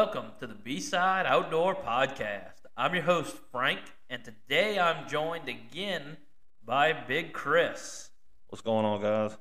[0.00, 2.64] welcome to the B Side Outdoor Podcast.
[2.74, 6.16] I'm your host, Frank, and today I'm joined again
[6.64, 8.08] by Big Chris.
[8.48, 9.36] What's going on, guys?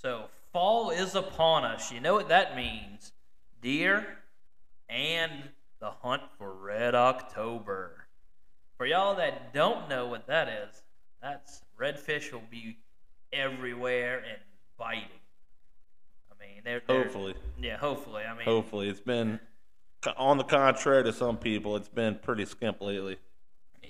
[0.00, 1.92] So, fall is upon us.
[1.92, 3.12] You know what that means
[3.60, 4.06] deer
[4.88, 8.06] and the hunt for Red October.
[8.78, 10.82] For y'all that don't know what that is,
[11.20, 12.78] that's redfish will be
[13.34, 14.38] everywhere and
[14.78, 15.02] biting.
[16.32, 18.22] I mean, they're, they're Hopefully, yeah, hopefully.
[18.22, 19.38] I mean, hopefully it's been
[20.16, 21.76] on the contrary to some people.
[21.76, 23.18] It's been pretty skimp lately.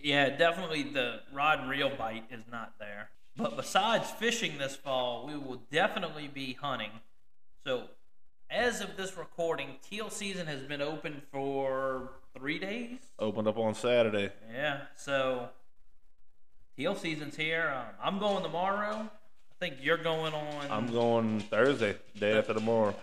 [0.03, 3.09] Yeah, definitely the rod and reel bite is not there.
[3.37, 6.91] But besides fishing this fall, we will definitely be hunting.
[7.65, 7.85] So,
[8.51, 12.99] as of this recording, teal season has been open for three days.
[13.19, 14.31] Opened up on Saturday.
[14.53, 15.49] Yeah, so
[16.77, 17.73] teal season's here.
[17.75, 19.11] Um, I'm going tomorrow.
[19.11, 20.71] I think you're going on.
[20.71, 22.95] I'm going Thursday, day after tomorrow,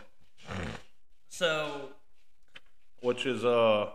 [1.29, 1.89] So,
[3.01, 3.89] which is uh,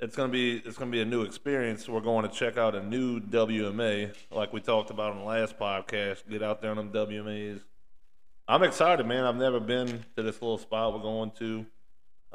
[0.00, 1.88] it's gonna be it's gonna be a new experience.
[1.88, 5.58] We're going to check out a new WMA, like we talked about on the last
[5.58, 6.28] podcast.
[6.28, 7.60] Get out there on them WMAs.
[8.48, 9.24] I'm excited, man.
[9.24, 11.66] I've never been to this little spot we're going to.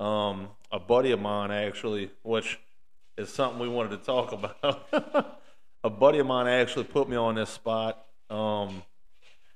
[0.02, 2.59] Um, a buddy of mine actually, which
[3.17, 5.41] is something we wanted to talk about.
[5.83, 8.83] a buddy of mine actually put me on this spot, um,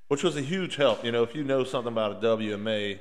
[0.07, 1.03] which was a huge help.
[1.03, 2.99] You know, if you know something about a WMA,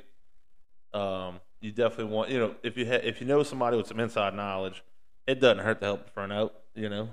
[0.92, 2.31] um, you definitely want.
[2.31, 4.83] You know, if you ha- if you know somebody with some inside knowledge,
[5.27, 6.55] it doesn't hurt to help a friend out.
[6.75, 7.09] You know.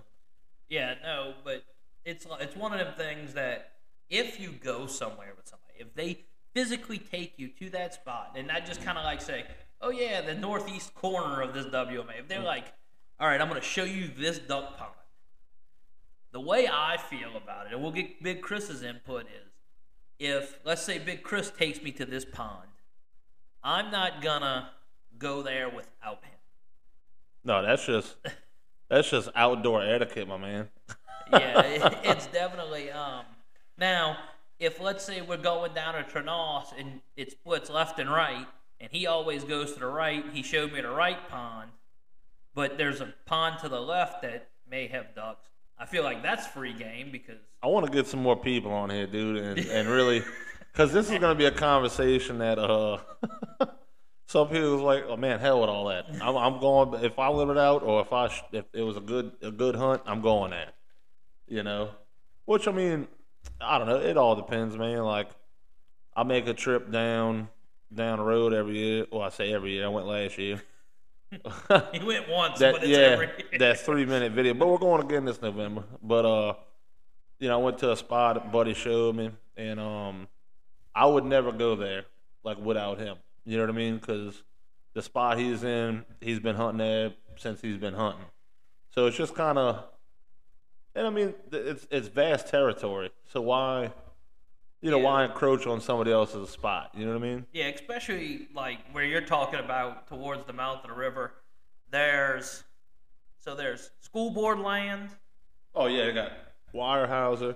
[0.70, 1.64] Yeah, no, but
[2.04, 3.72] it's it's one of them things that
[4.10, 8.48] if you go somewhere with somebody, if they physically take you to that spot, and
[8.48, 9.46] not just kind of like say,
[9.82, 12.48] "Oh yeah, the northeast corner of this WMA," if they're mm-hmm.
[12.48, 12.74] like,
[13.20, 14.92] "All right, I'm going to show you this duck pond,"
[16.32, 19.52] the way I feel about it, and we'll get Big Chris's input is,
[20.20, 22.70] if let's say Big Chris takes me to this pond,
[23.66, 24.70] I'm not gonna
[25.18, 26.38] go there without him.
[27.44, 28.16] No, that's just
[28.90, 30.70] that's just outdoor etiquette, my man.
[31.34, 32.92] yeah, it, it's definitely.
[32.92, 33.26] Um,
[33.78, 34.18] now,
[34.60, 38.46] if let's say we're going down to Trenos and it splits left and right,
[38.80, 41.72] and he always goes to the right, he showed me the right pond,
[42.54, 45.48] but there's a pond to the left that may have ducks.
[45.78, 48.92] I feel like that's free game because I want to get some more people on
[48.92, 50.24] here, dude, and, and really,
[50.76, 52.98] because this is going to be a conversation that uh,
[54.26, 57.30] some people was like, "Oh man, hell with all that." I'm, I'm going if I
[57.30, 60.02] live it out, or if I sh- if it was a good a good hunt,
[60.06, 60.72] I'm going there.
[61.48, 61.92] You know,
[62.44, 63.08] which I mean,
[63.62, 64.02] I don't know.
[64.02, 65.00] It all depends, man.
[65.04, 65.30] Like,
[66.14, 67.48] I make a trip down
[67.94, 69.06] down the road every year.
[69.10, 69.86] Well, I say every year.
[69.86, 70.62] I went last year.
[71.32, 73.30] he went once, that but it's yeah, every.
[73.60, 74.54] that three minute video.
[74.54, 75.86] But we're going again this November.
[76.04, 76.54] But uh,
[77.40, 80.28] you know, I went to a spot a buddy showed me, and um,
[80.96, 82.06] I would never go there
[82.44, 83.18] like without him.
[83.46, 83.98] You know what I mean?
[83.98, 84.42] Because
[84.94, 88.26] the spot he's in, he's been hunting there since he's been hunting.
[88.92, 89.84] So it's just kind of,
[90.96, 93.12] and I mean, it's it's vast territory.
[93.28, 93.92] So why,
[94.82, 95.04] you know, Yeah.
[95.04, 96.92] why encroach on somebody else's spot?
[96.96, 97.46] You know what I mean?
[97.52, 101.34] Yeah, especially like where you're talking about towards the mouth of the river.
[101.92, 102.64] There's
[103.42, 105.10] so there's school board land.
[105.76, 106.32] Oh yeah, they got
[106.74, 107.56] Weyerhaeuser.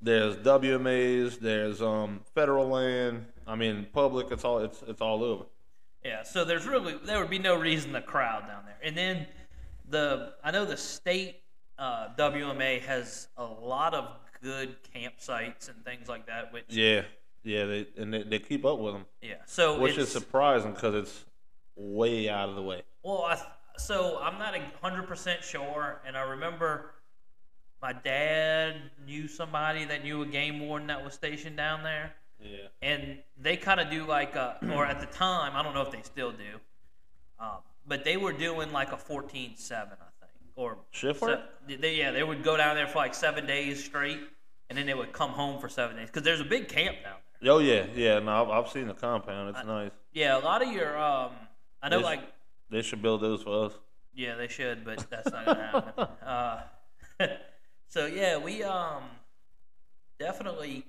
[0.00, 1.38] There's WMAs.
[1.38, 3.26] There's um federal land.
[3.46, 4.30] I mean, public.
[4.30, 5.44] It's all it's it's all over.
[6.04, 8.78] Yeah, so there's really there would be no reason to crowd down there.
[8.82, 9.26] And then
[9.88, 11.42] the I know the state
[11.78, 14.10] uh, WMA has a lot of
[14.42, 16.52] good campsites and things like that.
[16.52, 17.02] Which Yeah,
[17.42, 17.64] yeah.
[17.64, 21.24] They and they, they keep up with them, yeah, so which is surprising because it's
[21.74, 22.82] way out of the way.
[23.02, 23.40] well, I,
[23.78, 26.92] so I'm not hundred percent sure, and I remember
[27.82, 28.76] my dad
[29.06, 32.14] knew somebody that knew a game warden that was stationed down there.
[32.38, 32.66] Yeah.
[32.82, 35.90] and they kind of do like a, or at the time, I don't know if
[35.90, 36.60] they still do,
[37.40, 37.56] um,
[37.88, 39.96] but they were doing like a 14-7, I think,
[40.54, 41.40] or Shift work?
[41.66, 44.20] se- they, yeah, they would go down there for like seven days straight,
[44.68, 47.14] and then they would come home for seven days because there's a big camp down
[47.40, 47.52] there.
[47.52, 48.18] Oh yeah, yeah.
[48.18, 49.56] No, I've, I've seen the compound.
[49.56, 49.92] It's nice.
[50.12, 51.30] Yeah, a lot of your, um,
[51.82, 52.04] I know, Yes.
[52.04, 52.20] like,
[52.68, 53.72] They should build those for us.
[54.14, 55.62] yeah, they should, but that's not gonna
[55.96, 56.04] happen.
[56.26, 56.60] uh,
[57.88, 59.02] so yeah, we um
[60.18, 60.84] definitely.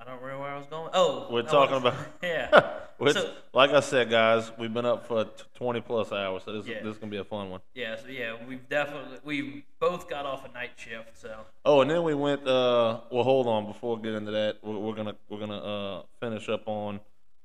[0.00, 0.90] I don't remember where I was going.
[0.92, 2.70] Oh, We're talking was- about- yeah.
[2.98, 6.66] Which, So- like I said, guys, we've been up for 20 plus hours, so this
[6.66, 6.82] Yeah.
[6.82, 7.60] this is gonna be a fun one.
[7.74, 11.90] Yeah, so yeah, we've definitely we both got off a night shift, so Oh, and
[11.90, 12.46] then we went.
[12.46, 13.66] Uh, well, hold on.
[13.66, 17.00] Before we get into that, we're, we're gonna we're gonna uh, finish up on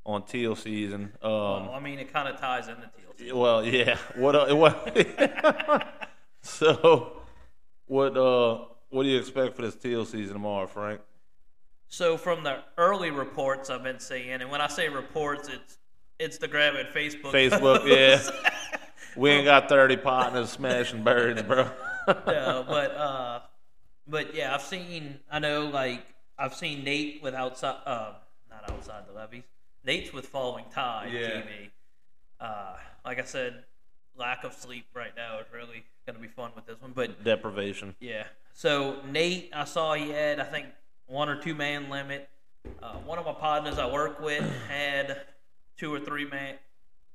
[0.05, 1.13] on teal season.
[1.21, 3.13] Um, well, I mean it kind of ties into teal.
[3.17, 3.37] season.
[3.37, 3.97] well, yeah.
[4.15, 4.35] What?
[4.35, 5.87] Uh, what?
[6.41, 7.18] so,
[7.89, 8.15] what?
[8.15, 11.01] Uh, what do you expect for this teal season tomorrow, Frank?
[11.89, 15.77] So from the early reports I've been seeing, and when I say reports, it's
[16.19, 17.31] Instagram and Facebook.
[17.31, 18.31] Facebook, posts.
[18.43, 18.79] yeah.
[19.15, 21.69] We ain't got thirty partners smashing birds, bro.
[22.07, 23.39] no, but uh,
[24.07, 25.19] but yeah, I've seen.
[25.31, 26.05] I know, like
[26.37, 28.13] I've seen Nate with outside, uh,
[28.49, 29.43] not outside the levees.
[29.83, 31.11] Nate's with falling tide.
[31.11, 31.41] Yeah.
[31.41, 31.69] TV.
[32.39, 32.75] Uh,
[33.05, 33.63] like I said,
[34.19, 36.91] lack of sleep right now is really gonna be fun with this one.
[36.93, 37.95] But Deprivation.
[37.99, 40.67] yeah, so Nate, I saw he had I think
[41.07, 42.29] one or two man limit.
[42.83, 45.21] Uh, one of my partners I work with had
[45.77, 46.55] two or three man,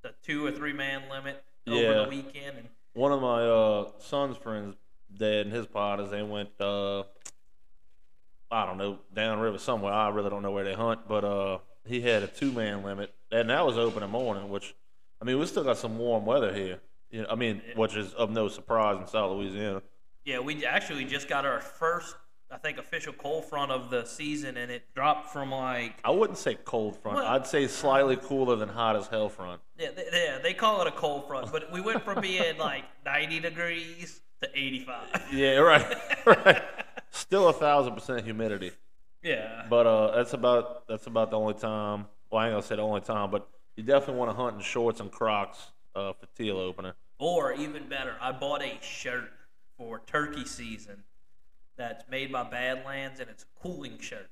[0.03, 2.03] the two or three man limit over Yeah.
[2.05, 4.75] the weekend, and One of my uh, son's friends,
[5.17, 6.49] dad and his partners, they went.
[6.61, 7.05] Uh,
[8.51, 9.93] I don't know downriver somewhere.
[9.93, 13.13] I really don't know where they hunt, but uh, he had a two man limit,
[13.33, 14.49] and that was open in the morning.
[14.49, 14.75] Which,
[15.21, 16.81] I mean, we still got some warm weather here.
[17.11, 19.83] You know, I mean, which is of no surprise in South Louisiana.
[20.25, 22.17] Yeah, we actually just got our first,
[22.51, 26.39] I think, official cold front of the season, and it dropped from like I wouldn't
[26.39, 27.19] say cold front.
[27.19, 29.61] Well- I'd say slightly cooler than hot as hell front.
[29.79, 32.85] yeah, they, yeah, they call it a cold front, but we went from being like
[33.05, 35.23] 90 degrees to 85.
[35.33, 35.97] Yeah, right,
[36.27, 36.63] right.
[37.11, 38.73] Still a thousand percent humidity.
[39.23, 42.07] Yeah, But uh, that's about that's about the only time.
[42.31, 44.63] Well, I ain't gonna say the only time, but you definitely want to hunt in
[44.63, 45.59] shorts and Crocs
[45.95, 46.95] uh, for teal opener.
[47.19, 49.31] or even better, I bought a shirt
[49.77, 51.05] for turkey season
[51.77, 54.31] that's made by Badlands, and it's a cooling shirt.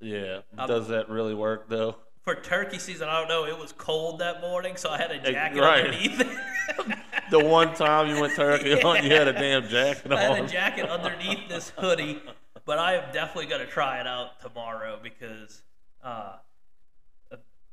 [0.00, 1.96] Yeah, Um, does that really work though?
[2.22, 3.44] For turkey season, I don't know.
[3.46, 5.86] It was cold that morning, so I had a jacket right.
[5.86, 6.98] underneath it.
[7.30, 10.46] The one time you went turkey hunting, you had a damn jacket I had a
[10.46, 12.20] jacket underneath this hoodie,
[12.66, 15.62] but I am definitely gonna try it out tomorrow because
[16.04, 16.34] uh,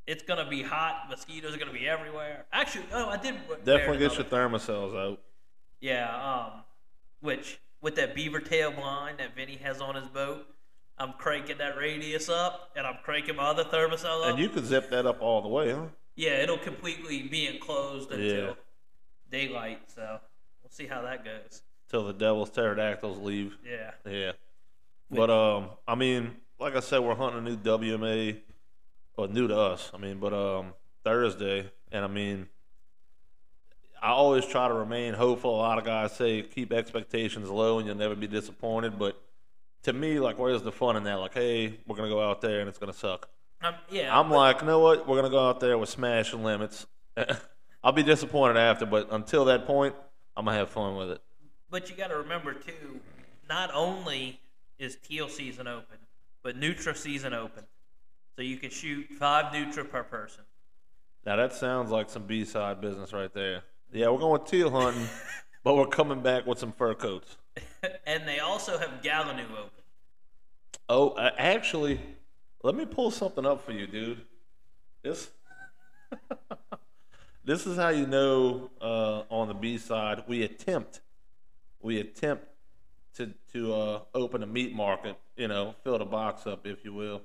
[0.09, 1.05] it's gonna be hot.
[1.09, 2.45] Mosquitoes are gonna be everywhere.
[2.51, 5.21] Actually, oh, I did Definitely get your Thermacells out.
[5.79, 6.07] yeah.
[6.51, 6.63] Um,
[7.21, 10.45] which with that beaver tail blind that Vinny has on his boat,
[10.97, 14.29] I'm cranking that radius up and I'm cranking my other Thermacell up.
[14.31, 15.85] And you can zip that up all the way, huh?
[16.15, 18.53] yeah, it'll completely be enclosed until Yeah.
[19.31, 19.81] daylight.
[19.93, 20.19] So
[20.63, 21.61] we'll see how that goes.
[21.89, 23.55] Till the devil's pterodactyls leave.
[23.65, 23.91] Yeah.
[24.09, 24.31] Yeah.
[25.11, 28.39] But um, I mean, like I said, we're hunting a new WMA,
[29.17, 29.91] or new to us.
[29.93, 30.73] I mean, but um,
[31.03, 32.47] Thursday, and I mean,
[34.01, 35.55] I always try to remain hopeful.
[35.55, 38.97] A lot of guys say keep expectations low and you'll never be disappointed.
[38.97, 39.21] But
[39.83, 41.15] to me, like, where's the fun in that?
[41.15, 43.29] Like, hey, we're gonna go out there and it's gonna suck.
[43.61, 44.17] Um, yeah.
[44.17, 45.07] I'm but- like, you know what?
[45.07, 46.85] We're gonna go out there with smashing limits.
[47.83, 49.95] I'll be disappointed after, but until that point,
[50.35, 51.21] I'm gonna have fun with it.
[51.69, 52.99] But you got to remember too,
[53.47, 54.39] not only
[54.79, 55.97] is teal season open,
[56.41, 57.63] but nutria season open.
[58.39, 60.45] So you can shoot five nutria per person.
[61.25, 63.63] Now that sounds like some B side business right there.
[63.91, 65.09] Yeah, we're going teal hunting,
[65.65, 67.35] but we're coming back with some fur coats.
[68.05, 69.83] and they also have gallinule open.
[70.87, 71.99] Oh, uh, actually,
[72.63, 74.21] let me pull something up for you, dude.
[75.03, 75.31] This,
[77.43, 81.01] this is how you know uh, on the B side we attempt,
[81.81, 82.45] we attempt
[83.17, 85.17] to to uh, open a meat market.
[85.35, 87.21] You know, fill the box up, if you will.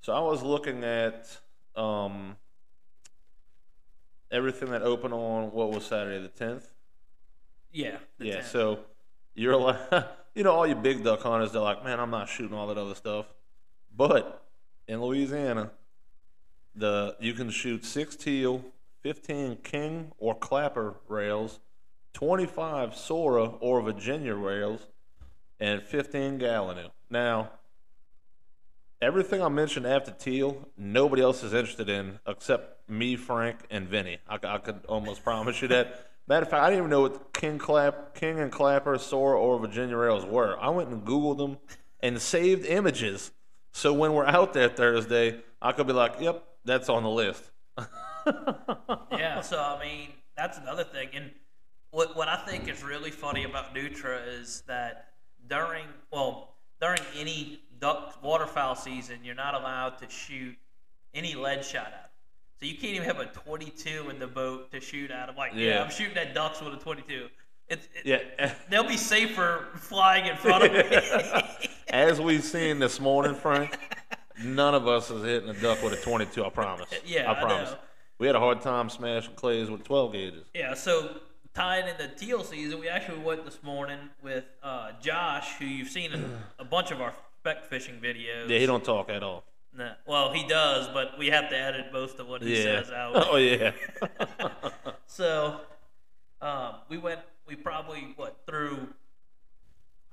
[0.00, 1.28] So I was looking at
[1.76, 2.36] um,
[4.30, 6.66] everything that opened on what was Saturday the tenth.
[7.72, 7.98] Yeah.
[8.18, 8.44] the Yeah, 10.
[8.44, 8.78] so
[9.34, 9.76] you're like,
[10.34, 12.78] you know, all you big duck hunters, they're like, man, I'm not shooting all that
[12.78, 13.26] other stuff.
[13.94, 14.42] But
[14.88, 15.70] in Louisiana,
[16.74, 18.64] the you can shoot six teal,
[19.02, 21.60] 15 king or clapper rails,
[22.14, 24.86] 25 Sora or Virginia rails,
[25.58, 26.90] and 15 gallinule.
[27.10, 27.50] Now,
[29.02, 34.18] everything I mentioned after teal, nobody else is interested in except me, Frank, and Vinny.
[34.28, 36.06] I, I could almost promise you that.
[36.28, 39.58] Matter of fact, I didn't even know what King Clap, King and Clapper, Sora, or
[39.58, 40.56] Virginia rails were.
[40.60, 41.58] I went and Googled them
[42.00, 43.32] and saved images.
[43.72, 47.50] So when we're out there Thursday, I could be like, "Yep, that's on the list."
[49.12, 51.08] yeah, so I mean, that's another thing.
[51.14, 51.30] And
[51.90, 55.08] what what I think is really funny about nutria is that
[55.48, 60.56] during well during any duck waterfowl season, you're not allowed to shoot
[61.14, 62.10] any lead shot at 'em.
[62.60, 65.36] So you can't even have a 22 in the boat to shoot at them.
[65.36, 65.82] Like, yeah, Yeah.
[65.82, 67.28] I'm shooting at ducks with a 22.
[67.68, 68.06] It's it,
[68.38, 68.54] Yeah.
[68.68, 71.68] they'll be safer flying in front of me.
[71.88, 73.78] As we've seen this morning, Frank,
[74.42, 76.44] none of us is hitting a duck with a 22.
[76.44, 76.88] I promise.
[77.06, 77.70] Yeah, I I promise.
[77.70, 77.78] know.
[78.18, 80.44] We had a hard time smashing clays with 12 gauges.
[80.54, 81.16] Yeah, so
[81.54, 85.88] tying in the teal season, we actually went this morning with uh, Josh, who you've
[85.88, 88.48] seen in a bunch of our spec fishing videos.
[88.48, 89.44] Yeah, he don't talk at all.
[89.76, 92.82] Nah, well, he does, but we have to edit most of what he Yeah.
[92.82, 93.12] says out.
[93.30, 93.72] Oh yeah.
[95.06, 95.60] so
[96.42, 98.88] um, we went, we probably what through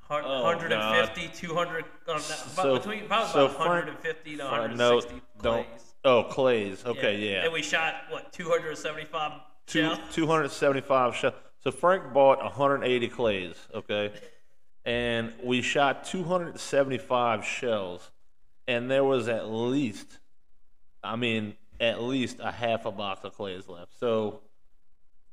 [0.02, 2.24] hun- Oh, 150, 200, uh, no, about
[2.56, 5.68] So- between probably so about Frank- 150 to 160 no, don't
[6.06, 6.86] Oh, clays.
[6.86, 7.44] Okay, yeah.
[7.44, 10.00] And we shot what 275 Two, shells.
[10.14, 11.34] 275 shells.
[11.62, 14.14] So Frank bought 180 clays, okay?
[14.88, 18.10] And we shot 275 shells.
[18.70, 20.08] And there was at least,
[21.04, 24.00] I mean, at least a half a box of clays left.
[24.00, 24.40] So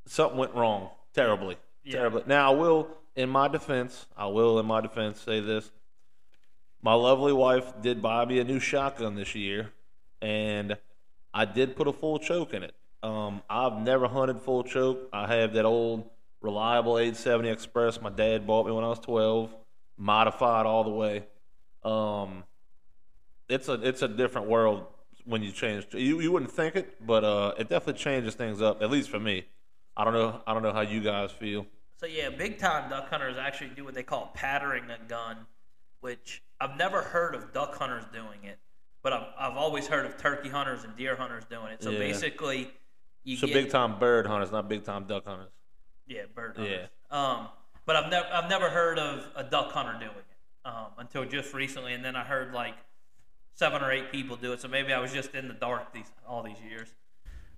[0.07, 1.57] something went wrong terribly.
[1.85, 1.99] Yeah.
[1.99, 2.25] Terribly.
[2.27, 5.71] Now, I will, in my defense, I will, in my defense, say this.
[6.83, 9.71] My lovely wife did buy me a new shotgun this year,
[10.21, 10.77] and
[11.33, 12.75] I did put a full choke in it.
[13.03, 15.09] Um, I've never hunted full choke.
[15.13, 16.11] I have that old
[16.45, 19.53] reliable 870 Express my dad bought me when I was 12,
[19.97, 21.25] modified all the way.
[21.83, 22.45] Um,
[23.49, 24.85] it's a it's a different world
[25.25, 25.87] when you change.
[25.93, 28.83] You you wouldn't think it, but uh, it definitely changes things up.
[28.83, 29.47] At least for me.
[29.97, 30.43] I don't know.
[30.47, 31.67] I don't know how you guys feel.
[31.97, 35.39] So yeah, big time duck hunters actually do what they call pattering a gun,
[36.01, 38.59] which I've never heard of duck hunters doing it,
[39.03, 41.83] but I've, I've always heard of turkey hunters and deer hunters doing it.
[41.83, 41.99] So Yeah.
[42.01, 42.73] basically,
[43.23, 45.54] you So get big time bird hunters, not big time duck hunters.
[46.07, 46.89] Yeah bird hunters.
[47.11, 47.49] Um,
[47.87, 51.53] but I've never I've never heard of a duck hunter doing it um, until just
[51.55, 52.75] recently, and then I heard like
[53.55, 54.61] seven or eight people do it.
[54.61, 56.89] So maybe I was just in the dark these all these years.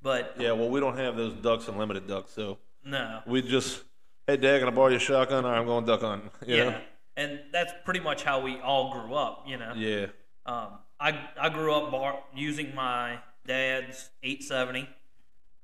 [0.02, 3.82] But Yeah, well, we don't have those ducks and limited ducks, so no, we just,
[4.26, 5.44] hey, Dad, can I borrow your shotgun?
[5.44, 6.30] Right, I'm going duck hunting.
[6.46, 6.80] You yeah, know?
[7.16, 9.44] and that's pretty much how we all grew up.
[9.46, 9.72] You know.
[9.74, 10.06] Yeah.
[10.44, 14.88] Um, I I grew up bar- using my dad's 870,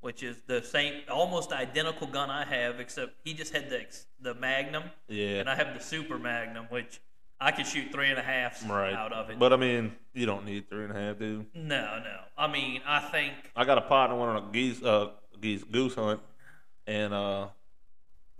[0.02, 3.86] which is the same, almost identical gun I have, except he just had the
[4.20, 5.38] the Magnum, Yeah.
[5.40, 7.00] and I have the Super Magnum, which
[7.40, 8.92] I could shoot three and a half right.
[8.92, 9.38] out of it.
[9.38, 11.46] But I mean, you don't need three and a half, dude.
[11.54, 12.18] no, no.
[12.36, 15.94] I mean, I think I got a partner went on a geese, uh, geese goose
[15.94, 16.20] hunt,
[16.86, 17.48] and uh,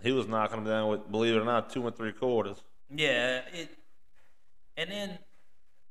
[0.01, 2.61] he was knocking them down with, believe it or not, two and three quarters.
[2.93, 3.69] yeah, it.
[4.75, 5.17] And then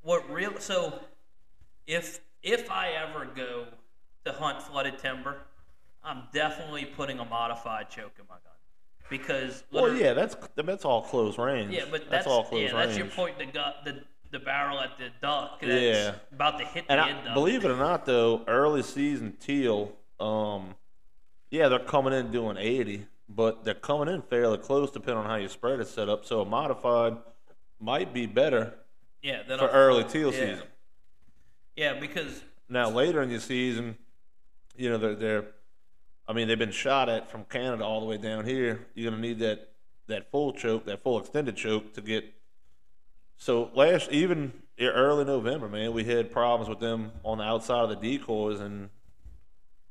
[0.03, 1.01] what real so
[1.87, 3.67] if if I ever go
[4.25, 5.37] to hunt flooded timber,
[6.05, 8.53] I'm definitely putting a modified choke in my gun
[9.11, 11.73] because Well, yeah, that's that's all close range.
[11.73, 12.87] Yeah, but that's, that's, all close yeah, range.
[12.87, 13.39] that's your point.
[13.39, 15.61] The gut, the the barrel at the duck.
[15.61, 16.15] That's Yeah.
[16.33, 17.71] about to hit the And end I, of believe it.
[17.71, 20.75] or not, though, early season teal, um,
[21.51, 25.37] yeah, they're coming in doing 80, but they're coming in fairly close depending on how
[25.37, 26.25] your spread is set up.
[26.25, 27.19] So a modified
[27.79, 28.73] might be better
[29.21, 30.39] Yeah, then for early teal yeah.
[30.55, 30.67] season.
[31.77, 33.99] Yeah, because Now later in your season,
[34.77, 35.45] you know they're, they're,
[36.27, 38.87] I mean they've been shot at from Canada all the way down here.
[38.95, 39.69] You're gonna need that
[40.09, 42.25] that full choke, that full extended choke to get.
[43.37, 47.89] So last even early November, man, we had problems with them on the outside of
[47.91, 48.91] the decoys, and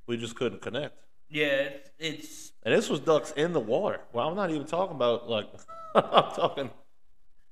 [0.07, 0.97] we just couldn't connect.
[1.29, 3.99] yeah, it's, it's And this was ducks in the water.
[4.13, 5.47] Well, I'm not even talking about like
[5.95, 6.69] I'm talking.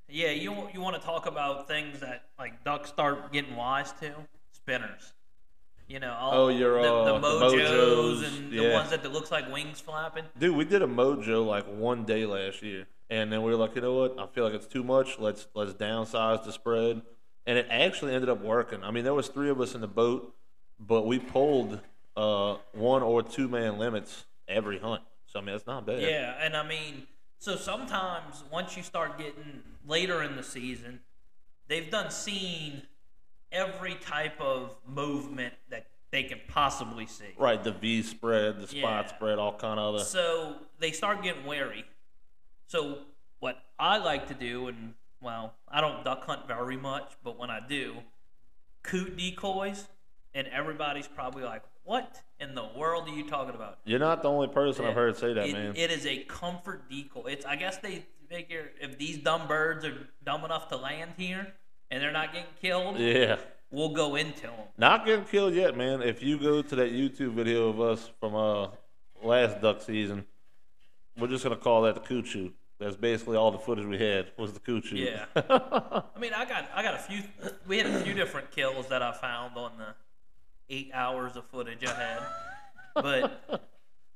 [0.07, 0.31] yeah.
[0.31, 4.13] You you want to talk about things that like ducks start getting wise to
[4.51, 5.13] spinners.
[5.89, 9.12] You know, all Oh, your, the, uh, the the mojos, mojos, and the ones that
[9.12, 10.24] looks like wings flapping.
[10.38, 13.74] Dude, we did a mojo like one day last year, and then we were like,
[13.75, 14.19] you know what?
[14.19, 15.17] I feel like it's too much.
[15.17, 17.01] Let's let's downsize the spread,
[17.48, 18.84] and it actually ended up working.
[18.84, 20.36] I mean, there was three of us in the boat,
[20.79, 21.79] but we pulled
[22.15, 25.01] uh, one or two man limits every hunt.
[25.25, 26.03] So I mean, that's not bad.
[26.03, 27.08] Yeah, and I mean,
[27.39, 31.00] so sometimes once you start getting later in the season,
[31.67, 32.84] they've done seen
[33.51, 37.25] every type of movement that they can possibly see.
[37.37, 39.15] Right, the V spread, the spot Yeah.
[39.15, 40.03] spread, all kind of other.
[40.03, 41.85] So they start getting wary.
[42.67, 42.99] So
[43.39, 47.49] what I like to do, and well, I don't duck hunt very much, but when
[47.49, 47.97] I do,
[48.83, 49.87] coot decoys,
[50.33, 54.29] and everybody's probably like, "What in the world are you talking about?" You're not the
[54.29, 55.75] only person I've heard say that, It- man.
[55.75, 57.25] It is a comfort decoy.
[57.31, 61.55] It's I guess they figure if these dumb birds are dumb enough to land here
[61.91, 63.38] and they're not getting killed, yeah.
[63.72, 64.53] we'll go into them.
[64.77, 66.01] Not getting killed yet, man.
[66.01, 68.67] If you go to that YouTube video of us from uh
[69.24, 70.25] last duck season,
[71.17, 72.51] we're just gonna call that the coochoo.
[72.79, 74.93] That's basically all the footage we had was the coochoo.
[74.93, 75.25] Yeah.
[75.36, 77.24] I mean, I got I got a few.
[77.67, 79.96] We had a few different kills that I found on the
[80.69, 82.22] eight hours of footage I had,
[82.96, 83.69] but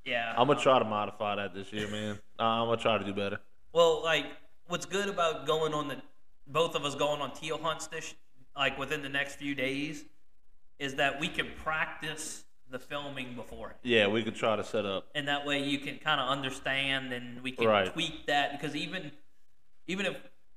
[0.06, 0.34] yeah.
[0.38, 2.20] I'm gonna try to modify that this year, man.
[2.40, 3.40] I'm gonna try to do better.
[3.74, 4.26] Well, like,
[4.68, 5.98] what's good about going on the
[6.48, 8.14] both of us going on teal hunts this
[8.56, 10.06] like within the next few days
[10.80, 13.80] is that we can practice the filming beforehand.
[13.84, 15.08] Yeah, we could try to set up.
[15.16, 17.92] and that way you can kind of understand and we can Right.
[17.92, 19.12] tweak that because even
[19.88, 20.16] even if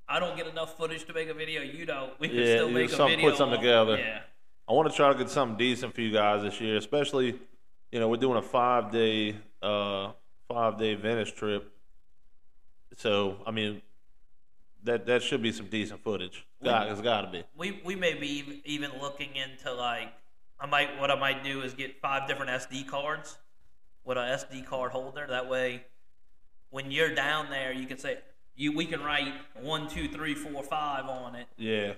[0.08, 2.18] I don't get enough footage to make a video, you don't.
[2.20, 3.28] We can Yeah, still make a some- video.
[3.28, 3.98] put something together.
[3.98, 4.22] Yeah,
[4.68, 7.38] I want to try to get something decent for you guys this year, especially,
[7.90, 10.12] you know, we're doing a five day, uh,
[10.48, 11.72] five day Venice trip.
[12.96, 13.82] So, I mean,
[14.86, 16.46] that that should be some decent footage.
[16.64, 17.44] God, it's got to be.
[17.56, 20.08] we we may be even looking into like
[20.58, 23.36] I might what I might do is get five different SD cards
[24.04, 25.26] with a SD card holder.
[25.28, 25.84] That way,
[26.70, 28.18] when you're down there, you can say
[28.54, 31.92] you we can write one, two, three, four, five on it, Yeah.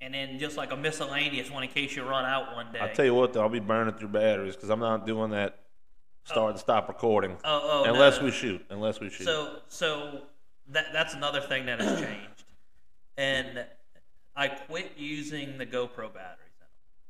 [0.00, 2.80] and then just like a miscellaneous one in case you run out one day.
[2.80, 5.58] I tell you what, though, I'll be burning through batteries because I'm not doing that
[6.28, 6.32] oh.
[6.32, 8.24] start and stop recording oh, oh, unless no.
[8.24, 8.64] we shoot.
[8.70, 9.24] Unless we shoot.
[9.24, 10.22] So so
[10.72, 12.44] that that's another thing that has changed,
[13.16, 13.64] and
[14.36, 16.46] I quit using the GoPro batteries.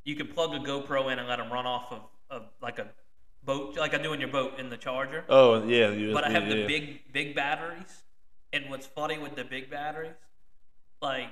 [0.04, 2.00] You can plug a GoPro in and let them run off of,
[2.30, 2.88] of like a
[3.44, 5.24] boat, like I do in your boat in the charger.
[5.28, 6.66] oh yeah, USB, but I have the yeah.
[6.66, 8.02] big big batteries,
[8.52, 10.14] and what's funny with the big batteries,
[11.00, 11.28] like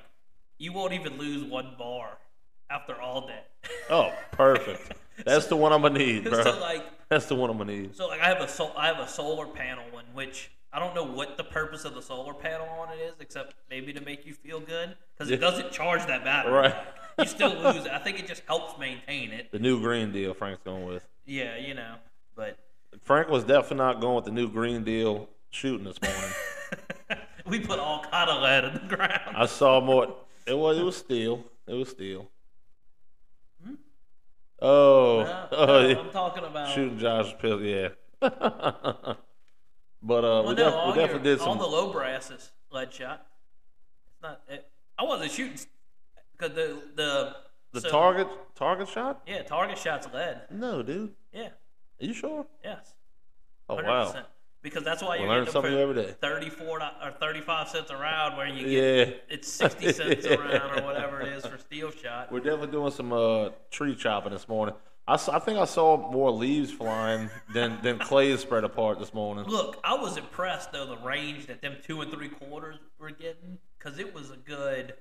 [0.59, 2.19] you won't even lose one bar
[2.71, 3.43] after all day.
[3.91, 4.93] Oh, perfect.
[5.25, 6.43] That's the one I'm gonna need, bro.
[6.43, 7.97] so like That's the one I'm gonna need.
[7.97, 10.95] So like I have a sol- I have a solar panel one, which I don't
[10.95, 14.27] know what the purpose of the solar panel on it is, except maybe to make
[14.27, 16.53] you feel good, because it doesn't charge that battery.
[16.53, 16.75] Right.
[17.19, 17.91] You still lose it.
[17.91, 19.51] I think it just helps maintain it.
[19.51, 21.07] The new green deal Frank's going with.
[21.25, 21.97] Yeah, you know.
[22.37, 22.59] But
[23.03, 26.31] Frank was definitely not going with the new green deal shooting this morning.
[27.47, 29.37] we put all kind of lead in the ground.
[29.37, 30.15] I saw more.
[30.47, 31.45] It was it was steel.
[31.67, 32.31] It was steel.
[33.65, 33.75] Hmm?
[34.61, 35.99] Oh, No, oh no, yeah.
[35.99, 36.69] I'm talking about.
[36.75, 37.61] shooting Josh's Pill.
[37.63, 37.89] Yeah.
[40.03, 41.59] but uh, Well, we, no, def- we definitely your, did all some.
[41.59, 43.27] the low brasses lead shot.
[44.13, 44.41] It's not.
[44.49, 45.59] It, I wasn't shooting
[46.37, 47.37] because the the
[47.73, 49.23] the so- target target shot?
[49.27, 50.43] Yeah, target shot's lead.
[50.51, 51.13] No, dude.
[51.33, 51.49] Yeah.
[52.01, 52.47] Are you sure?
[52.65, 52.95] Yes.
[53.69, 53.85] Oh 100%.
[53.85, 54.15] wow.
[54.61, 56.15] Because that's why you're learn getting something every day.
[56.21, 59.15] 34 or 35 cents a round where you get Yeah.
[59.29, 62.33] it's 60 cents a round or whatever it is for steel shot.
[62.33, 64.75] We're definitely doing some uh, tree chopping this morning.
[65.09, 69.15] I, s- I think I saw more leaves flying than than clays spread apart this
[69.15, 69.45] morning.
[69.47, 73.59] Look, I was impressed though the range that them two and three quarters were getting
[73.79, 74.95] because it was a good,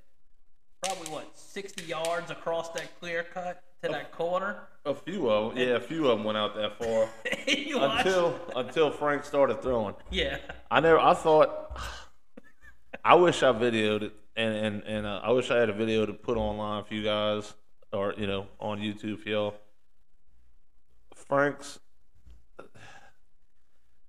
[0.82, 4.62] probably what 60 yards across that clear cut to that corner.
[4.86, 7.10] A few of them, yeah, a few of them went out that far
[7.98, 9.96] until until Frank started throwing.
[10.10, 10.38] yeah,
[10.72, 11.00] I never.
[11.00, 11.78] I thought.
[13.04, 16.06] I wish I videoed it, and and and uh, I wish I had a video
[16.06, 17.54] to put online for you guys,
[17.92, 19.56] or you know, on YouTube for y'all.
[21.28, 21.80] Frank's.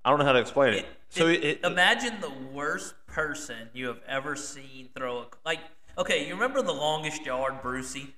[0.05, 0.79] I don't know how to explain it.
[0.81, 5.61] It- so it- it, imagine the worst person you have ever seen throw a like.
[5.97, 8.15] Okay, you remember the longest yard, Brucey?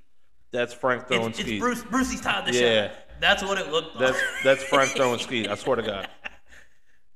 [0.53, 1.61] that's Frank throwing It's, it's skeet.
[1.61, 1.85] Bruce.
[1.85, 2.89] Brucey's tied the Yeah.
[2.89, 2.97] shot.
[3.21, 4.07] That's what it looked like.
[4.13, 5.49] That's that's Frank throwing skeet.
[5.49, 6.09] I swear to God.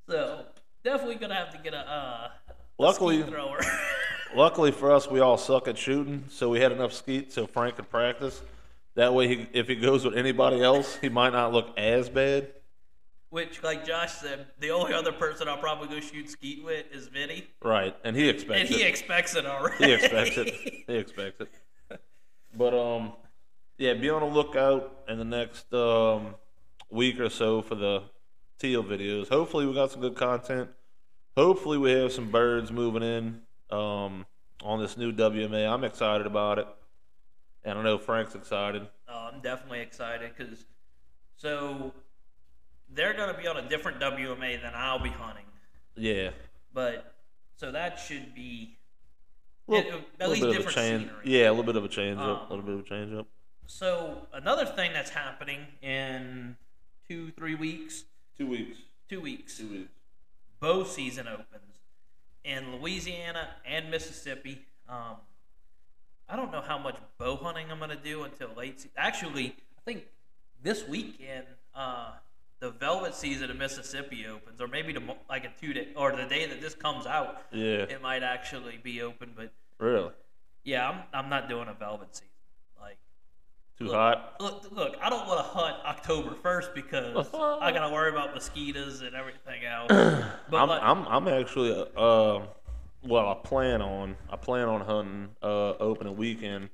[0.08, 0.46] so
[0.84, 3.60] definitely gonna have to get a, uh, a Luckily, skeet thrower.
[4.36, 7.74] luckily for us, we all suck at shooting, so we had enough skeet so Frank
[7.76, 8.40] could practice.
[8.96, 12.48] That way, he, if he goes with anybody else, he might not look as bad.
[13.30, 17.08] Which, like Josh said, the only other person I'll probably go shoot skeet with is
[17.08, 18.66] Vinny, Right, and he expects it.
[18.70, 19.84] and he expects it already.
[19.84, 20.54] he expects it.
[20.86, 22.00] He expects it.
[22.56, 23.14] But um,
[23.78, 26.36] yeah, be on the lookout in the next um
[26.90, 28.04] week or so for the
[28.60, 29.28] teal videos.
[29.28, 30.68] Hopefully, we got some good content.
[31.36, 33.40] Hopefully, we have some birds moving in
[33.76, 34.24] um
[34.62, 35.68] on this new WMA.
[35.68, 36.68] I'm excited about it,
[37.64, 38.86] and I know Frank's excited.
[39.08, 40.64] Oh, I'm definitely excited because
[41.36, 41.92] so
[42.90, 45.44] they're gonna be on a different WMA than I'll be hunting,
[45.96, 46.30] Yeah,
[46.72, 47.14] but
[47.56, 48.76] so that should be
[49.66, 51.02] little, It- at little least bit of a different change.
[51.08, 51.24] scenery.
[51.40, 52.24] Yeah, a little bit of a change up.
[52.42, 53.26] Um, A little bit of a change up.
[53.66, 56.56] So another thing that's happening in
[57.08, 58.04] two, three weeks,
[58.36, 58.78] Two weeks.
[59.08, 59.92] two weeks, Two weeks.
[60.60, 61.78] bow season opens
[62.44, 64.66] in Louisiana and Mississippi.
[64.86, 65.16] Um,
[66.28, 68.80] I don't know how much bow hunting I'm gonna do until late.
[68.80, 70.04] Se- Actually, I think
[70.62, 72.12] this weekend uh,
[72.60, 76.24] the velvet season in Mississippi opens, or maybe the like a two day or the
[76.24, 79.32] day that this comes out, Yeah, it might actually be open.
[79.36, 80.10] But really.
[80.64, 82.28] yeah, I'm I'm not doing a velvet season.
[82.80, 82.96] Like
[83.78, 84.36] Too Look, hot.
[84.40, 89.02] Look, look, I don't want to hunt October first because I gotta worry about mosquitoes
[89.02, 89.90] and everything else.
[90.50, 92.40] But I'm, like, I'm I'm actually uh
[93.04, 96.70] well I plan on I plan on hunting uh opening weekend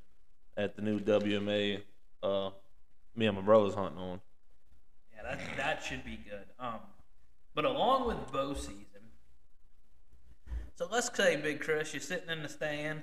[0.56, 1.82] at the new WMA
[2.22, 2.50] uh
[3.16, 4.20] me and my brother's hunting on.
[5.14, 6.44] yeah, that that should be good.
[6.58, 6.80] Um,
[7.54, 8.86] but along with bow season,
[10.80, 13.02] so let's say, Big Chris, you're sitting in the stand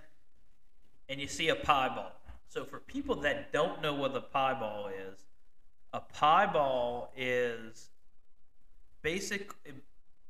[1.10, 2.12] and you see a piebald.
[2.48, 5.20] So for people that don't know what a piebald is,
[5.94, 7.92] a piebald is
[9.04, 9.52] basic.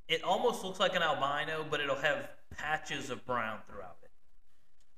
[0.07, 4.09] It, almost looks like an albino, but it'll have patches of brown throughout it.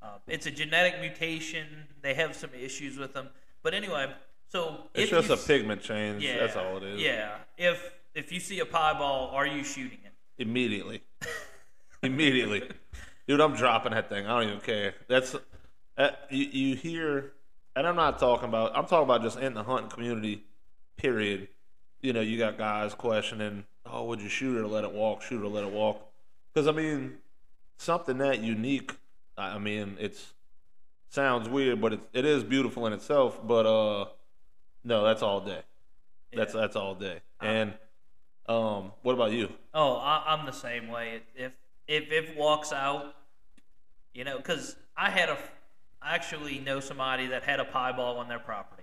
[0.02, 1.66] Um, it's a genetic mutation.
[2.02, 3.30] They have some issues with them,
[3.64, 4.14] but anyway.
[4.48, 6.24] So It's just a a s- pigment change.
[6.24, 7.02] Yeah, That's all it is.
[7.02, 7.36] Yeah.
[7.58, 10.14] If if you see a piebald, are you shooting it?
[10.42, 11.04] Immediately.
[12.04, 12.64] Immediately.
[13.28, 14.26] Dude, I'm dropping that thing.
[14.26, 14.96] I don't even care.
[15.08, 15.36] That's
[15.98, 17.34] uh, you, you hear
[17.76, 18.76] and I'm not talking about.
[18.76, 20.44] I'm talking about just in the hunting community.
[20.98, 21.48] Period.
[22.02, 25.22] You know, you got guys questioning, "Oh, would you shoot it or let it walk?
[25.22, 26.02] Shoot it or let it walk?"
[26.54, 27.18] Because I mean,
[27.78, 28.92] something that unique.
[29.38, 30.34] I mean, it's
[31.10, 33.40] sounds weird, but it, it is beautiful in itself.
[33.46, 34.06] But uh,
[34.84, 35.62] no, that's all day.
[36.34, 36.62] That's Yeah.
[36.62, 37.22] that's all day.
[37.42, 37.74] And
[38.48, 39.50] um, what about you?
[39.74, 41.22] Oh, I, I'm the same way.
[41.36, 41.54] If
[41.88, 43.16] if if walks out,
[44.14, 45.38] you know, because I had a,
[46.02, 48.79] I actually know somebody that had a piebald on their property.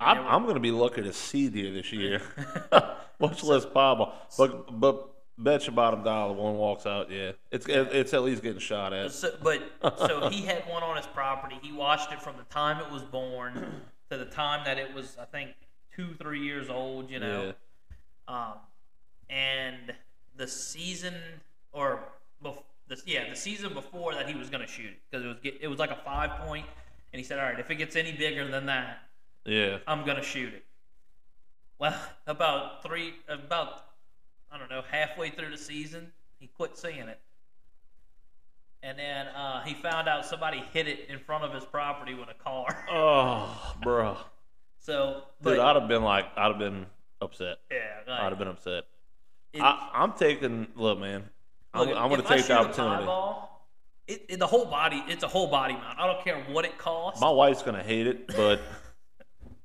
[0.00, 2.22] I'm, I'm going to be lucky to see deer this year,
[3.20, 4.12] much less piebald.
[4.36, 7.10] But but bet your bottom dollar one walks out.
[7.10, 9.12] Yeah, it's it's at least getting shot at.
[9.12, 9.62] So, but
[9.98, 11.58] so he had one on his property.
[11.62, 15.16] He watched it from the time it was born to the time that it was,
[15.20, 15.50] I think,
[15.94, 17.10] two, three years old.
[17.10, 17.52] You know,
[18.26, 18.54] um,
[19.30, 19.92] and
[20.36, 21.14] the season
[21.72, 22.00] or
[22.44, 25.28] bef- the, yeah, the season before that he was going to shoot it because it
[25.28, 26.66] was it was like a five point,
[27.12, 29.07] and he said, all right, if it gets any bigger than that,
[29.48, 30.64] Yeah, I'm gonna shoot it.
[31.78, 33.84] Well, about three, about
[34.52, 37.18] I don't know, halfway through the season, he quit seeing it,
[38.82, 42.28] and then uh, he found out somebody hit it in front of his property with
[42.28, 42.84] a car.
[42.90, 44.16] Oh, bro,
[44.80, 46.86] So, but dude, I'd have been like, I'd have been
[47.22, 47.58] upset.
[47.70, 48.84] yeah, like, I'd have been upset.
[49.54, 50.66] it- I, I'm taking.
[50.76, 51.24] Look, man,
[51.72, 53.06] I'm, I'm going to take the opportunity.
[54.08, 55.98] it, it, the whole body, it's a whole body mount.
[55.98, 57.20] I don't care what it costs.
[57.20, 58.60] My wife's going to hate it, but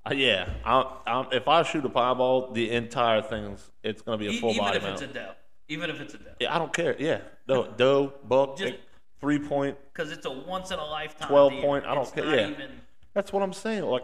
[0.10, 4.26] uh, yeah, I'm, I'm, if I shoot a piebald, the entire thing's it's going to
[4.26, 4.56] be a full ball.
[4.56, 4.94] even body if mount.
[5.02, 5.32] it's a doe,
[5.70, 6.96] even if it's a doe, yeah, I don't care.
[7.00, 8.76] Yeah, no, doe, buck, Just-
[9.22, 9.78] three point.
[9.94, 11.30] because it's a once in a lifetime.
[11.30, 11.62] 12 deer.
[11.62, 12.48] point, I don't It's care, not yeah.
[12.50, 12.72] Even,
[13.14, 13.84] That's what I'm saying.
[13.84, 14.04] Like,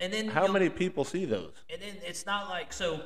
[0.00, 1.54] and then how you'll- many people see those?
[1.72, 3.00] And then it's not like so.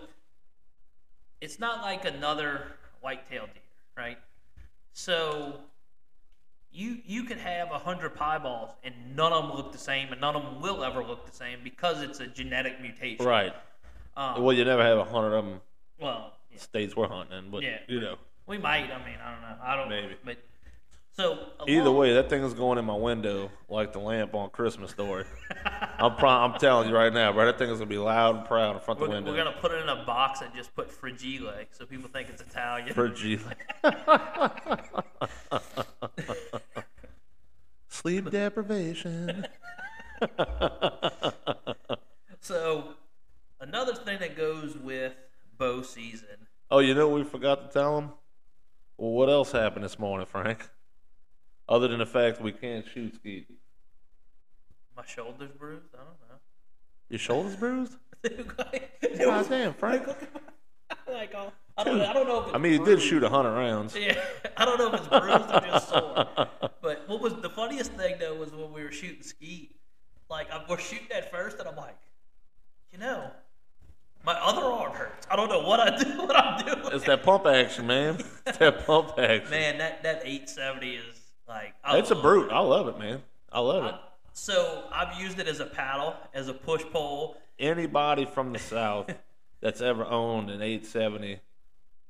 [1.41, 2.67] It's not like another
[3.01, 3.63] white-tailed deer,
[3.97, 4.19] right?
[4.93, 5.61] So
[6.73, 10.21] you you could have a hundred piebalds and none of them look the same, and
[10.21, 13.25] none of them will ever look the same because it's a genetic mutation.
[13.25, 13.55] Right.
[14.17, 15.61] Um, Well, you never have a hundred of them
[15.99, 17.79] well, yeah, states we're hunting in, but Yeah.
[17.89, 18.17] you know.
[18.47, 18.91] we might.
[18.91, 19.57] I mean, I don't know.
[19.63, 19.89] I don't.
[19.89, 20.17] Maybe.
[20.25, 20.39] But
[21.13, 24.91] so Either way, that thing is going in my window like the lamp on Christmas
[24.91, 25.25] Story.
[25.99, 27.47] I'm pro- I'm telling you right now, bro.
[27.47, 29.31] That thing is gonna be loud and proud in front of the window.
[29.31, 32.43] we're gonna put it in a box and just put fragile so people think it's
[32.43, 33.15] Italian.
[33.15, 33.39] G.
[37.89, 39.47] Sleep deprivation.
[42.41, 42.95] so
[43.61, 45.15] another thing that goes with
[45.59, 48.13] bow season Oh, you know what we forgot to tell them?
[48.97, 50.71] Well, what else happened this morning, Frank?
[51.69, 53.49] Other than the fact we can't shoot skeet.
[54.97, 55.87] My shoulders bruised.
[55.95, 56.37] I don't know.
[57.09, 57.93] Your shoulders bruised?
[58.25, 58.31] know.
[58.33, 60.07] it God was damn, Frank.
[61.09, 62.01] like oh, I don't.
[62.01, 63.97] I don't know if it's I mean, you did shoot a hundred rounds.
[63.97, 64.21] Yeah,
[64.57, 66.49] I don't know if it's bruised or just sore.
[66.83, 69.71] But what was the funniest thing though was when we were shooting ski.
[70.29, 71.97] Like I, we're shooting at first, and I'm like,
[72.93, 73.31] you know,
[74.25, 75.27] my other arm hurts.
[75.31, 76.23] I don't know what I do.
[76.23, 76.95] What I'm doing.
[76.95, 78.19] It's that pump action, man.
[78.47, 79.51] It's that pump action.
[79.51, 81.22] Man, that that 870 is
[81.53, 81.75] like.
[81.85, 82.47] I It's a brute.
[82.51, 82.53] it.
[82.53, 83.23] I love it, man.
[83.51, 83.95] I love it.
[84.33, 87.37] So I've used it as a paddle, as a push pole.
[87.59, 89.11] Anybody from the South
[89.61, 91.39] that's ever owned an 870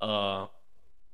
[0.00, 0.46] uh,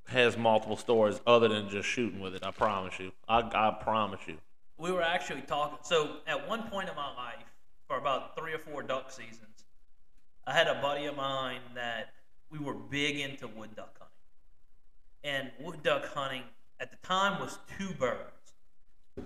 [0.07, 2.45] has multiple stories other than just shooting with it.
[2.45, 3.13] I promise you.
[3.29, 4.37] I, I promise you.
[4.77, 5.79] we were actually talking.
[5.83, 7.45] So at one point in my life,
[7.87, 9.65] for about three or four duck seasons,
[10.47, 12.11] I had a buddy of mine that
[12.51, 14.15] we were big into wood duck hunting.
[15.25, 16.43] And wood duck hunting
[16.81, 18.21] at the time was two birds.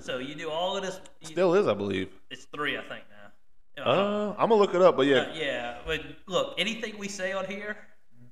[0.00, 1.00] So you do all of this.
[1.20, 2.08] You, Still is, I believe.
[2.30, 3.84] it's three, I think now.
[3.84, 7.32] Uh, I'm gonna look it up, but yeah, Uh, yeah, but look, anything we say
[7.32, 7.76] on here,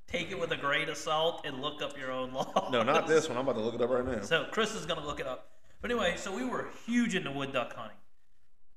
[0.07, 2.69] take it with a grain of salt and look up your own law.
[2.71, 3.37] no, not this one.
[3.39, 4.23] I'm about to look it up right now.
[4.23, 5.51] So Chris is gonna look it up.
[5.81, 7.97] But anyway, so we were huge into wood duck hunting,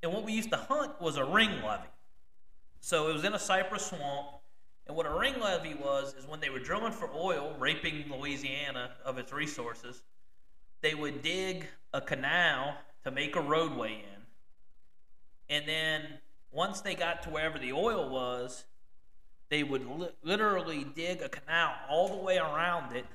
[0.04, 1.88] and what we used to hunt was a ring levee.
[2.80, 4.28] So it was in a cypress swamp,
[4.88, 8.92] and what a ring levee was is when they were drilling for oil, raping Louisiana
[9.06, 10.02] of its resources,
[10.84, 16.02] they would dig a canal to make a roadway in, and then
[16.52, 18.66] once they got to wherever the oil was,
[19.50, 23.06] they would li- literally dig a canal all the way around it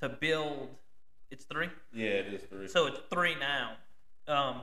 [0.00, 0.68] to build.
[1.30, 1.68] It's three.
[1.92, 2.68] Yeah, it is three.
[2.68, 3.72] So it's three now.
[4.28, 4.60] Um,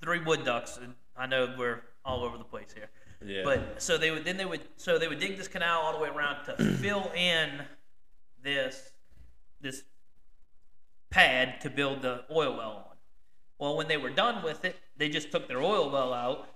[0.00, 0.78] three wood ducks.
[0.82, 2.88] And I know we're all over the place here.
[3.24, 5.92] yeah, But so they would then they would so they would dig this canal all
[5.92, 7.62] the way around to fill in
[8.42, 8.92] this
[9.60, 9.84] this
[11.16, 12.96] pad to build the oil well on.
[13.58, 16.46] Well, when they were done with it, they just took their oil well out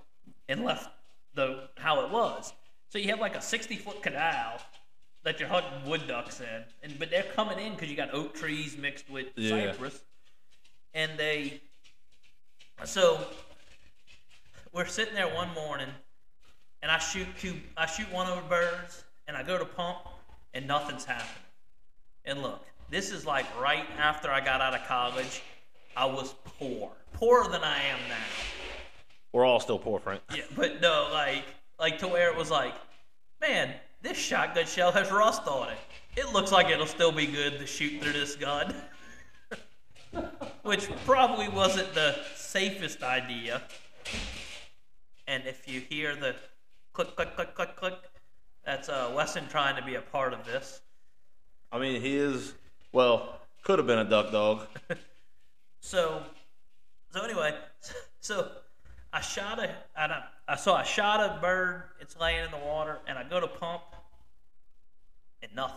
[0.51, 0.91] and left
[1.35, 2.53] the how it was.
[2.91, 4.61] So you have like a 60 foot canal
[5.23, 8.35] that you're hunting wood ducks in, and but they're coming in because you got oak
[8.35, 9.73] trees mixed with Yeah.
[9.73, 10.03] cypress,
[10.93, 11.63] and they
[12.85, 13.19] so
[14.73, 15.89] we're sitting there one morning,
[16.83, 17.61] and I shoot two.
[17.79, 20.01] I shoot one of the birds, and I go to pump,
[20.53, 21.45] and nothing's happening.
[22.27, 25.43] And look, this is like right after I got out of college.
[25.97, 28.17] I was poor, poorer than I am now.
[29.33, 30.23] We're all still poor, Frank.
[30.35, 31.45] Yeah, but no, like,
[31.79, 32.75] like to where it was like,
[33.41, 33.73] man,
[34.03, 35.79] this shotgun shell has rust on it.
[36.17, 38.75] It looks like it'll still be good to shoot through this gun.
[40.63, 43.63] Which probably wasn't the safest idea.
[45.29, 46.35] And if you hear the
[46.93, 47.95] click, click, click, click, click,
[48.65, 50.81] that's uh, Wesson trying to be a part of this.
[51.71, 52.55] I mean, he is
[52.93, 54.67] well, could have been a duck dog.
[55.83, 56.23] So,
[57.11, 57.55] so anyway,
[58.21, 58.51] so
[59.15, 61.85] I shot a, I, I saw I shot a bird.
[62.01, 63.81] It's laying in the water, and I go to pump,
[65.43, 65.77] and nothing.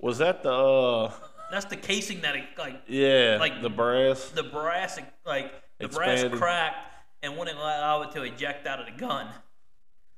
[0.00, 1.12] Was that the uh,
[1.52, 4.30] That's the casing that it, like yeah, Like- the brass?
[4.30, 8.98] the brass, like the brass cracked and wouldn't allow it to eject out of the
[9.00, 9.28] gun.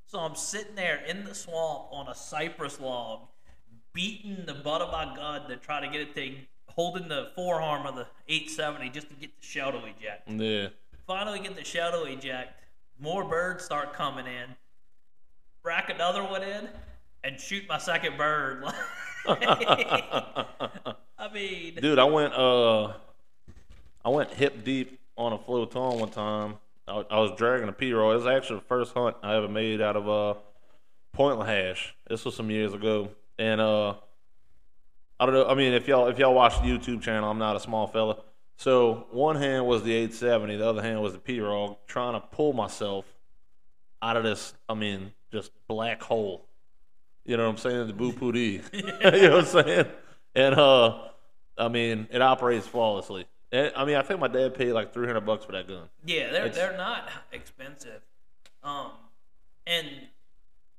[0.06, 3.28] So I'm sitting there in the swamp on a cypress log,
[3.98, 6.32] beating the butt of my gun to try to get it to
[6.68, 10.30] holding the forearm of the 870 just to get the shell to eject.
[10.30, 10.68] Yeah.
[11.04, 12.62] Finally get the shell to eject.
[13.00, 14.54] More birds start coming in.
[15.64, 16.68] Rack another one in
[17.24, 18.62] and shoot my second bird.
[19.26, 20.46] I
[21.34, 22.92] mean, Dude, I went uh,
[24.04, 26.54] I went hip deep on a flotant one time.
[26.86, 28.12] I, I was dragging a pirogue.
[28.12, 30.38] It was actually the first hunt I ever made out of uh,
[31.12, 31.94] Pointe à la Hache.
[32.08, 33.94] This was some years ago, and uh,
[35.20, 35.46] I don't know.
[35.46, 38.18] I mean, if y'all if y'all watch the YouTube channel, I'm not a small fella.
[38.56, 42.52] So one hand was the 870, the other hand was the pirogue, trying to pull
[42.52, 43.04] myself
[44.02, 44.52] out of this.
[44.68, 46.44] I mean, just black hole.
[47.24, 47.86] You know what I'm saying?
[47.86, 48.62] The boo pootie.
[48.72, 49.86] you know what I'm saying?
[50.34, 50.98] And uh,
[51.56, 53.26] I mean, it operates flawlessly.
[53.52, 55.88] And, I mean, I think my dad paid like 300 bucks for that gun.
[56.04, 58.02] Yeah, they're It's- they're not expensive,
[58.62, 58.90] um,
[59.66, 59.86] and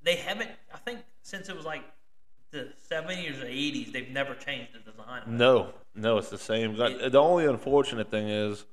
[0.04, 0.52] they haven't.
[0.74, 1.84] I think since it was like
[2.52, 5.22] the seventies or eighties, they've never changed the design.
[5.28, 6.80] No, no, it's the same.
[6.80, 8.66] It- the only unfortunate thing is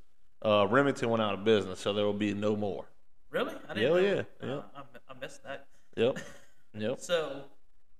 [0.45, 2.85] uh, Remington went out of business, so there will be no more.
[3.31, 3.55] Really?
[3.69, 3.97] I Hell know.
[3.99, 4.61] yeah, Uh, yeah.
[4.77, 5.67] I, I missed that.
[5.97, 6.19] Yep,
[6.75, 7.01] yep.
[7.01, 7.43] So,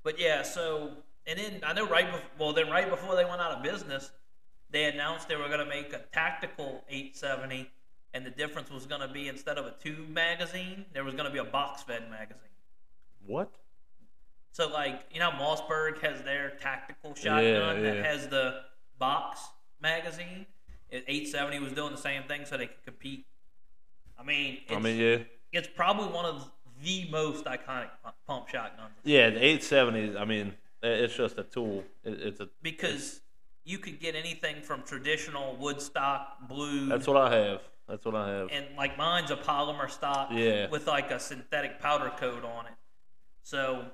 [0.03, 0.91] but yeah, so
[1.27, 4.12] and then I know right before well, then right before they went out of business,
[4.71, 7.69] they announced they were going to make a tactical 870,
[8.15, 11.27] and the difference was going to be instead of a tube magazine, there was going
[11.27, 12.43] to be a box fed magazine.
[13.27, 13.51] What?
[14.57, 18.03] So like you know, Mossberg has their tactical shotgun that yeah.
[18.03, 18.62] has the
[18.99, 19.40] box
[19.83, 20.47] magazine.
[20.88, 23.27] It- 870 was doing the same thing, so they could compete.
[24.19, 25.19] I mean, it's, I mean, yeah,
[25.53, 26.51] it's probably one of
[26.83, 27.90] the most iconic
[28.27, 29.29] pump shotguns yeah.
[29.29, 30.16] The 870.
[30.16, 31.85] I mean, it's just a tool.
[32.03, 32.49] It, it's a.
[32.62, 33.21] because
[33.64, 37.61] you could get anything from traditional wood stock, blue, That's what I have.
[37.88, 38.49] That's what I have.
[38.51, 40.71] and like mine's a polymer stock Yeah.
[40.71, 42.73] with like a synthetic powder coat on it.
[43.42, 43.85] So,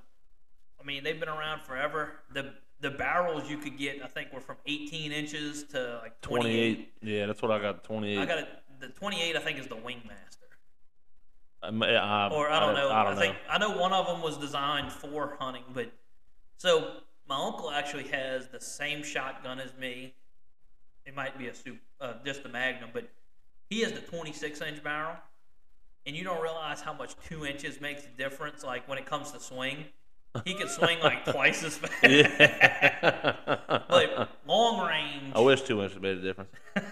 [0.82, 2.14] I mean, they've been around forever.
[2.32, 6.74] The the barrels you could get, I think, were from 18 inches to like 28.
[6.74, 6.92] 28.
[7.02, 7.84] Yeah, that's what I got.
[7.84, 8.18] 28.
[8.18, 8.48] I got it.
[8.80, 10.48] The 28, I think, is the Wingmaster,
[11.62, 12.90] I'm- I, or I don't know.
[12.90, 13.40] I don't think know.
[13.50, 15.92] I know one of them was designed for hunting, but
[16.58, 16.96] so
[17.28, 20.14] my uncle actually has the same shotgun as me.
[21.06, 23.08] It might be a soup, uh, just a Magnum, but
[23.70, 25.14] he has the 26 inch barrel,
[26.04, 28.64] and you don't realize how much two inches makes a difference.
[28.64, 29.84] Like when it comes to swing,
[30.44, 31.92] he could swing like twice as fast.
[32.02, 33.34] Yeah.
[33.88, 36.50] but long range, I wish two inches made a difference.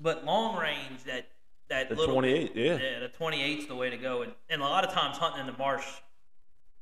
[0.00, 1.28] but long range that
[1.68, 2.64] that The little 28, yeah.
[2.78, 4.22] yeah, the 28's the way to go.
[4.22, 5.84] And, and a lot of times hunting in the marsh,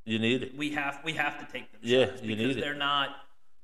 [0.04, 0.56] You need it.
[0.56, 2.60] we have we have to take them Yeah, you because need it.
[2.60, 3.10] they're not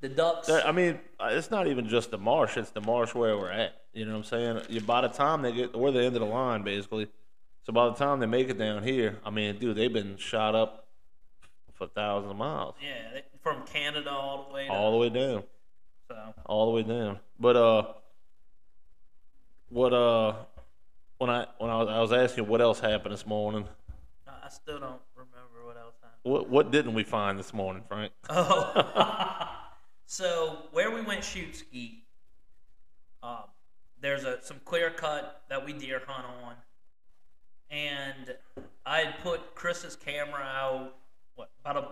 [0.00, 0.48] the ducks.
[0.48, 3.50] That- I mean, uh, it's not even just the marsh; it's the marsh where we're
[3.52, 3.74] at.
[3.92, 4.60] You know what I'm saying?
[4.68, 7.08] You, by the time they get, we're the end of the line, basically.
[7.64, 10.54] So by the time they make it down here, I mean, dude, they've been shot
[10.56, 10.81] up
[11.82, 14.66] for thousands of miles, yeah, they, from Canada all the way.
[14.66, 15.42] To, all the way down,
[16.08, 16.16] So
[16.46, 17.18] all the way down.
[17.40, 17.84] But uh,
[19.68, 20.34] what uh,
[21.18, 23.66] when I when I was, I was asking what else happened this morning,
[24.28, 26.20] I I still don't remember what else happened.
[26.22, 28.12] what what didn't we find this morning, Frank?
[28.30, 29.48] Oh,
[30.06, 32.04] so where we went shoot ski,
[33.24, 33.44] um,
[34.00, 36.54] there's a some clear cut that we deer hunt on,
[37.70, 38.36] and
[38.86, 40.94] I had put Chris's camera out
[41.34, 41.86] what about a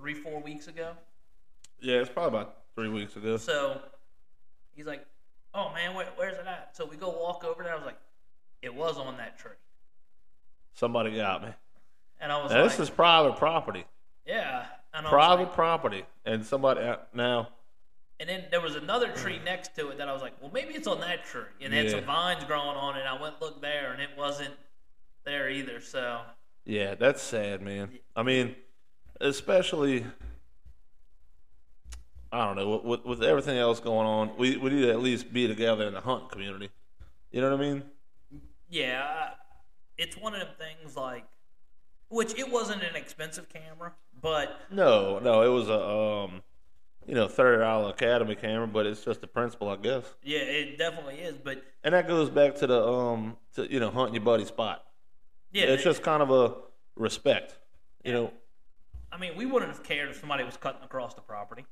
[0.00, 0.92] three four weeks ago.
[1.80, 3.36] Yeah, it's probably about three weeks ago.
[3.36, 3.80] So
[4.74, 5.04] he's like,
[5.54, 7.72] "Oh man, where, where's it at?" So we go walk over there.
[7.72, 7.98] I was like,
[8.62, 9.52] "It was on that tree,"
[10.74, 11.48] Somebody got me.
[12.20, 13.84] and I was Now, like, this is private property.
[14.26, 17.48] "Yeah." And I was private like, property and somebody uh, now
[18.18, 20.72] And then there was another tree next to it that I was like, well, maybe
[20.72, 21.42] it's on that tree.
[21.60, 23.00] And it had some vines growing on it.
[23.00, 24.54] And I went look there, and it wasn't
[25.24, 25.82] there either.
[25.82, 26.22] So,
[26.66, 27.90] Yeah, that's sad, man.
[28.16, 28.56] I mean,
[29.20, 30.04] especially
[32.32, 35.32] I don't know with, with everything else going on, we we need to at least
[35.32, 36.70] be together in the hunt community.
[37.30, 37.82] You know what I mean?
[38.68, 39.30] yeah,
[39.96, 41.24] it's one of them things like,
[42.08, 46.42] which it wasn't an expensive camera, but No, no, it was a um,
[47.06, 50.04] you know, thirty dollar Academy camera, but it's just the principle, I guess.
[50.24, 51.36] yeah, it definitely is.
[51.42, 54.82] But And that goes back to the um, to you know, hunting your buddy spot.
[55.56, 56.54] Yeah, it's just kind of a
[56.96, 57.56] respect.
[58.04, 58.32] You know,
[59.10, 61.64] I mean, we wouldn't have cared if somebody was cutting across the property.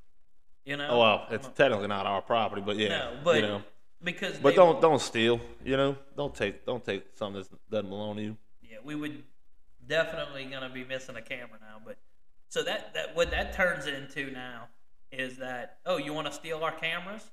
[0.65, 0.89] You know?
[0.89, 3.63] oh well, it's technically not our property, but yeah, no, but you know.
[4.03, 5.41] because But they- don't don't steal.
[5.63, 8.37] You know, don't take don't take something that doesn't belong to you.
[8.63, 9.23] Yeah, we would
[9.87, 11.83] definitely gonna be missing a camera now.
[11.85, 11.99] But
[12.49, 14.69] so that that what that turns into now
[15.13, 17.31] is that oh, you want to steal our cameras?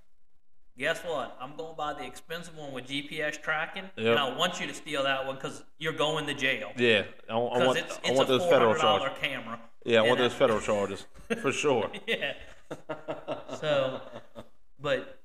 [0.78, 1.38] Guess what?
[1.40, 4.06] I'm going to buy the expensive one with GPS tracking, Yep.
[4.08, 6.72] and I want you to steal that one because you're going to jail.
[6.78, 9.18] Yeah, I, I Because want it's, I want a those four federal hundred dollar charges.
[9.22, 9.60] camera.
[9.86, 11.06] Yeah, I want And those federal charges
[11.42, 11.92] for sure.
[12.08, 12.34] yeah.
[13.60, 14.02] So,
[14.80, 15.20] but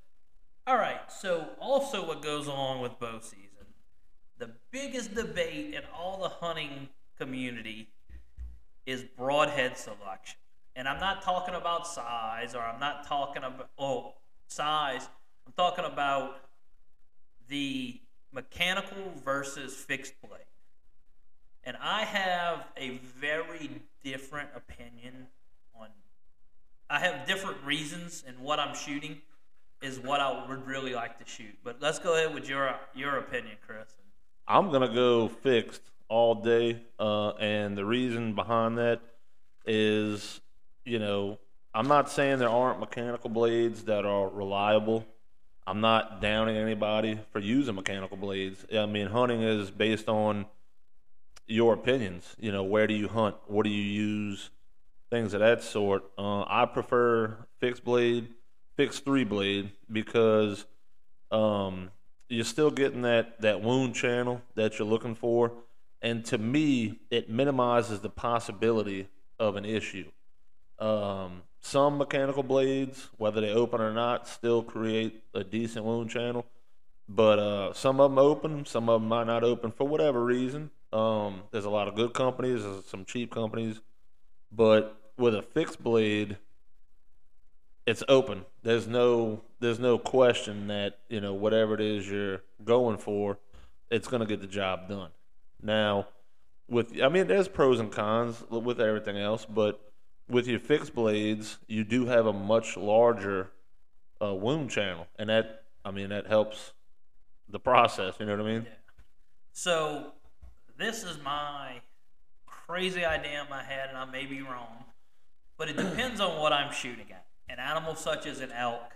[0.66, 1.00] all right.
[1.10, 3.42] So, also, what goes along with bow season?
[4.38, 7.88] The biggest debate in all the hunting community
[8.84, 10.36] is broadhead selection,
[10.74, 14.14] and I'm not talking about size, or I'm not talking about oh
[14.48, 15.08] size.
[15.46, 16.40] I'm talking about
[17.48, 18.00] the
[18.32, 20.40] mechanical versus fixed blade.
[21.64, 23.70] And I have a very
[24.04, 25.26] different opinion
[25.78, 25.88] on.
[26.88, 29.20] I have different reasons, and what I'm shooting
[29.82, 31.56] is what I would really like to shoot.
[31.64, 33.88] But let's go ahead with your your opinion, Chris.
[34.46, 39.00] I'm gonna go fixed all day, uh, and the reason behind that
[39.66, 40.40] is,
[40.84, 41.38] you know,
[41.74, 45.04] I'm not saying there aren't mechanical blades that are reliable.
[45.66, 48.64] I'm not downing anybody for using mechanical blades.
[48.72, 50.46] I mean, hunting is based on
[51.46, 52.36] your opinions.
[52.38, 53.34] You know, where do you hunt?
[53.46, 54.50] What do you use?
[55.10, 56.04] Things of that sort.
[56.18, 58.28] Uh, I prefer fixed blade,
[58.76, 60.66] fixed three blade because
[61.30, 61.90] um,
[62.28, 65.52] you're still getting that that wound channel that you're looking for,
[66.02, 70.10] and to me, it minimizes the possibility of an issue.
[70.80, 76.46] Um, some mechanical blades, whether they open or not, still create a decent wound channel,
[77.08, 80.70] but uh, some of them open, some of them might not open for whatever reason.
[80.92, 83.80] Um, there's a lot of good companies, there's some cheap companies,
[84.52, 86.36] but with a fixed blade,
[87.86, 88.44] it's open.
[88.62, 93.38] There's no there's no question that you know whatever it is you're going for,
[93.90, 95.10] it's gonna get the job done.
[95.62, 96.08] Now,
[96.68, 99.85] with I mean, there's pros and cons with everything else, but
[100.28, 103.50] with your fixed blades, you do have a much larger
[104.22, 106.72] uh, wound channel, and that I mean that helps
[107.48, 108.14] the process.
[108.18, 108.62] You know what I mean?
[108.66, 108.72] Yeah.
[109.52, 110.12] So
[110.78, 111.80] this is my
[112.46, 114.84] crazy idea in my head, and I may be wrong,
[115.56, 117.24] but it depends on what I'm shooting at.
[117.48, 118.94] An animal such as an elk,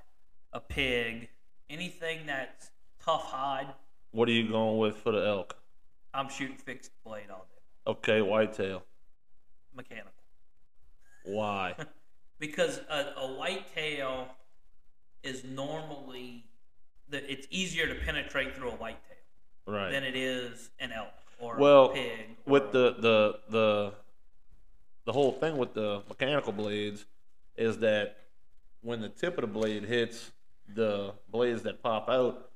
[0.52, 1.28] a pig,
[1.68, 2.70] anything that's
[3.04, 3.68] tough hide,
[4.10, 5.56] What are you going with for the elk?
[6.12, 8.82] I'm shooting fixed blade all day, Okay, whitetail.
[9.72, 10.10] mechanical.
[11.24, 11.74] Why?
[12.38, 14.28] because a, a whitetail
[15.22, 16.44] is normally
[17.08, 19.00] the, it's easier to penetrate through a whitetail
[19.66, 19.90] right.
[19.90, 22.36] than it is an elk or Well, a pig.
[22.46, 23.92] with the the the
[25.06, 27.04] the whole thing with the mechanical blades
[27.56, 28.16] is that
[28.82, 30.30] when the tip of the blade hits
[30.74, 32.50] the blades that pop out,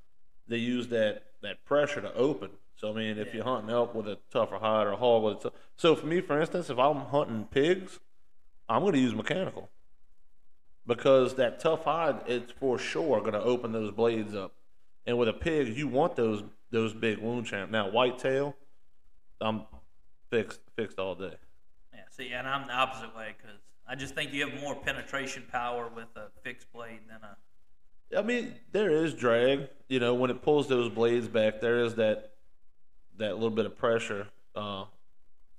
[0.46, 2.50] they use that that pressure to open.
[2.76, 3.34] So I mean, if Yeah.
[3.36, 6.06] you're hunting elk with a tougher hide or a hog with a t- so for
[6.06, 7.98] me, for instance, if I'm hunting pigs,
[8.68, 9.70] I'm going to use mechanical
[10.86, 14.54] because that tough hide it's for sure going to open those blades up.
[15.06, 17.70] And with a pig, you want those those big wound channels.
[17.70, 18.56] Now whitetail,
[19.40, 19.62] I'm
[20.30, 21.34] fixed fixed all day.
[21.92, 25.44] yeah, see, and I'm the opposite way because I just think you have more penetration
[25.50, 28.18] power with a fixed blade than a.
[28.18, 29.68] I mean, there is drag.
[29.88, 32.32] You know, when it pulls those blades back, there is that
[33.18, 34.84] that little bit of pressure uh,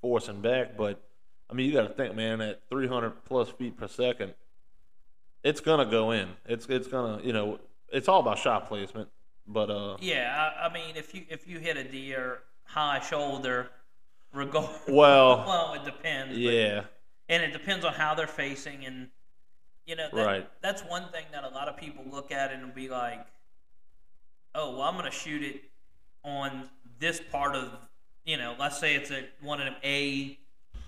[0.02, 0.76] forcing back.
[0.76, 1.02] But
[1.50, 4.34] I mean, you got to think, man, at 300 plus feet per second,
[5.44, 6.30] it's gonna go in.
[6.48, 9.10] It's it's gonna, you know, it's all about shot placement.
[9.48, 13.70] But uh, Yeah, I, I mean, if you if you hit a deer high shoulder,
[14.34, 14.70] regard.
[14.88, 16.34] Well, well, it depends.
[16.34, 16.82] but- yeah,
[17.30, 19.10] and it depends on how they're facing and
[19.86, 20.50] you know that, Right.
[20.62, 23.24] that's one thing that a lot of people look at and be like
[24.56, 25.62] oh well i'm going to shoot it
[26.24, 26.68] on
[27.00, 27.70] this part of
[28.26, 30.40] you know let's say it's a one of them a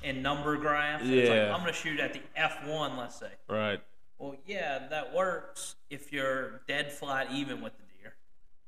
[0.03, 1.53] and number graphs and it's like Yeah.
[1.53, 3.81] i'm going to shoot at the f1 let's say right.
[4.19, 8.13] well yeah that works if you're dead flat even with the deer.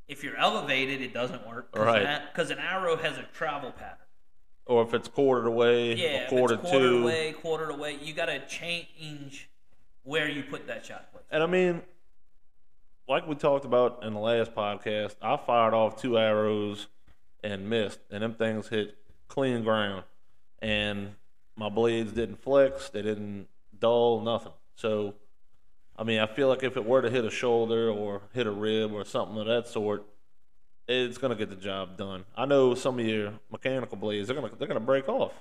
[0.08, 1.70] If you're elevated, it doesn't work.
[1.76, 2.20] Right.
[2.34, 3.98] Because an arrow has a travel pattern.
[4.66, 7.04] Or if it's quartered away, Yeah, or quartered if it's quartered two.
[7.04, 9.50] away, quartered away, you got to change
[10.04, 11.26] where you put that shot place.
[11.30, 11.84] And I mean,
[13.08, 16.88] like we talked about in the last podcast, I fired off two arrows
[17.44, 20.06] and missed, and them things hit clean ground.
[20.60, 21.16] And
[21.60, 23.48] my blades didn't flex, they didn't
[23.78, 24.54] dull, nothing.
[24.76, 25.16] So,
[25.98, 28.52] I mean, I feel like if it were to hit a shoulder or hit a
[28.52, 30.06] rib or something of that sort,
[30.88, 32.24] it's gonna get the job done.
[32.36, 35.34] I know some of your mechanical blades they're gonna they're gonna break off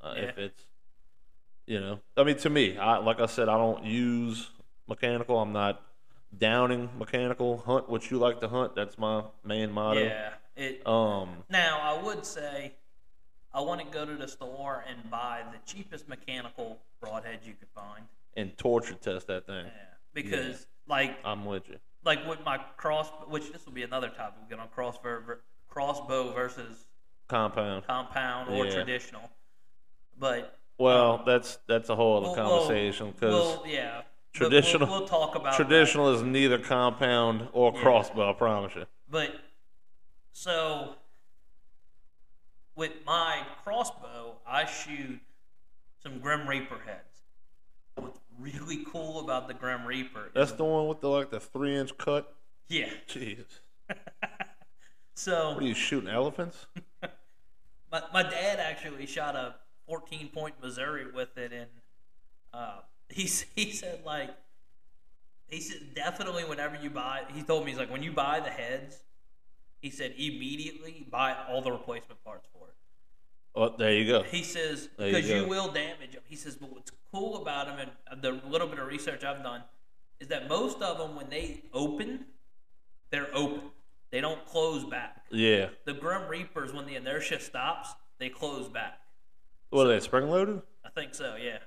[0.00, 0.62] uh, if it's
[1.66, 2.00] you know.
[2.16, 4.48] I mean, to me, I like I said, I don't use
[4.88, 5.38] mechanical.
[5.38, 5.82] I'm not
[6.36, 7.58] downing mechanical.
[7.58, 8.74] Hunt what you like to hunt.
[8.74, 10.04] That's my main motto.
[10.04, 10.30] Yeah.
[10.56, 11.44] It, Um.
[11.50, 12.72] Now, I would say
[13.56, 17.70] I want to go to the store and buy the cheapest mechanical broadhead you could
[17.74, 18.04] find.
[18.36, 19.64] And torture test that thing.
[19.64, 19.72] Yeah.
[20.12, 21.76] Because, like, I'm with you.
[22.04, 25.40] like with my cross, which this will be another topic we get on cross ver-
[25.68, 26.84] crossbow versus
[27.28, 27.86] Compound.
[27.86, 28.72] compound or Yeah.
[28.74, 29.30] traditional.
[30.18, 34.02] But Well, um, that's that's a whole other we'll- conversation because we'll- yeah,
[34.34, 37.80] traditional- We'll, talk about traditional is neither compound or Yeah.
[37.80, 38.30] crossbow.
[38.30, 38.84] I promise you.
[39.08, 39.34] But
[40.32, 40.96] so
[42.76, 45.18] with my crossbow, I shoot
[46.02, 47.22] some Grim Reaper heads.
[47.96, 50.30] What's really cool about the Grim Reaper?
[50.34, 52.32] That's the one with the like the three inch cut.
[52.68, 52.90] yeah.
[53.08, 53.44] Jeez.
[55.18, 56.66] So What are you shooting elephants?
[57.90, 59.54] my, my dad actually shot a
[59.88, 61.70] 14 point Missouri with it, and
[62.52, 63.22] uh, he
[63.54, 64.28] he said like
[65.48, 68.50] he said definitely whenever you buy, he told me he's like when you buy the
[68.50, 69.04] heads,
[69.80, 72.46] he said immediately buy all the replacement parts.
[73.56, 74.22] Oh, there you go.
[74.22, 75.48] He says There you because you, go.
[75.48, 76.22] will damage them.
[76.28, 79.62] He says, but what's cool about them and the little bit of research I've done
[80.20, 82.26] is that most of them when they open,
[83.10, 83.62] they're open.
[84.10, 85.24] They don't close back.
[85.30, 85.68] Yeah.
[85.84, 88.98] The Grim Reapers, when the inertia stops, they close back.
[89.70, 90.62] What are they spring loaded?
[90.84, 91.36] I think so.
[91.42, 91.58] Yeah.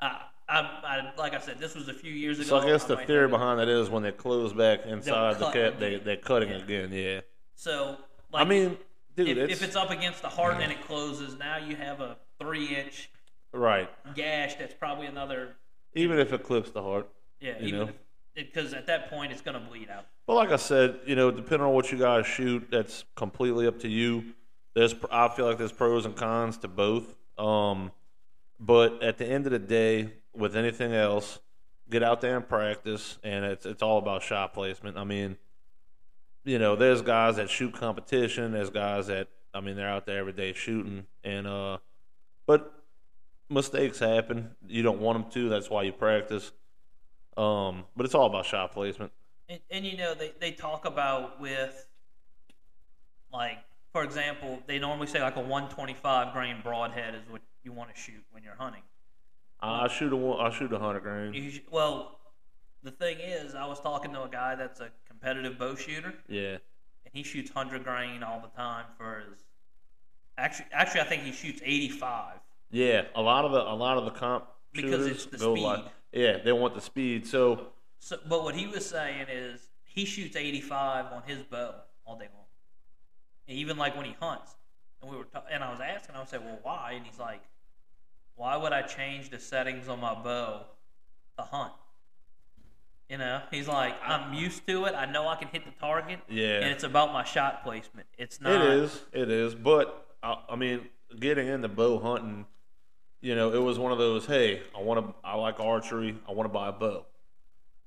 [0.00, 2.48] I, I, I, like I said, this was a few years ago.
[2.48, 5.80] So I guess the theory behind it is when they close back inside the cat,
[5.80, 6.56] they, they're cutting Yeah.
[6.56, 6.92] again.
[6.92, 7.20] Yeah.
[7.54, 7.96] So,
[8.32, 8.76] like, I mean,
[9.16, 12.00] dude, if, it's, if it's up against the heart and it closes, now you have
[12.00, 13.10] a three-inch
[13.52, 13.88] right.
[14.14, 14.54] gash.
[14.56, 15.56] That's probably another.
[15.94, 17.08] Even if it clips the heart.
[17.40, 17.58] Yeah.
[17.60, 17.92] You even know?
[18.34, 20.06] because at that point it's gonna bleed out.
[20.26, 23.80] But like I said, you know, depending on what you guys shoot, that's completely up
[23.80, 24.24] to you.
[24.74, 27.14] There's, I feel like there's pros and cons to both.
[27.38, 27.92] Um,
[28.58, 31.38] but at the end of the day, with anything else,
[31.90, 34.96] get out there and practice, and it's it's all about shot placement.
[34.96, 35.36] I mean,
[36.44, 38.52] you know, there's guys that shoot competition.
[38.52, 41.78] There's guys that, I mean, they're out there every day shooting, and uh,
[42.46, 42.72] but
[43.48, 44.50] mistakes happen.
[44.66, 45.48] You don't want them to.
[45.48, 46.52] That's why you practice.
[47.36, 49.12] Um, but it's all about shot placement.
[49.48, 51.86] And, and you know they, they talk about with
[53.32, 53.58] like
[53.92, 58.00] for example they normally say like a 125 grain broadhead is what you want to
[58.00, 58.82] shoot when you're hunting.
[59.60, 61.34] I shoot a I shoot a hundred grain.
[61.34, 62.18] You well,
[62.84, 66.52] the thing is, I was talking to a guy that's a competitive bow shooter, Yeah,
[67.04, 69.40] and he shoots 100 grain all the time for his.
[70.38, 72.34] Actually, actually, I think he shoots 85.
[72.70, 73.02] yeah.
[73.14, 75.62] A lot of the a lot of the comp Because it's the speed.
[75.62, 77.26] like yeah, they want the speed.
[77.26, 77.68] So
[77.98, 81.74] So, but what he was saying is he shoots 85 on his bow
[82.04, 82.44] all day long,
[83.48, 84.54] and even like when he hunts.
[85.00, 86.92] And we were, ta- and I was asking, I was saying, well, why?
[86.96, 87.42] And he's like,
[88.36, 90.62] why would I change the settings on my bow
[91.38, 91.72] to hunt?
[93.08, 94.94] You know, he's like, I'm used to it.
[94.94, 96.20] I know I can hit the target.
[96.28, 96.60] Yeah.
[96.60, 98.06] And it's about my shot placement.
[98.16, 98.52] It's not.
[98.52, 99.54] it is, it is.
[99.54, 100.88] But I, I mean,
[101.20, 102.46] getting into bow hunting,
[103.20, 104.26] you know, it was one of those.
[104.26, 105.14] Hey, I want to.
[105.22, 106.16] I like archery.
[106.28, 107.04] I want to buy a bow.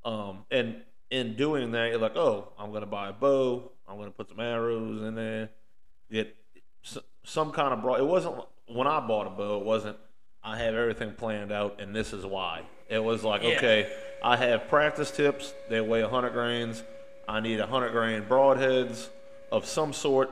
[0.05, 3.71] Um, and in doing that, you're like, oh, I'm gonna buy a bow.
[3.87, 5.49] I'm gonna put some arrows in there.
[6.11, 6.35] Get
[7.23, 7.99] some kind of broad.
[7.99, 8.35] It wasn't
[8.67, 9.59] when I bought a bow.
[9.59, 9.97] It wasn't.
[10.47, 12.61] I have everything planned out, and this is why.
[12.87, 13.57] It was like, Yeah.
[13.57, 13.93] okay,
[14.23, 15.53] I have practice tips.
[15.69, 16.83] They weigh 100 grains.
[17.27, 19.09] I need 100 grain broadheads
[19.51, 20.31] of some sort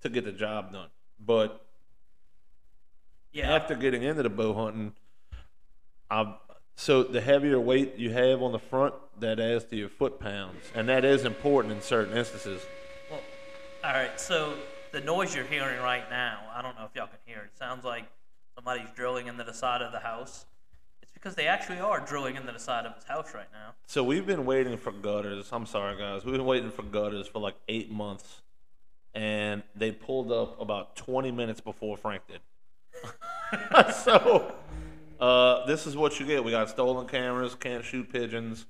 [0.00, 0.88] to get the job done.
[1.20, 1.62] But
[3.32, 3.54] Yeah.
[3.54, 4.94] after getting into the bow hunting,
[6.10, 6.34] I
[6.74, 10.64] so the heavier weight you have on the front, that adds to your foot pounds,
[10.74, 12.64] and that is important in certain instances.
[13.10, 13.20] Well,
[13.84, 14.18] all right.
[14.18, 14.54] So
[14.92, 17.50] the noise you're hearing right now, I don't know if y'all can hear it.
[17.52, 18.04] It sounds like
[18.54, 20.46] somebody's drilling into the side of the house.
[21.02, 23.74] It's because they actually are drilling into the side of his house right now.
[23.86, 25.48] So we've been waiting for gutters.
[25.52, 26.24] I'm sorry, guys.
[26.24, 28.42] We've been waiting for gutters for like eight months,
[29.14, 32.40] and they pulled up about 20 minutes before Frank did.
[33.94, 34.54] so,
[35.20, 36.42] Uh, this is what you get.
[36.42, 38.66] We got stolen cameras, can't shoot pigeons,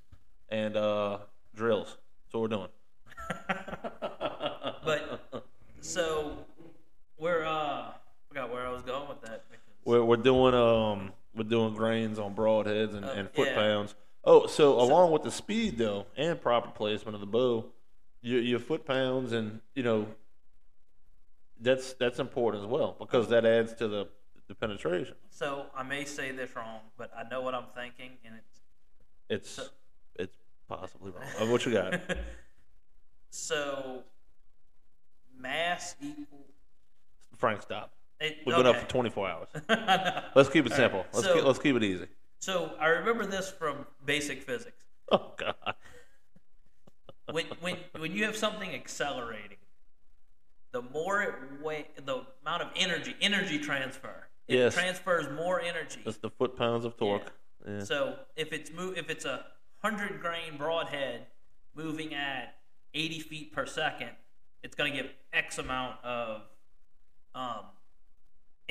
[0.50, 1.18] and uh,
[1.54, 1.96] drills.
[2.26, 2.68] That's what we're doing.
[4.84, 5.44] But
[5.80, 6.38] so
[7.18, 7.92] we're uh
[8.28, 9.44] forgot where I was going with that.
[9.84, 13.54] We're, we're doing um we're doing grains on broadheads and, Oh, and foot yeah.
[13.54, 13.94] pounds.
[14.24, 17.66] Oh, so, along with the speed though and proper placement of the bow,
[18.20, 20.06] your your foot pounds and you know
[21.60, 24.08] that's that's important as well because that adds to the
[24.48, 25.14] the penetration.
[25.30, 28.34] So I may say this wrong, but I know what I'm thinking, and
[29.28, 29.70] it's It's
[30.16, 30.36] it's
[30.68, 31.24] possibly wrong.
[31.40, 32.00] Uh, what you got?
[33.30, 34.02] so
[35.38, 36.46] mass equal.
[37.36, 37.92] Frank, stop.
[38.22, 39.48] It, We've been up for 24 hours.
[40.34, 40.98] Let's keep it All simple.
[41.00, 42.06] right, Let's so- keep, let's keep it easy.
[42.38, 44.84] so I remember this from basic physics.
[45.10, 45.74] Oh God.
[47.30, 49.56] When when when you have something accelerating,
[50.72, 54.28] the more it weigh, the amount of energy, energy transfer.
[54.48, 54.74] It Yes.
[54.74, 56.00] transfers more energy.
[56.04, 57.32] That's the foot pounds of torque.
[57.66, 57.80] Yeah.
[57.84, 59.46] So if it's move, if it's a
[59.78, 61.26] hundred grain broadhead
[61.74, 62.54] moving at
[62.94, 64.10] eighty feet per second,
[64.62, 66.42] it's going to give X amount of
[67.34, 67.64] um,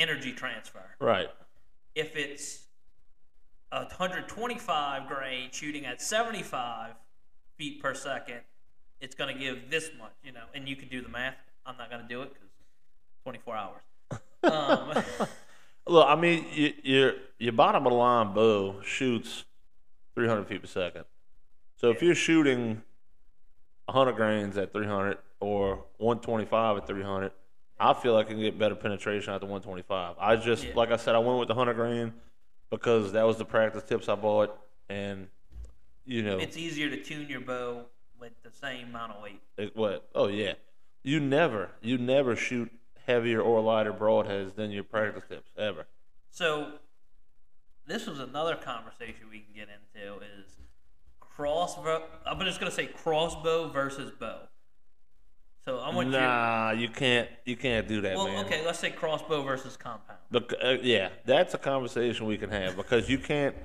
[0.02, 0.84] energy transfer.
[1.00, 1.30] Right.
[1.96, 2.64] If it's
[3.72, 6.94] a hundred twenty-five grain shooting at seventy-five
[7.58, 8.42] feet per second,
[9.00, 10.14] it's going to give this much.
[10.24, 11.36] You know, and you can do the math.
[11.66, 12.50] I'm not going to do it because
[13.24, 13.82] twenty-four hours.
[14.44, 15.04] Um,
[15.88, 19.46] Look, I mean, you, your your bottom of the line bow shoots
[20.16, 21.06] 300 feet per second.
[21.76, 22.84] So if you're shooting
[23.86, 27.32] 100 grains at 300 or 125 at 300,
[27.82, 30.16] I feel like I can get better penetration at the 125.
[30.20, 30.74] I just, Yeah.
[30.76, 32.14] like I said, I went with the 100 grain
[32.70, 34.56] because that was the practice tips I bought,
[34.88, 35.28] and
[36.06, 37.86] you know, it's easier to tune your bow
[38.20, 39.42] with the same amount of weight.
[39.58, 40.08] It, what?
[40.14, 40.54] Oh yeah.
[41.04, 42.72] You never, you never shoot
[43.08, 45.88] heavier or lighter broadheads than your practice tips ever.
[46.30, 46.74] So,
[47.88, 50.58] this was another conversation we can get into is
[51.20, 52.04] crossbow.
[52.26, 54.48] I'm just gonna say crossbow versus bow.
[55.66, 58.16] So I want Nah, you can't, you can't do that.
[58.16, 58.46] Well, man.
[58.46, 60.20] okay, let's say crossbow versus compound.
[60.34, 63.56] Uh, yeah, that's a conversation we can have because you can't,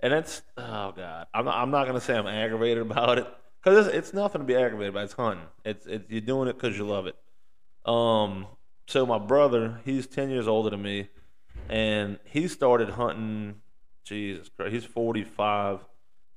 [0.00, 3.26] and that's oh god, I'm not, I'm not gonna say I'm aggravated about it
[3.62, 5.04] because it's, it's nothing to be aggravated about.
[5.04, 5.44] It's hunting.
[5.64, 7.16] It's, it's you're doing it because you love it.
[7.84, 8.46] Um,
[8.86, 11.08] so my brother, he's ten years older than me,
[11.68, 13.56] and he started hunting.
[14.04, 15.78] Jesus Christ, he's 45.
[15.78, 15.84] He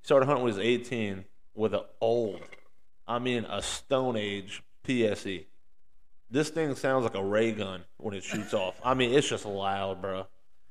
[0.04, 2.42] started hunting when he was 18 with an old,
[3.08, 5.46] I mean, a Stone Age PSE.
[6.30, 8.80] This thing sounds like a ray gun when it shoots off.
[8.84, 10.28] I mean, it's just loud, bro.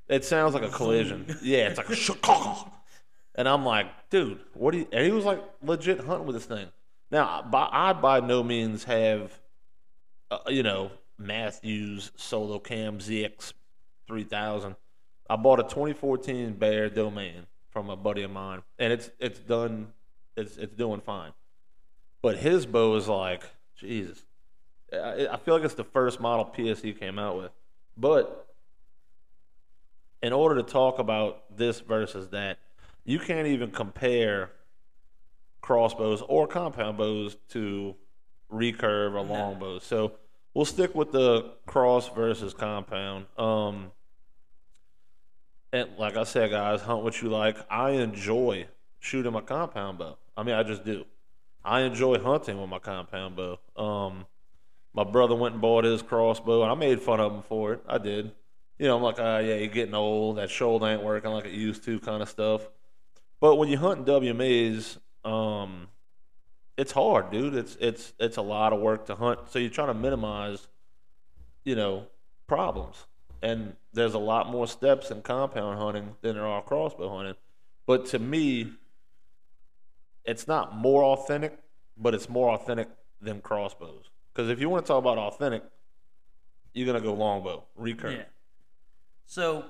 [0.08, 1.26] It sounds like a collision.
[1.42, 2.56] Yeah, it's like a.
[3.36, 4.88] And I'm like, dude, what do you?
[4.92, 6.68] And he was like legit hunting with this thing.
[7.10, 9.36] Now, by, I by no means have,
[10.30, 13.52] uh, you know, Mathews Solo Cam ZX
[14.06, 14.76] 3000.
[15.28, 19.88] I bought a 2014 Bear Domain from a buddy of mine, and it's it's done,
[20.36, 21.32] it's it's doing fine.
[22.22, 23.42] But his bow is like,
[23.84, 24.24] Jesus,
[24.92, 27.50] I, I feel like it's the first model PSE came out with.
[27.96, 28.46] But
[30.22, 32.58] in order to talk about this versus that,
[33.04, 34.50] you can't even compare
[35.60, 37.94] crossbows or compound bows to
[38.52, 39.84] recurve or longbows.
[39.84, 40.12] So
[40.54, 43.26] we'll stick with the cross versus compound.
[43.36, 43.92] Um,
[45.72, 47.56] and like I said, guys, hunt what you like.
[47.70, 48.68] I enjoy
[49.00, 50.16] shooting my compound bow.
[50.36, 51.04] I mean, I just do.
[51.64, 53.58] I enjoy hunting with my compound bow.
[53.76, 54.26] Um,
[54.92, 57.80] my brother went and bought his crossbow, and I made fun of him for it.
[57.88, 58.32] I did.
[58.78, 60.36] You know, I'm like, ah, yeah, you're getting old.
[60.36, 62.68] That shoulder ain't working like it used to, kind of stuff.
[63.40, 65.88] But when you hunt WMAs, um,
[66.76, 67.54] it's hard, dude.
[67.54, 69.40] It's it's it's a lot of work to hunt.
[69.50, 70.66] So you're trying to minimize,
[71.64, 72.06] you know,
[72.46, 73.06] problems.
[73.42, 77.34] And there's a lot more steps in compound hunting than there are crossbow hunting.
[77.86, 78.72] But to me,
[80.24, 81.58] it's not more authentic,
[81.96, 82.88] but it's more authentic
[83.20, 84.10] than crossbows.
[84.32, 85.62] Because if you want to talk about authentic,
[86.72, 88.16] you're gonna go longbow, recurve.
[88.16, 88.22] Yeah.
[89.26, 89.64] So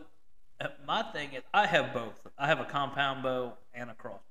[0.60, 2.26] uh, my thing is, I have both.
[2.38, 4.22] I have a compound bow and a crossbow.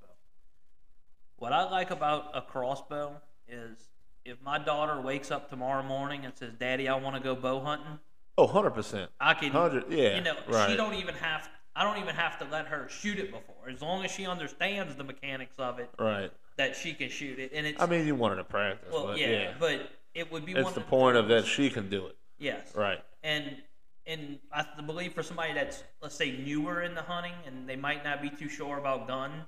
[1.38, 3.18] What I like about a crossbow
[3.48, 3.90] is
[4.26, 7.60] if my daughter wakes up tomorrow morning and says, "Daddy, I want to go bow
[7.60, 8.00] hunting,"
[8.38, 9.12] Oh, 100 percent.
[9.20, 9.54] I can.
[9.54, 10.36] 100, yeah, You know,
[10.68, 11.48] she don't even have.
[11.76, 13.70] I don't even have to let her shoot it before.
[13.70, 16.32] As long as she understands the mechanics of it, Right.
[16.58, 17.52] that she can shoot it.
[17.54, 20.46] And it's I mean, you wanted to practice, well, but yeah, yeah, but it would
[20.46, 20.54] be.
[20.54, 22.16] it's the point of that she can do it.
[22.38, 22.76] Yes.
[22.76, 23.04] Right.
[23.24, 23.58] and
[24.06, 28.04] and I believe for somebody that's let's say newer in the hunting and they might
[28.04, 29.46] not be too sure about guns,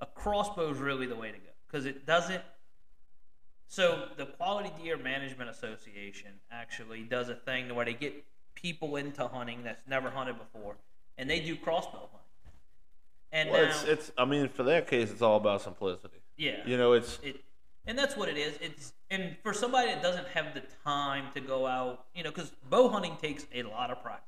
[0.00, 2.42] a crossbow is really the way to go because it doesn't.
[3.68, 8.24] So the Quality Deer Management Association actually does a thing where they get
[8.54, 10.76] people into hunting that's never hunted before,
[11.18, 12.18] and they do crossbow hunting.
[13.30, 14.12] And Well, now, it's it's.
[14.16, 16.22] I mean, for that case, it's all about simplicity.
[16.38, 17.42] yeah, You know, it's it,
[17.86, 18.58] and that's what it is.
[18.62, 22.52] It's and for somebody that doesn't have the time to go out, you know, because
[22.70, 24.24] bow hunting takes a lot of practice.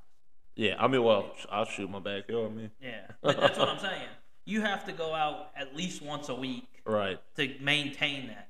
[0.57, 0.75] yeah.
[0.79, 2.51] I mean, well, I'll shoot my backyard.
[2.51, 4.09] I mean, Yeah, but that's what I'm saying.
[4.45, 7.19] You have to go out at least once a week right.
[7.37, 8.49] to maintain that.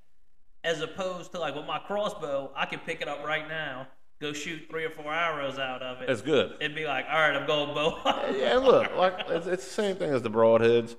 [0.63, 3.87] As opposed to like with my crossbow, I can pick it up right now,
[4.21, 6.11] go shoot three or four arrows out of it.
[6.11, 6.55] It's good.
[6.61, 7.99] It'd be like, all right, I'm going bow.
[8.37, 10.97] Yeah, and look, like it's, it's the same thing as the broadheads.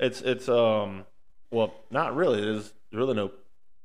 [0.00, 1.04] It's it's um,
[1.50, 2.40] well, not really.
[2.40, 3.30] There's really no.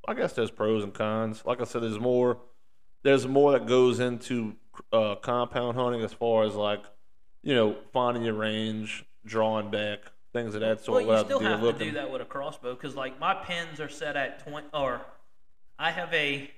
[0.07, 1.43] I guess there's pros and cons.
[1.45, 2.37] Like I said, there's more.
[3.03, 4.55] There's more that goes into
[4.91, 6.83] uh, compound hunting as far as like,
[7.43, 9.99] you know, finding your range, drawing back,
[10.33, 11.05] things of that sort.
[11.05, 11.87] well, you still have to looking.
[11.89, 15.01] do that with a crossbow because like my pins are set at 20, or
[15.77, 16.49] I have a.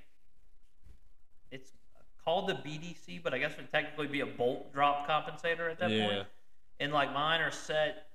[2.30, 5.80] Called the BDC, but I guess it would technically be a bolt drop compensator at
[5.80, 6.08] that Yeah.
[6.08, 6.28] point.
[6.80, 8.08] And like mine are set.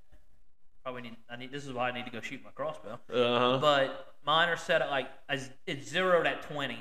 [0.85, 1.17] Probably need.
[1.29, 1.51] I need.
[1.51, 3.01] This is why I need to go shoot my crossbow.
[3.13, 3.59] Uh huh.
[3.61, 6.79] but mine are set at like as- it's zeroed at 20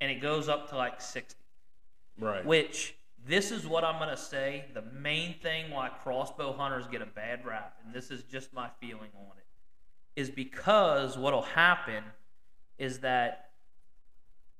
[0.00, 1.34] and it goes up to like 60
[2.20, 2.44] Right.
[2.44, 2.94] which
[3.26, 7.06] this is what i'm going to say the main thing why crossbow hunters get a
[7.06, 9.44] bad rap and this is just my feeling on it
[10.20, 12.04] is because what'll happen
[12.78, 13.47] is that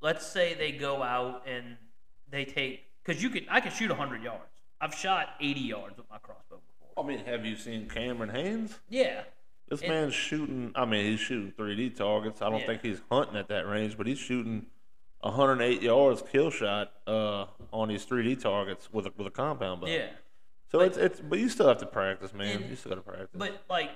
[0.01, 1.77] let's say they go out and
[2.31, 4.43] they take because you could i could shoot 100 yards
[4.81, 8.79] i've shot 80 yards with my crossbow before I mean, have you seen Cameron Hanes?
[8.89, 9.23] yeah
[9.69, 10.73] This It- man's shooting.
[10.75, 12.41] I mean, he's shooting 3D targets.
[12.43, 12.67] I don't Yeah.
[12.67, 14.67] think he's hunting at that range, but he's shooting
[15.21, 19.87] 108 yards kill shot uh, on these 3D targets with a, with a compound bow.
[19.87, 20.09] yeah
[20.73, 22.63] So But- it's it's but you still have to practice, man.
[22.63, 23.29] And- you still got to practice.
[23.35, 23.91] But like,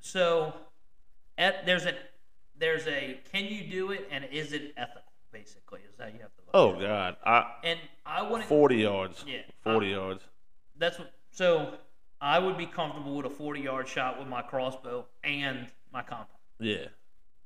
[0.00, 0.54] so,
[1.36, 1.94] at, there's a
[2.56, 5.01] there's a can you do it and is it ethical?
[5.32, 6.50] Basically, is how you have to look.
[6.54, 6.80] oh at.
[6.80, 8.44] God, I And I wouldn't.
[8.48, 9.24] 40 yards.
[9.26, 10.22] Yeah, 40 I- yards.
[10.76, 11.12] That's what.
[11.30, 11.74] So
[12.20, 16.28] I would be comfortable with a 40 yard shot with my crossbow and my compound.
[16.60, 16.86] Yeah.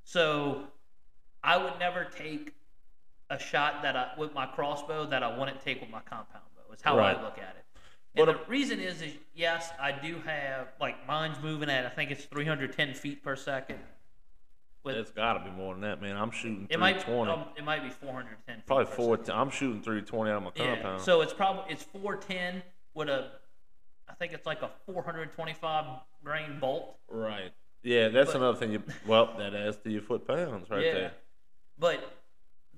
[0.03, 0.65] So
[1.45, 2.55] I would never take
[3.31, 6.73] a shot that I with my crossbow that I wouldn't take with my compound bow.
[6.75, 7.17] Is how Right.
[7.17, 7.65] I look at it.
[8.17, 11.87] But And a- the reason is, is yes, I do have like mine's moving at
[11.87, 13.79] I think it's 310 feet per second.
[14.87, 16.17] With It's got to be more than that, man.
[16.17, 17.33] I'm shooting it might 320.
[17.33, 18.57] um, it might be 410.
[18.59, 19.19] Feet Probably four.
[19.33, 20.75] I'm shooting 320 out of my Yeah.
[20.77, 21.01] compound.
[21.03, 22.63] So it's probably it's 410
[22.95, 23.33] with a
[24.09, 25.85] I think it's like a 425
[26.23, 26.97] grain bolt.
[27.09, 27.53] right.
[27.83, 28.73] Yeah, that's But- another thing.
[28.73, 30.93] You well, that adds to your foot pounds right yeah.
[30.95, 31.13] there.
[31.79, 32.13] But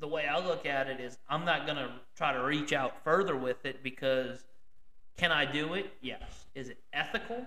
[0.01, 3.05] the way I look at it is I'm not going to try to reach out
[3.05, 4.45] further with it because
[5.19, 5.93] can I do it?
[6.01, 6.47] Yes.
[6.55, 7.45] Is it ethical?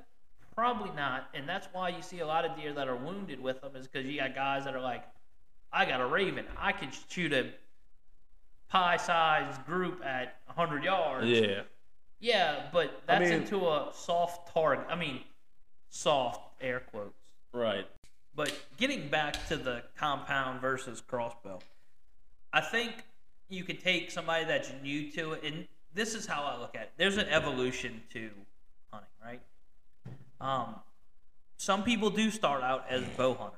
[0.62, 1.28] Probably not.
[1.34, 3.88] And that's why you see a lot of deer that are wounded with them is
[3.88, 5.04] because you got guys that are like,
[5.74, 6.46] I got a Ravin.
[6.56, 7.50] I can shoot a
[8.70, 11.26] pie sized group at 100 yards.
[11.26, 11.62] Yeah.
[12.20, 14.86] Yeah, but I that's mean- into a soft target.
[14.88, 15.22] I mean,
[15.90, 17.18] soft air quotes.
[17.54, 17.88] Right.
[18.36, 21.58] But getting back to the compound versus crossbow,
[22.54, 23.04] I think
[23.50, 26.84] you could take somebody that's new to it, and this is how I look at
[26.84, 26.92] it.
[26.98, 28.30] There's an evolution to?
[30.42, 30.76] Um,
[31.58, 33.58] some people do start out as bow hunters.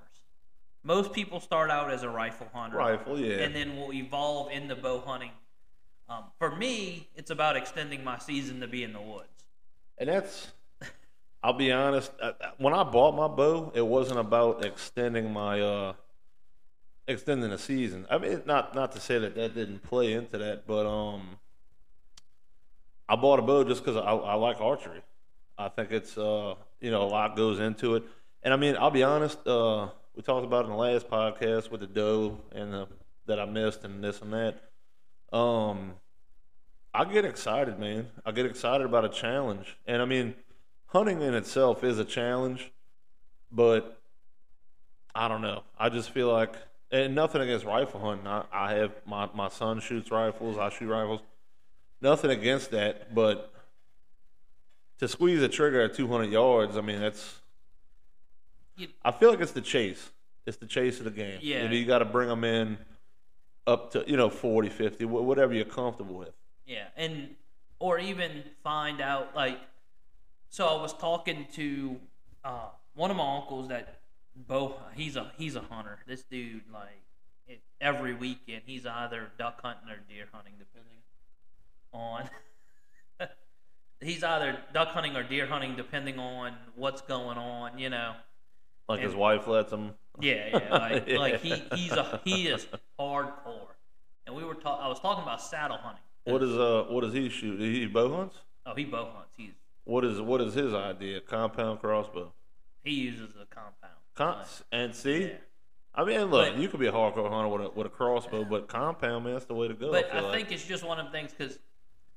[0.84, 3.18] Most people start out as a rifle hunter, Rifle.
[3.18, 3.38] Yeah.
[3.38, 5.32] and then will evolve into bow hunting.
[6.10, 9.30] Um, for me, it's about extending my season to be in the woods.
[9.98, 10.52] And that's,
[11.42, 12.12] I'll be honest.
[12.22, 15.94] uh, uh, When I bought my bow, it wasn't about extending my, uh,
[17.08, 18.06] extending the season.
[18.10, 21.38] I mean, not not to say that that didn't play into that, but um,
[23.08, 25.02] I bought a bow just because I, I like archery.
[25.58, 28.04] I think it's uh, you know, a lot goes into it.
[28.43, 29.45] And I mean, I'll be honest.
[29.47, 32.88] Uh, we talked about in the last podcast with the doe and the,
[33.26, 35.36] that I missed and this and that.
[35.36, 35.93] Um,
[36.93, 38.08] I get excited, man.
[38.26, 39.78] I get excited about a challenge.
[39.88, 40.36] And I mean,
[40.88, 42.72] hunting in itself is a challenge,
[43.51, 43.99] but
[45.16, 45.64] I don't know.
[45.80, 46.54] I just feel like,
[46.91, 48.28] and nothing against rifle hunting.
[48.28, 51.22] I, I have my, my son shoots rifles, I shoot rifles.
[52.01, 53.53] Nothing against that, but
[55.04, 57.41] to squeeze a trigger at 200 yards, I mean, that's.
[58.78, 60.12] You- I feel like it's the chase.
[60.45, 61.39] It's the chase of the game.
[61.41, 61.64] Yeah.
[61.64, 62.78] You, know, you got to bring them in
[63.68, 66.32] up to, you know, 40, 50, whatever you're comfortable with.
[66.66, 67.36] Yeah, and
[67.80, 69.60] or even find out like.
[70.49, 71.99] So I was talking to
[72.45, 73.99] uh, one of my uncles that
[74.36, 74.76] bow.
[74.95, 75.99] He's a he's a hunter.
[76.08, 77.01] This dude like
[77.47, 80.99] it, every weekend he's either duck hunting or deer hunting, depending
[81.91, 82.30] on.
[84.04, 87.78] He's either duck hunting or deer hunting, depending on what's going on.
[87.80, 88.14] You know.
[88.89, 89.93] Like his wife lets him.
[90.20, 91.18] Yeah, yeah, like Yeah.
[91.20, 92.68] like he he's a he is
[92.99, 93.68] hardcore.
[94.28, 94.84] And we were talking.
[94.86, 96.04] I was talking about saddle hunting.
[96.26, 97.60] What is uh what does he shoot?
[97.60, 98.36] He bow hunts?
[98.66, 99.34] Oh, he bow hunts.
[99.38, 99.51] He's
[99.86, 101.20] What is what is his idea?
[101.22, 102.32] Compound crossbow.
[102.84, 103.93] He uses a compound.
[104.16, 105.34] Con- and see, yeah.
[105.95, 108.43] I mean, look, But- you could be a hardcore hunter with a with a crossbow,
[108.43, 109.91] but compound man, that's the way to go.
[109.91, 110.34] But I, I, like.
[110.36, 111.58] think it's just one of them things because,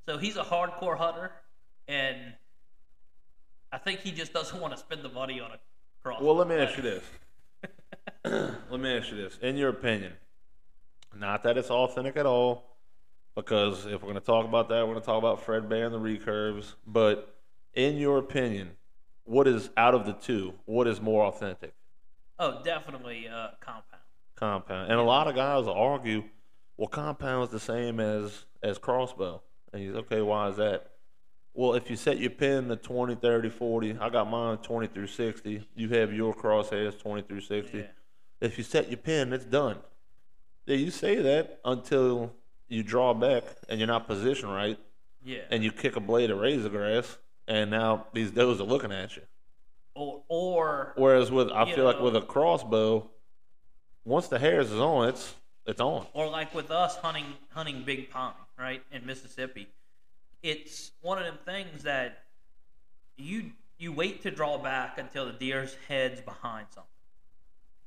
[0.07, 1.31] so he's a hardcore hunter,
[1.89, 2.35] and
[3.73, 5.59] I think he just doesn't want to spend the money on a
[6.03, 6.25] crossbow.
[6.25, 7.05] Well, let me ask you this.
[8.71, 9.39] let me ask you this.
[9.43, 10.13] In your opinion,
[11.15, 12.77] not that it's authentic at all,
[13.35, 15.87] because if we're going to talk about that, we're going to talk about Fred Bear
[15.87, 16.75] and the recurves.
[16.87, 17.37] But
[17.75, 18.71] in your opinion,
[19.25, 20.55] what is out of the two?
[20.65, 21.75] What is more authentic?
[22.39, 24.03] Oh, definitely uh, compound.
[24.37, 24.91] Compound.
[24.91, 26.25] And a lot of guys argue,
[26.77, 29.43] well, compound's the same as as crossbow.
[29.73, 30.23] And he's okay.
[30.23, 30.91] Why is that?
[31.57, 35.07] Well, if you set your pin to 20, 30, 40, I got mine 20 through
[35.07, 35.67] 60.
[35.75, 37.79] You have your crosshairs 20 through 60.
[37.79, 37.85] Yeah.
[38.43, 39.79] If you set your pin, it's done.
[40.67, 42.35] Yeah, you say that until
[42.69, 44.79] you draw back and you're not positioned right,
[45.25, 45.45] Yeah.
[45.51, 47.17] and you kick a blade of razor grass,
[47.49, 49.23] and now these does are looking at you.
[49.95, 53.09] or or Whereas with, I feel like with a crossbow,
[54.05, 55.35] once the hairs is on, it's
[55.65, 56.07] it's on.
[56.13, 59.69] or like with us hunting hunting big pine, right in Mississippi,
[60.47, 62.19] it's one of them things that
[63.17, 66.89] you you wait to draw back until the deer's head's behind something,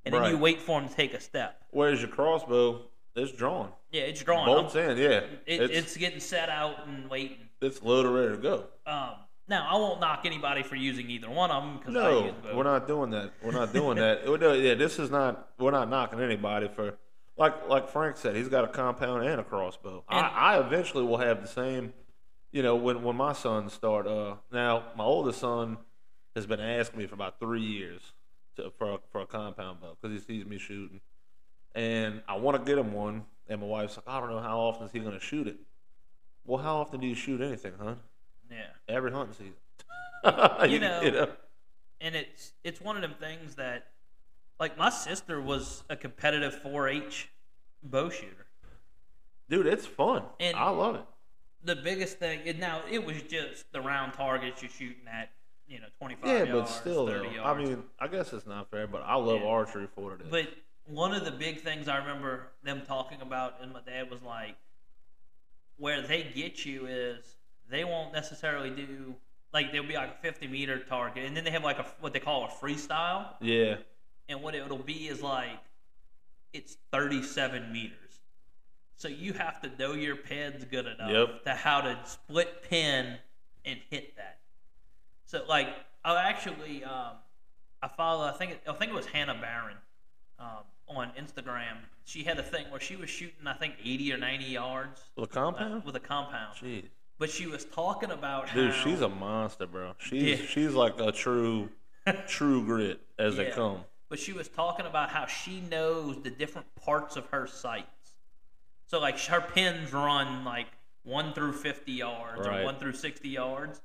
[0.05, 1.63] and then you wait for him to take a step.
[1.71, 2.81] Where's your crossbow,
[3.15, 3.69] it's drawn.
[3.91, 4.45] Yeah, it's drawn.
[4.45, 5.07] Bolts I'm- in, yeah.
[5.09, 7.37] it, it's, it's getting set out and waiting.
[7.61, 8.65] it's loaded, ready to go.
[8.85, 9.11] Um,
[9.47, 12.33] now I won't knock anybody for using either one of them because I No, use
[12.43, 12.55] both.
[12.55, 13.31] we're not doing that.
[13.43, 14.21] We're not doing that.
[14.61, 15.49] Yeah, this is not.
[15.57, 16.97] We're not knocking anybody for,
[17.37, 20.03] like like Frank said, he's got a compound and a crossbow.
[20.09, 21.93] And- I, I eventually will have the same.
[22.51, 24.07] You know, when when my son start.
[24.07, 25.77] Uh, now my oldest son
[26.35, 28.13] has been asking me for about three years
[28.55, 31.01] to, for a, for a compound bow because he sees me shooting,
[31.75, 33.25] and I want to get him one.
[33.47, 35.57] And my wife's like, I don't know how often is he going to shoot it.
[36.45, 37.95] Well, how often do you shoot anything, huh?
[38.49, 38.57] Yeah.
[38.87, 39.53] Every hunting season.
[40.69, 41.27] You know,
[42.01, 43.87] and it's it's one of them things that
[44.59, 47.29] like my sister was a competitive 4-H
[47.83, 48.47] bow shooter.
[49.49, 50.23] dude, it's fun.
[50.39, 51.05] And- I love it.
[51.63, 55.29] The biggest thing and now it was just the round targets you're shooting at,
[55.67, 58.71] you know, 25 Yeah, yards, but still, 30 though, I mean, I guess it's not
[58.71, 59.47] fair, but I love Yeah.
[59.47, 60.27] archery for it is.
[60.31, 60.47] But
[60.85, 64.55] one of the big things I remember them talking about, and my dad was like,
[65.77, 67.37] where they get you is
[67.69, 69.15] they won't necessarily do
[69.53, 72.13] like there'll be like a 50 meter target, and then they have like a what
[72.13, 73.77] they call a freestyle, yeah,
[74.27, 75.59] and what it'll be is like
[76.53, 77.95] it's 37 meters.
[78.99, 81.43] So you have to know your pins good enough Yep.
[81.45, 83.15] to how to split pin
[83.63, 84.39] and hit that.
[85.25, 85.69] So like
[86.03, 87.13] I actually um,
[87.81, 89.77] I follow I think it, I think it was Hannah Barron
[90.37, 91.77] um, on Instagram.
[92.03, 95.29] She had a thing where she was shooting I think 80 or 90 yards with
[95.29, 95.85] a uh, compound.
[95.85, 96.83] with a compound, Jeez,
[97.17, 99.93] but she was talking about dude, how she's a monster, bro.
[99.99, 100.45] She's Yeah.
[100.45, 101.69] she's like a true,
[102.27, 103.85] true grit as they come.
[104.09, 107.87] but she was talking about how she knows the different parts of her sights.
[108.89, 110.65] So like her pins run like
[111.03, 112.61] one through fifty yards Right.
[112.61, 113.81] or one through sixty yards,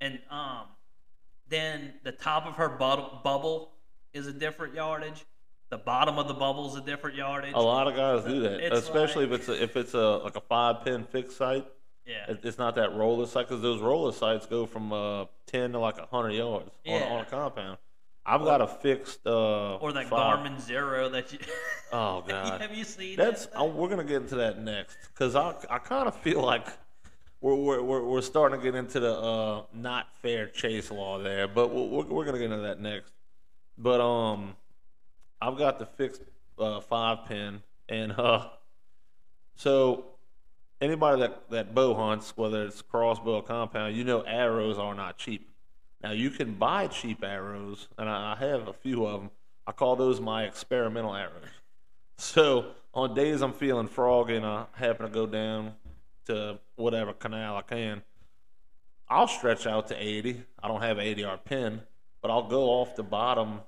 [0.00, 0.62] and um,
[1.48, 3.72] then the top of her bubble, bubble
[4.14, 5.24] is a different yardage.
[5.68, 7.52] The bottom of the bubble is a different yardage.
[7.54, 10.16] A lot of guys do that, It's especially like- if it's a, if it's a
[10.18, 11.66] like a five pin fixed sight.
[12.06, 15.78] Yeah, It's not that roller sight because those roller sights go from uh, ten to
[15.78, 17.78] like hundred yards on, on a compound.
[18.26, 21.38] I've got a fixed uh, or that five- Garmin Xero that you.
[21.92, 23.62] Oh god, Have you seen That's that?
[23.72, 26.66] we're gonna get into that next because I I kind of feel like
[27.40, 31.46] we're, we're we're we're starting to get into the uh not fair chase law there,
[31.46, 33.12] but we're we're, we're gonna get into that next.
[33.78, 34.56] But um,
[35.40, 36.22] I've got the fixed
[36.58, 38.48] uh, five pin, and uh,
[39.56, 40.06] so
[40.80, 45.16] anybody that that bow hunts, whether it's crossbow or compound, you know arrows are not
[45.18, 45.48] cheap.
[46.04, 49.30] Now you can buy cheap arrows, and I have a few of them.
[49.66, 51.48] I call those my experimental arrows.
[52.18, 55.72] So on days I'm feeling froggy and I happen to go down
[56.26, 58.02] to whatever canal I can,
[59.08, 60.42] I'll stretch out to 80.
[60.62, 61.80] I don't have an 80 yard pin,
[62.20, 63.60] but I'll go off the bottom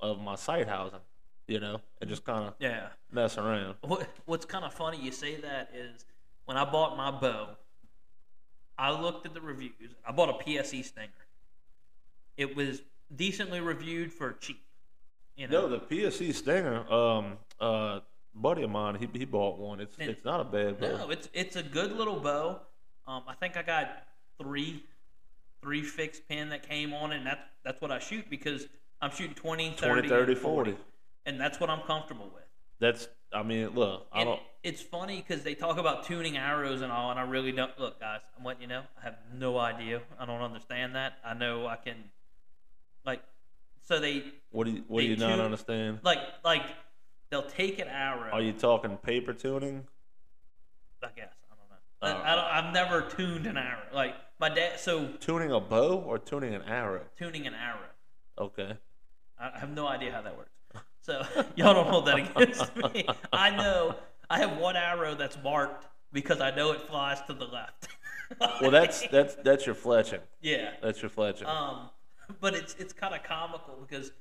[0.00, 0.98] of my sight housing,
[1.46, 2.88] you know, and just kind of yeah.
[3.12, 3.76] mess around.
[3.82, 6.04] What, what's kind of funny you say that is
[6.44, 7.50] when I bought my bow,
[8.76, 9.94] I looked at the reviews.
[10.04, 11.23] I bought a PSE Stinger.
[12.36, 12.82] It was
[13.14, 14.60] decently reviewed for cheap.
[15.36, 18.00] You know, No, the PSE Stinger, um, uh,
[18.34, 19.80] buddy of mine, he, he bought one.
[19.80, 20.96] It's And- it's not a bad bow.
[20.98, 22.60] no, it's it's a good little bow.
[23.06, 24.06] Um, I think I got
[24.40, 24.84] three
[25.60, 28.66] three fixed pin that came on, it, and that that's what I shoot because
[29.00, 30.84] I'm shooting 20, 30, 20, 30, and 40, 40.
[31.26, 32.44] and that's what I'm comfortable with.
[32.80, 36.90] That's I mean, look, I don't it's funny because they talk about tuning arrows and
[36.90, 37.78] all, and I really don't.
[37.78, 38.82] Look, guys, I'm letting you know.
[38.98, 40.00] I have no idea.
[40.18, 41.18] I don't understand that.
[41.22, 41.96] I know I can,
[43.04, 43.22] like,
[43.82, 46.00] so they What do you What do you not understand?
[46.02, 46.62] like like
[47.30, 48.30] they'll take an arrow.
[48.32, 49.86] Are you talking paper tuning?
[51.02, 51.76] I guess I don't know.
[52.02, 52.22] Oh.
[52.22, 53.86] I, I don't, I've never tuned an arrow.
[53.92, 54.80] Like my dad.
[54.80, 57.02] So Tuning a bow or tuning an arrow?
[57.18, 57.90] tuning an arrow.
[58.38, 58.76] Okay.
[59.38, 60.50] I I have no idea how that works.
[61.02, 61.22] So
[61.56, 63.06] y'all don't hold that against me.
[63.32, 63.96] I know
[64.30, 67.88] I have one arrow that's marked because I know it flies to the left.
[68.62, 70.20] Well, that's that's that's your fletching.
[70.40, 70.70] yeah.
[70.82, 71.46] That's your fletching.
[71.46, 71.90] Um,
[72.40, 74.12] but it's it's kind of comical because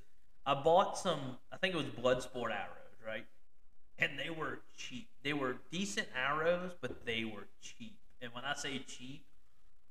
[0.46, 1.38] I bought some.
[1.52, 3.26] I think it was Bloodsport arrows, right?
[4.00, 5.08] And they were cheap.
[5.24, 7.96] They were decent arrows, but they were cheap.
[8.22, 9.24] And when I say cheap,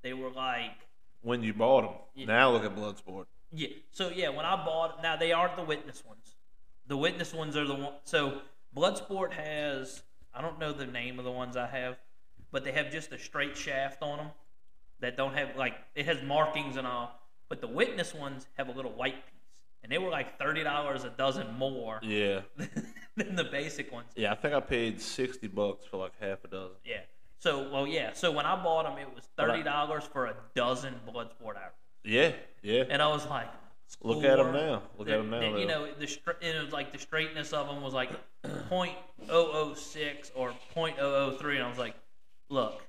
[0.02, 0.86] they were like
[1.22, 1.94] when you bought them.
[2.14, 2.26] Yeah.
[2.26, 3.26] Now look at Bloodsport.
[3.50, 3.68] Yeah.
[3.92, 6.36] So yeah, when I bought now they aren't the witness ones.
[6.86, 7.94] The witness ones are the one.
[8.04, 8.38] So
[8.76, 10.02] Bloodsport has
[10.34, 11.96] I don't know the name of the ones I have,
[12.50, 14.28] but they have just a straight shaft on them
[15.00, 17.18] that don't have like it has markings and all.
[17.52, 21.04] But the witness ones have a little white piece, and they were like thirty dollars
[21.04, 22.40] a dozen more Yeah.
[23.16, 24.06] than the basic ones.
[24.16, 26.76] Yeah, I think I paid sixty bucks for like half a dozen.
[26.82, 27.00] Yeah.
[27.40, 28.14] So well yeah.
[28.14, 31.74] So when I bought them, it was thirty dollars for a dozen Bloodsport arrows,
[32.04, 32.32] Yeah,
[32.62, 32.84] yeah.
[32.88, 33.48] and I was like.
[34.02, 34.82] Look at them now.
[34.96, 36.04] Look The- them now, the- you know, the
[36.40, 38.08] it was like the straightness of them was like
[38.70, 41.94] .006 or .003, and I was like,
[42.48, 42.80] look,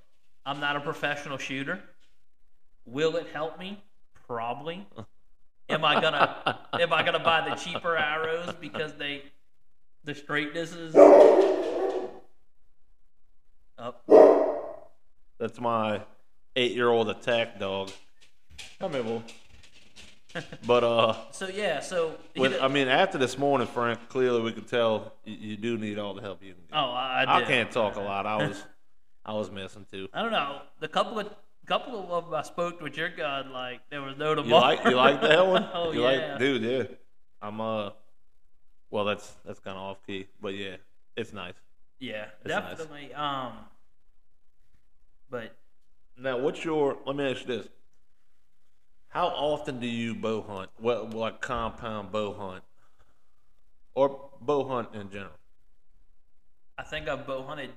[0.45, 1.81] I'm not a professional shooter.
[2.85, 3.83] Will it help me?
[4.33, 4.87] Probably.
[5.69, 9.21] Am I gonna am I gonna buy the cheaper arrows because they
[10.05, 10.95] the straightness is
[13.77, 14.03] up?
[15.37, 16.01] That's my
[16.55, 17.91] eight-year-old attack dog.
[18.79, 19.21] Come here, boy.
[20.65, 24.67] But uh, So yeah, so with, I mean, after this morning, Frank, clearly we could
[24.67, 26.75] tell you, you do need all the help you can get.
[26.75, 27.47] oh, I, I did.
[27.47, 28.25] can't talk a lot.
[28.25, 28.63] I was,
[29.23, 30.07] I was messing too.
[30.11, 30.61] I don't know.
[30.79, 31.29] The couple of
[31.65, 34.95] couple of them I spoke with your gun, like there was no You like, you
[34.95, 35.69] like that one?
[35.73, 36.05] oh you yeah.
[36.05, 36.63] like, dude?
[36.63, 36.95] Yeah.
[37.41, 37.91] I'm uh,
[38.89, 40.77] well, that's that's kind of off key, but yeah,
[41.15, 41.55] it's nice.
[41.99, 42.77] yeah, It's nice.
[42.77, 43.13] definitely.
[43.13, 43.53] Um,
[45.29, 45.55] but
[46.17, 46.97] Now, what's your?
[47.05, 47.67] Let me ask you this:
[49.07, 50.69] How often do you bow hunt?
[50.79, 52.63] Well, like compound bow hunt,
[53.95, 55.37] or bow hunt in general?
[56.77, 57.71] I think I've bow hunted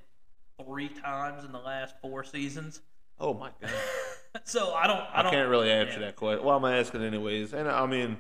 [0.65, 2.81] three times in the last four seasons.
[3.19, 3.71] Oh my god!
[4.45, 4.99] so I don't.
[4.99, 6.07] I, I, don't, can't really answer yeah.
[6.07, 6.45] that question.
[6.45, 8.19] Well, I'm asking anyways, and I mean,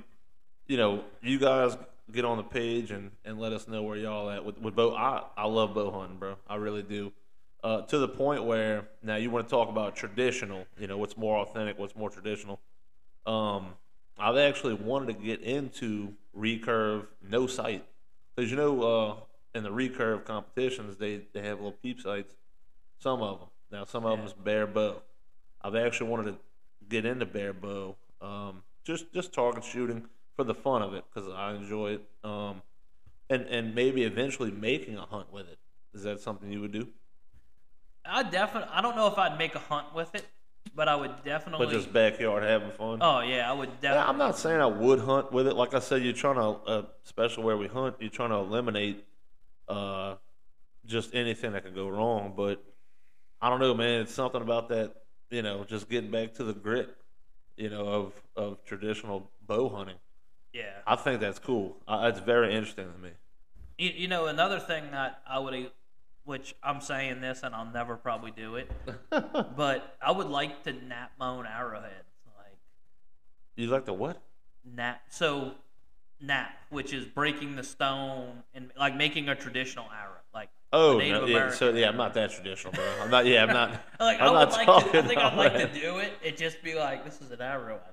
[0.67, 1.77] you know, you guys
[2.13, 4.95] get on the page and, and let us know where y'all at with, with bow.
[4.95, 6.37] I I love bow hunting, bro.
[6.49, 7.13] I really do.
[7.65, 10.67] Uh, to the point where now you want to talk about traditional.
[10.79, 12.61] You know, what's more authentic, what's more traditional.
[13.27, 13.75] Um,
[14.19, 17.85] I've actually wanted to get into recurve no sight
[18.35, 19.15] because you know uh,
[19.57, 22.35] in the recurve competitions they they have little peep sights.
[22.99, 23.49] Some of them.
[23.71, 24.17] Now some of Yeah.
[24.17, 25.03] them is bare bow.
[25.62, 26.39] I've actually wanted to
[26.89, 31.29] get into bare bow, um, just just target shooting for the fun of it because
[31.33, 32.62] I enjoy it, um,
[33.31, 35.59] and and maybe eventually making a hunt with it.
[35.95, 36.89] Is that something you would do?
[38.05, 38.71] I definitely.
[38.73, 40.25] I don't know if I'd make a hunt with it,
[40.75, 41.67] but I would definitely.
[41.67, 42.99] But just backyard having fun.
[43.01, 44.09] oh yeah, I would definitely.
[44.09, 45.57] I'm not saying I would hunt with it.
[45.57, 49.05] Like I said, you're trying to, uh, especially where we hunt, you're trying to eliminate
[49.69, 50.14] uh,
[50.85, 52.35] just anything that could go wrong.
[52.37, 52.62] But
[53.41, 54.03] I don't know, man.
[54.03, 54.95] It's something about that,
[55.30, 56.95] you know, just getting back to the grit,
[57.57, 59.97] you know, of of traditional bow hunting.
[60.53, 60.70] Yeah.
[60.87, 61.76] I think that's cool.
[61.87, 63.11] Uh, it's very interesting to me.
[63.78, 65.70] You, you know, another thing that I would,
[66.24, 68.70] which I'm saying this and I'll never probably do it,
[69.11, 71.93] but I would like to knap my own arrowheads.
[72.39, 72.57] Like,
[73.55, 74.22] You like the what?
[74.66, 74.97] knap.
[75.11, 75.53] So,
[76.24, 80.16] knap, which is breaking the stone and like making a traditional arrow.
[80.77, 81.51] Oh, Native no, yeah.
[81.51, 82.85] So yeah, I'm not that traditional, bro.
[83.03, 83.27] I'm not.
[83.27, 83.70] Yeah, I'm not.
[84.01, 84.99] like I'm I not would like to.
[84.99, 85.74] I think I'd like that.
[85.74, 86.12] to do it.
[86.22, 87.81] It just be like, this is an arrow.
[87.85, 87.91] I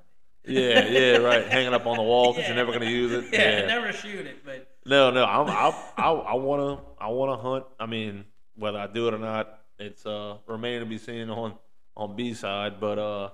[0.51, 1.47] Yeah, yeah, right.
[1.47, 2.55] Hanging up on the wall because Yeah.
[2.55, 3.25] you're never gonna use it.
[3.33, 7.65] yeah, never shoot it, but No, no, I'm, I, I, I wanna, I wanna hunt.
[7.79, 8.25] I mean,
[8.55, 11.55] whether I do it or not, it's uh remaining to be seen on
[11.95, 12.79] on B side.
[12.81, 13.29] But uh,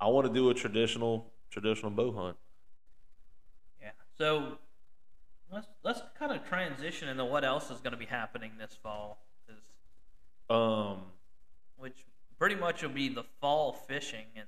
[0.00, 2.36] I want to do a traditional traditional bow hunt.
[3.80, 3.90] yeah.
[4.18, 4.58] So
[5.52, 9.18] let's let's kind of transition into what else is going to be happening this fall,
[10.48, 10.98] Um,
[11.76, 12.04] which
[12.38, 14.46] pretty much will be the fall fishing and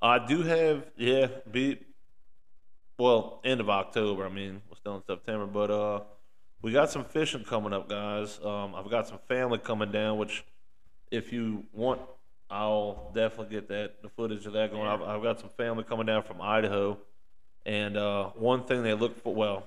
[0.00, 1.78] I do have, yeah, be
[2.98, 4.26] well end of October.
[4.26, 6.00] I mean, we're still in September, but uh,
[6.62, 8.38] we got some fishing coming up, guys.
[8.44, 10.44] Um, I've got some family coming down, which
[11.10, 12.00] if you want,
[12.50, 14.84] I'll definitely get that the footage of that going.
[14.84, 14.94] Yeah.
[14.94, 16.98] I've, I've got some family coming down from Idaho,
[17.66, 19.66] and uh, one thing they look for, well,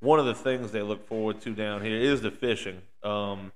[0.00, 2.80] one of the things they look forward to down here is the fishing.
[3.02, 3.52] Um,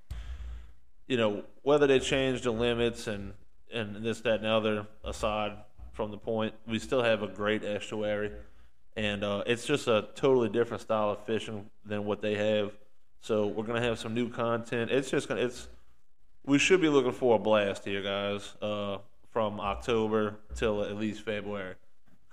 [1.07, 3.33] you know, whether they change the limits and
[3.73, 5.53] and this, that, and the other aside
[5.91, 8.31] from the point, we still have a great estuary,
[8.95, 12.71] and uh, it's just a totally different style of fishing than what they have.
[13.21, 14.91] So we're gonna have some new content.
[14.91, 15.67] It's just gonna it's
[16.45, 18.99] we should be looking for a blast here, guys, uh,
[19.31, 21.75] from October till at least February,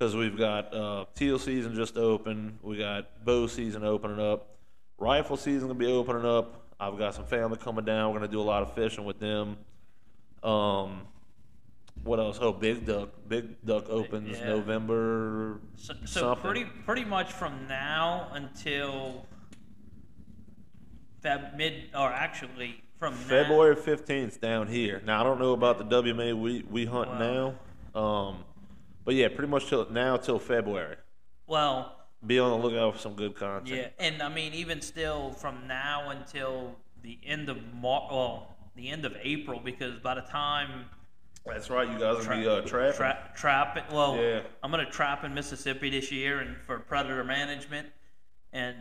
[0.02, 4.48] because we've got uh, teal season just open, we got bow season opening up,
[4.98, 6.60] rifle season gonna be opening up.
[6.80, 8.12] I've got some family coming down.
[8.12, 9.56] We're gonna do a lot of fishing with them.
[10.42, 11.02] Um,
[12.02, 12.40] what else?
[12.40, 13.10] Oh, Big Duck.
[13.28, 14.46] Big Duck opens Yeah.
[14.48, 15.60] November.
[15.76, 16.42] So, so something.
[16.50, 19.24] pretty pretty much from now until
[21.22, 25.00] Feb mid or actually from February fifteenth down here.
[25.06, 27.54] Now I don't know about the WMA we we hunt Wow.
[27.94, 28.44] now, um,
[29.04, 30.96] but yeah, pretty much till now till February.
[31.46, 31.96] Well,
[32.26, 33.68] Be on the lookout for some good content.
[33.76, 38.88] yeah, and I mean even still from now until the end of Mar- well, the
[38.90, 40.86] end of April because by the time
[41.44, 41.88] That's right.
[41.90, 42.96] You guys will Tra- be uh, trapping.
[42.96, 43.82] Tra- trapping.
[43.92, 44.42] Well, Yeah.
[44.62, 47.88] I'm gonna trap in Mississippi this year and for predator management,
[48.52, 48.76] and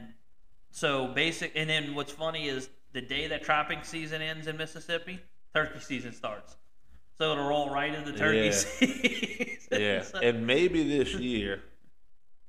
[0.70, 1.52] so basic.
[1.56, 5.20] And then what's funny is the day that trapping season ends in Mississippi,
[5.56, 6.56] turkey season starts.
[7.22, 8.52] So it'll roll right into the turkey Yeah.
[8.52, 9.58] season.
[9.80, 11.62] yeah, So- and maybe this year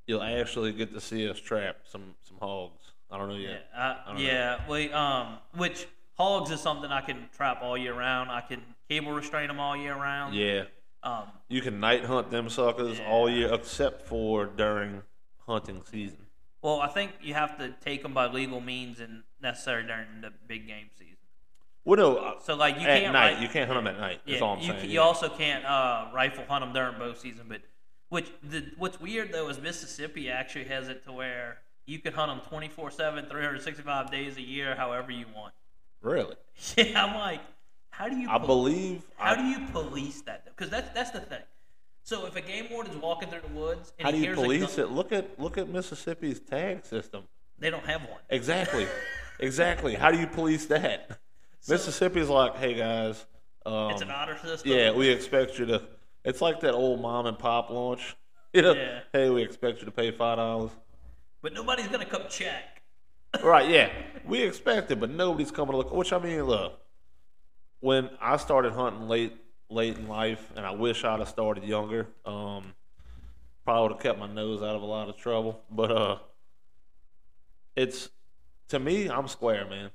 [0.06, 2.80] you'll actually get to see us trap some some hogs.
[3.10, 3.68] I don't know yeah, yet.
[3.76, 4.20] I, don't know.
[4.22, 4.60] yeah.
[4.70, 8.30] We um, which hogs is something I can trap all year round.
[8.30, 10.34] I can cable restrain them all year round.
[10.34, 10.62] Yeah,
[11.02, 13.10] Um, you can night hunt them suckers Yeah.
[13.10, 15.02] all year except for during
[15.46, 16.24] hunting season.
[16.62, 20.30] well, I think you have to take them by legal means and necessary during the
[20.48, 21.11] big game season.
[21.84, 24.20] Well, no, uh, So like you at can't night you can't hunt them at night.
[24.26, 24.80] That's Yeah, all I'm you, saying.
[24.80, 24.92] c- yeah.
[24.92, 27.46] you also can't uh, rifle hunt them during bow season.
[27.48, 27.62] But
[28.08, 32.30] which the what's weird though is Mississippi actually has it to where you can hunt
[32.30, 35.54] them 24/7, 365 days a year, however you want.
[36.00, 36.36] really,
[36.76, 37.40] Yeah, I'm like,
[37.90, 38.28] how do you?
[38.30, 39.02] I pol- believe.
[39.16, 40.44] How I, do you police that?
[40.44, 41.42] Because that's that's the thing.
[42.04, 44.86] So if a game warden's walking through the woods and how do you police gun-
[44.86, 44.90] it?
[44.92, 47.24] Look at look at Mississippi's tag system.
[47.58, 48.20] they don't have one.
[48.30, 48.86] Exactly,
[49.40, 49.94] exactly.
[49.94, 51.18] How do you police that?
[51.68, 53.24] Mississippi's like, hey guys,
[53.64, 54.72] um, It's an otter system.
[54.72, 55.82] Yeah, we expect you to.
[56.24, 58.16] It's like that old mom and pop launch.
[58.52, 59.00] You know, Yeah.
[59.12, 60.70] hey, we expect you to pay five dollars.
[61.40, 62.82] but nobody's gonna come check.
[63.42, 63.68] right?
[63.68, 63.90] Yeah,
[64.26, 65.92] we expect it, but nobody's coming to look.
[65.92, 66.78] Which I mean, look,
[67.80, 69.32] when I started hunting late,
[69.70, 72.08] late in life, and I wish I'd have started younger.
[72.26, 72.74] Um,
[73.64, 75.62] probably would have kept my nose out of a lot of trouble.
[75.70, 76.18] But uh,
[77.76, 78.08] it's
[78.68, 79.90] to me, I'm square, man.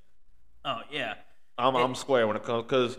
[0.65, 1.15] Oh yeah.
[1.57, 2.97] I'm It- I'm square when it comes because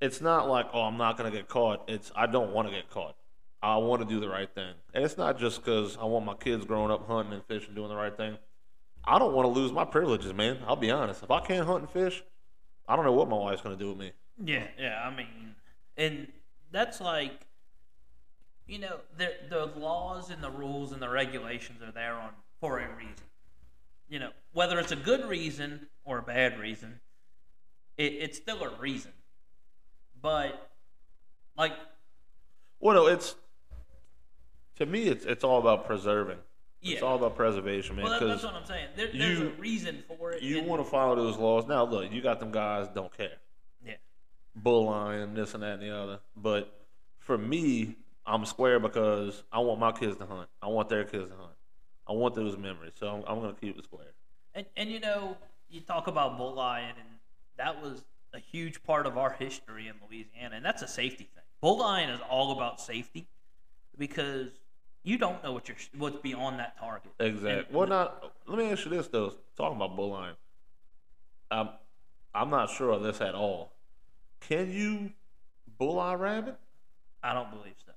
[0.00, 1.88] it's not like oh I'm not gonna get caught.
[1.88, 3.16] It's I don't want to get caught.
[3.62, 6.34] I want to do the right thing, and it's not just because I want my
[6.34, 8.36] kids growing up hunting and fishing, doing the right thing.
[9.04, 10.58] I don't want to lose my privileges, man.
[10.66, 11.22] I'll be honest.
[11.22, 12.22] If I can't hunt and fish,
[12.86, 14.12] I don't know what my wife's gonna do with me.
[14.44, 15.00] Yeah, yeah.
[15.02, 15.54] I mean,
[15.96, 16.28] and
[16.70, 17.46] that's like,
[18.66, 22.78] you know, the the laws and the rules and the regulations are there on for
[22.78, 23.14] a reason.
[24.08, 27.00] You know, whether it's a good reason or a bad reason,
[27.96, 29.12] it, it's still a reason.
[30.20, 30.70] But
[31.56, 31.72] like,
[32.80, 33.34] Well, no, it's
[34.76, 36.38] to me, it's it's all about preserving.
[36.82, 38.04] It's all about preservation, man.
[38.04, 38.86] well, that, that's what I'm saying.
[38.94, 40.42] There, there's you- a reason for it.
[40.42, 41.66] you want to follow those laws.
[41.66, 43.38] Now, look, you got them guys don't care.
[43.84, 43.94] yeah,
[44.54, 46.20] bull lion, this and that and the other.
[46.36, 46.72] But
[47.18, 50.48] for me, I'm square because I want my kids to hunt.
[50.62, 51.54] I want their kids to hunt.
[52.06, 52.92] I want those memories.
[53.00, 54.12] So I'm, I'm going to keep it square.
[54.54, 55.36] and and you know,
[55.68, 57.08] you talk about bull lion, and
[57.58, 58.04] that was
[58.34, 61.44] a huge part of our history in Louisiana, and that's a safety thing.
[61.60, 63.28] Bull lion is all about safety
[63.96, 64.48] because
[65.02, 67.12] you don't know what you're what's beyond that target.
[67.18, 67.50] Exactly.
[67.50, 68.32] And- Well, not.
[68.46, 69.32] Let me ask you this though.
[69.56, 70.14] Talking about bull
[71.50, 71.68] I'm
[72.34, 73.72] I'm not sure of this at all.
[74.40, 75.12] Can you
[75.78, 76.56] bull eye rabbit
[77.22, 77.92] I don't believe so.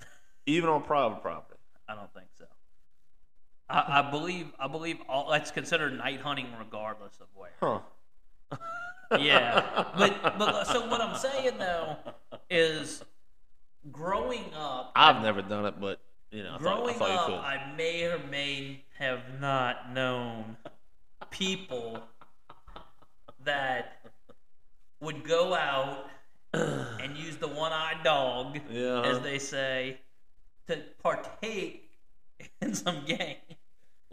[0.46, 1.60] even on private property?
[1.88, 2.46] I don't think so.
[3.68, 7.50] I, I believe I believe all that's considered night hunting regardless of where.
[7.60, 7.80] Huh.
[9.18, 11.96] Yeah, but but uh, so what I'm saying though
[12.50, 13.04] is
[13.92, 14.92] growing up.
[14.96, 17.44] I've never done it, but you know, I thought, I Growing thought up.
[17.44, 20.56] I may or may have not known
[21.30, 22.02] people
[23.44, 24.02] that
[25.00, 26.06] would go out
[26.52, 29.02] and use the one-eyed dog, Yeah.
[29.02, 29.98] as they say,
[30.66, 31.90] to partake
[32.60, 33.36] in some game.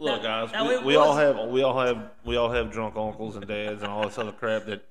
[0.04, 3.36] Look, guys, we, it we all have we all have we all have drunk uncles
[3.36, 4.84] and dads and all this other crap that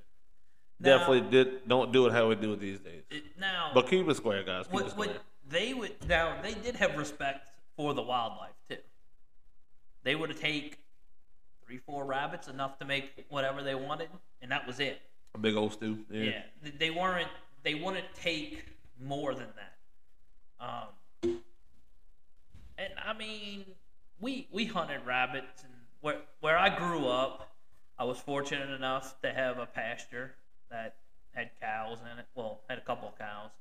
[0.80, 3.04] Now- definitely did don't do it how we do it these days.
[3.10, 4.66] It, now, But keep it square, guys.
[4.66, 5.08] Keep it what, square.
[5.10, 8.78] what they would now they did have respect for the wildlife too.
[10.04, 10.80] They would take
[11.66, 14.10] three, four rabbits, enough to make whatever they wanted,
[14.42, 15.02] and that was it.
[15.36, 16.00] A big old stew.
[16.12, 16.24] Yeah.
[16.64, 16.72] Yeah.
[16.78, 17.30] they weren't.
[17.64, 18.66] They wouldn't take
[19.02, 19.74] more than that.
[20.60, 21.40] Um,
[22.78, 23.66] and I mean,
[24.20, 27.52] we we hunted rabbits, and where where I grew up,
[27.98, 30.36] I was fortunate enough to have a pasture
[30.70, 30.96] that
[31.34, 32.26] had cows in it.
[32.36, 33.52] Well, had a couple of cows,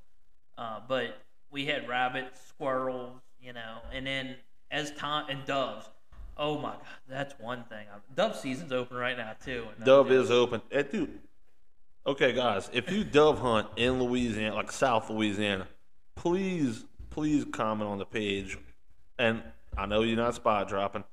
[0.59, 1.19] uh, but
[1.51, 4.37] we had rabbits, squirrels, you know, and then
[4.71, 5.89] as time and doves.
[6.37, 7.87] Oh my God, that's one thing.
[8.17, 9.67] Dove season's open right now too.
[9.77, 10.63] and Dove is open.
[10.71, 11.19] Eh, dude.
[12.05, 15.69] Okay, guys, if you dove hunt in Louisiana, like South Louisiana,
[16.17, 18.59] please, please comment on the page.
[19.19, 19.43] And
[19.77, 21.05] I know you're not spy dropping.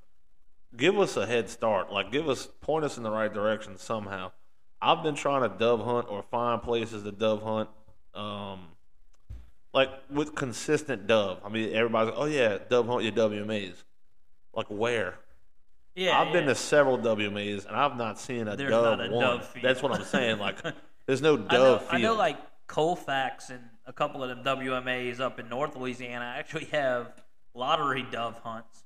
[0.76, 1.92] Give us a head start.
[1.92, 4.32] Like, give us, point us in the right direction somehow.
[4.82, 7.70] I've been trying to dove hunt or find places to dove hunt,
[8.14, 8.68] um,
[9.74, 11.40] like with consistent dove.
[11.44, 13.84] I mean, everybody's like, oh yeah, dove hunt your WMAs.
[14.54, 15.16] Like where?
[15.96, 19.22] Yeah, I've been to several WMAs and I've not seen a There's dove a one.
[19.22, 19.66] dove field.
[19.66, 20.40] That's what I'm saying.
[20.40, 20.58] Like,
[21.06, 22.38] there's no I know, dove I know, like
[22.68, 27.12] Colfax and a couple of them WMAs up in North Louisiana actually have
[27.60, 28.84] lottery dove hunts.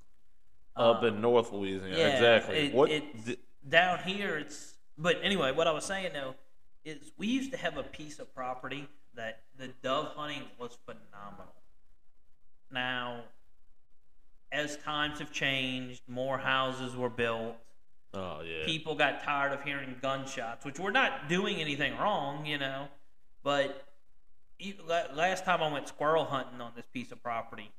[0.75, 1.95] up Uh, in North Louisiana.
[1.95, 2.57] yeah, exactly.
[2.67, 2.89] it- what?
[3.69, 4.73] Down here, it's.
[4.97, 6.35] But anyway, what I was saying though
[6.83, 11.53] is we used to have a piece of property that the dove hunting was phenomenal.
[12.71, 13.21] Now,
[14.51, 17.55] as times have changed, more houses were built.
[18.15, 18.65] oh yeah.
[18.65, 22.87] people got tired of hearing gunshots, which we're not doing anything wrong, you know.
[23.43, 23.87] But
[25.15, 27.71] last time I went squirrel hunting on this piece of property,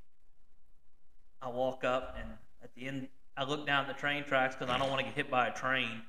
[1.45, 2.29] I walk up and
[2.63, 5.15] at the end, I look down the train tracks because I don't want to get
[5.15, 6.03] hit by a train,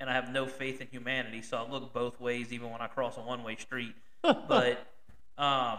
[0.00, 2.86] and I have no faith in humanity, so I look both ways even when I
[2.88, 3.94] cross a one-way street.
[4.22, 4.78] but
[5.38, 5.78] um,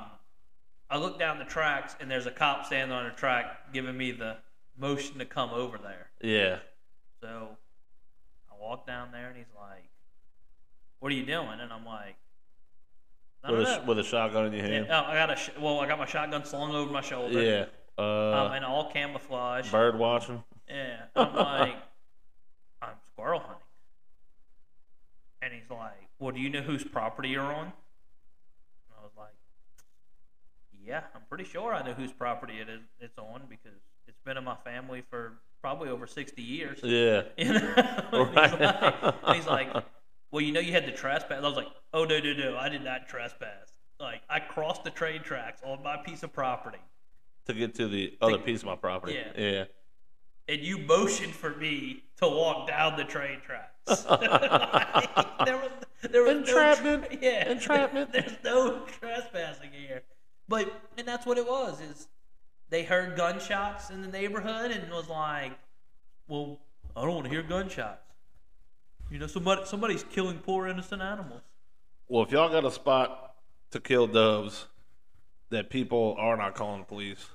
[0.90, 4.12] I look down the tracks and there's a cop standing on the track giving me
[4.12, 4.38] the
[4.78, 6.08] motion to come over there.
[6.22, 6.60] yeah.
[7.22, 7.50] So
[8.52, 9.90] I walk down there and he's like,
[11.00, 12.16] "What are you doing?" And I'm like,
[13.44, 14.88] "I don't With a, know." with a shotgun in your hand.
[14.92, 17.42] oh, I got a sh- well, I got my shotgun slung over my shoulder.
[17.42, 17.66] Yeah.
[17.98, 19.72] Uh, Um, and all camouflage.
[19.72, 20.44] bird watching.
[20.70, 21.06] Yeah.
[21.16, 21.76] I'm like,
[22.82, 23.64] I'm squirrel hunting.
[25.42, 27.66] And he's like, Well, do you know whose property you're on?
[27.66, 29.34] And I was like,
[30.86, 33.78] Yeah, I'm pretty sure I know whose property it is it's on because
[34.08, 36.80] it's been in my family for probably over sixty years.
[36.84, 37.24] Yeah.
[37.38, 37.74] You know?
[38.36, 38.50] Right.
[38.52, 39.70] he's, like, and he's like,
[40.32, 41.44] Well, you know you had to trespass.
[41.44, 43.72] I was like, Oh no, no, no, I did not trespass.
[44.00, 46.80] Like I crossed the train tracks on my piece of property.
[47.48, 49.14] To get to the other piece of my property.
[49.16, 49.42] Yeah.
[49.42, 49.66] Yeah.
[50.48, 53.74] and you motioned for me to walk down the train tracks.
[53.86, 55.72] there was,
[56.02, 57.04] there was Entrapment.
[57.04, 58.12] No tra- yeah, Entrapment.
[58.14, 60.04] There's no trespassing here.
[60.50, 61.80] But and that's what it was.
[61.82, 62.08] Is
[62.70, 65.54] they heard gunshots in the neighborhood and was like,
[66.28, 66.60] "Well,
[66.96, 68.02] I don't want to hear gunshots."
[69.10, 71.42] You know, somebody somebody's killing poor innocent animals.
[72.10, 73.36] Well, if y'all got a spot
[73.72, 74.68] to kill doves
[75.50, 77.26] that people are not calling the police,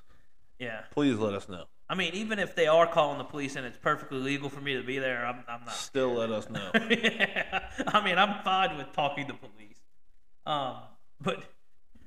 [0.59, 1.65] Yeah, please let us know.
[1.89, 4.75] I mean, even if they are calling the police and it's perfectly legal for me
[4.75, 5.75] to be there, I'm, I'm not.
[5.75, 6.71] Still let us know.
[6.89, 7.69] yeah.
[7.87, 9.81] I mean, I'm fine with talking to police.
[10.45, 10.77] Um,
[11.21, 11.43] but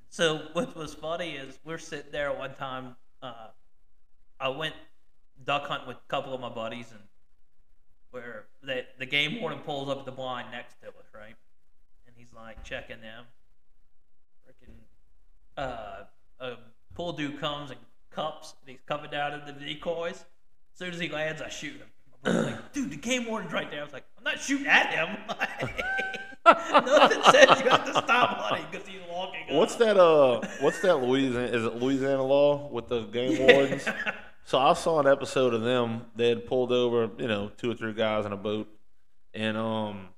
[0.09, 2.97] so what was funny is we're sitting there one time.
[3.23, 3.49] Uh,
[4.41, 4.75] I went
[5.45, 7.01] duck hunt with a couple of my buddies, and
[8.11, 11.35] where the the game warden pulls up the blind next to us, right?
[12.07, 13.25] And he's like checking them.
[14.47, 14.75] Freaking,
[15.57, 16.05] uh,
[16.41, 16.57] a
[16.95, 17.81] pool dude comes and
[18.17, 20.25] cups, and he's coming down in the decoys.
[20.73, 21.89] As soon as he lands, I shoot him.
[22.25, 23.81] Like, dude, the game warden's right there.
[23.81, 25.17] I was like, I'm not shooting at him.
[26.47, 29.43] Nothing says you have to stop hunting because he's walking.
[29.51, 29.79] What's up.
[29.81, 29.97] that?
[29.97, 30.97] Uh, what's that?
[30.97, 31.47] Louisiana?
[31.47, 33.87] Is it Louisiana law with the game wardens?
[34.49, 36.03] So I saw an episode of them.
[36.15, 38.69] They had pulled over, you know, two or three guys in a boat,
[39.35, 40.11] and um,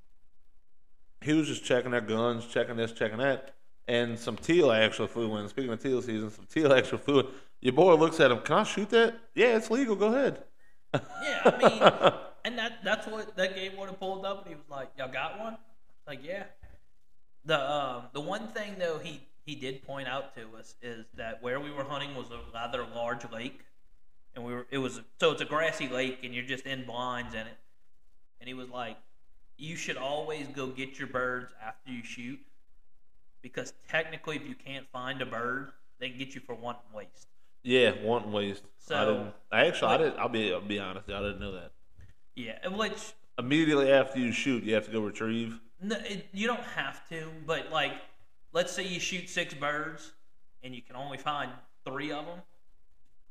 [1.23, 3.55] he was just checking their guns, checking this, checking that,
[3.89, 5.49] and some teal actually flew in.
[5.49, 7.27] Speaking of teal season, some teal actually flew in.
[7.61, 8.39] Your boy looks at him.
[8.41, 9.15] Can I shoot that?
[9.35, 9.97] Yeah, it's legal.
[9.97, 10.45] Go ahead.
[11.23, 12.13] Yeah, I mean,
[12.47, 15.39] and that that's what that game warden pulled up, and he was like, "Y'all got
[15.39, 15.59] one?"
[16.07, 16.45] Like, yeah.
[17.45, 21.43] The um, the one thing though he he did point out to us is that
[21.43, 23.61] where we were hunting was a rather large lake,
[24.35, 27.35] and we were it was so it's a grassy lake, and you're just in blinds
[27.35, 27.59] in it,
[28.41, 28.97] and he was like,
[29.59, 32.41] "You should always go get your birds after you shoot,
[33.43, 37.29] because technically, if you can't find a bird, they can get you for wanton waste."
[37.63, 38.63] Yeah, wanton waste.
[38.65, 39.35] I So- didn't.
[39.53, 40.19] I actually, I didn't.
[40.19, 40.53] I'll be.
[40.53, 41.09] I'll be honest.
[41.11, 41.73] I didn't know that.
[42.35, 45.61] Yeah, and which Immediately after you shoot, you have to go retrieve.
[45.81, 47.93] No, it, you don't have to, but like,
[48.53, 50.11] let's say you shoot six birds
[50.65, 51.53] and you can only find
[51.85, 52.41] three of them,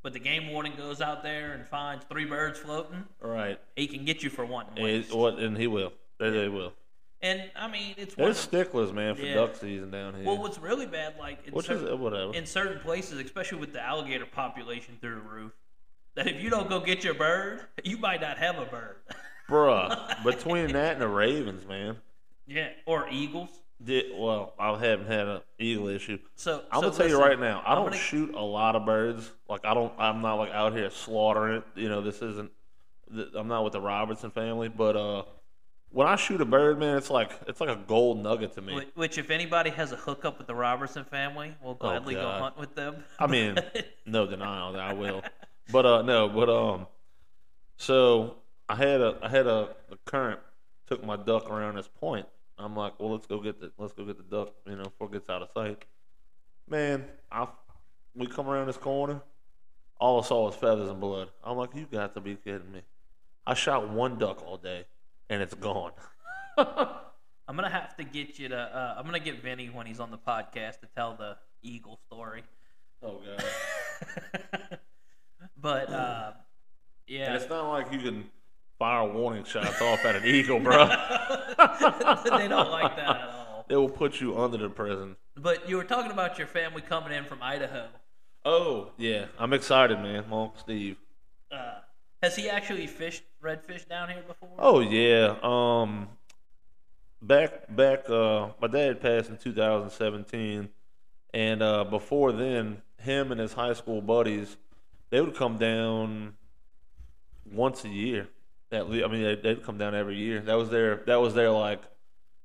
[0.03, 3.03] but the game warden goes out there and finds three birds floating.
[3.21, 3.59] All right.
[3.75, 5.13] He can get you for one And, waste.
[5.13, 5.39] what?
[5.39, 5.91] And he will.
[6.19, 6.71] They, they will.
[7.21, 9.33] And I mean, it's They're sticklers, man, for Yeah.
[9.35, 10.23] duck season down here.
[10.23, 12.33] well, what's really bad, like in, Which is certain, whatever.
[12.33, 15.51] in certain places, especially with the alligator population through the roof,
[16.15, 18.97] that if you don't go get your bird, you might not have a bird.
[19.49, 21.97] Bruh, between that and the Ravens, man.
[22.45, 23.49] yeah, or eagles.
[23.83, 26.17] Did, well, I haven't had an eagle issue.
[26.35, 28.75] So I'm so gonna tell you right now, I I'm don't gonna- shoot a lot
[28.75, 29.31] of birds.
[29.47, 31.63] Like I don't, I'm not like out here slaughtering it.
[31.75, 32.51] You know, this isn't.
[33.35, 35.23] I'm not with the Robertson family, but uh,
[35.91, 38.75] when I shoot a bird, man, it's like it's like a gold nugget to me.
[38.75, 42.23] Which, which, if anybody has a hookup with the Robertson family, we'll gladly go Oh,
[42.23, 42.41] God.
[42.41, 43.03] hunt with them.
[43.19, 43.57] I mean,
[44.05, 45.23] no denial that I will.
[45.71, 46.87] But uh no, but um
[47.77, 48.35] so
[48.69, 50.39] I had a I had a the current
[50.87, 52.25] took my duck around this point.
[52.57, 55.07] I'm like, well let's go get the let's go get the duck, you know, before
[55.07, 55.83] it gets out of sight.
[56.69, 57.47] Man, I
[58.15, 59.21] we come around this corner,
[59.99, 61.29] all I saw was feathers and blood.
[61.43, 62.81] I'm like, you got to be kidding me.
[63.45, 64.85] I shot one duck all day
[65.29, 65.91] and it's gone.
[66.57, 68.57] I'm gonna have to get you to.
[68.57, 72.43] Uh, I'm gonna get Vinny when he's on the podcast to tell the eagle story.
[73.01, 74.79] Oh god.
[75.61, 76.35] but uh, And
[77.07, 78.29] yeah, it's not like you can
[78.79, 80.87] fire warning shots off at an eagle, bro.
[80.87, 83.65] they don't like that at all.
[83.67, 85.15] They will put you under the prison.
[85.35, 87.87] But you were talking about your family coming in from Idaho.
[88.43, 90.25] Oh yeah, I'm excited, man.
[90.29, 90.97] My Uncle Steve.
[91.51, 91.79] Uh,
[92.21, 94.49] has he actually fished redfish down here before?
[94.57, 95.35] Oh yeah.
[95.43, 96.07] Um,
[97.21, 98.09] back back.
[98.09, 100.69] Uh, my dad passed in 2017,
[101.33, 104.57] and uh, before then, him and his high school buddies,
[105.09, 106.33] they would come down
[107.51, 108.27] once a year.
[108.71, 110.41] At least, I mean, they'd, they'd come down every year.
[110.41, 111.81] That was their that was their like,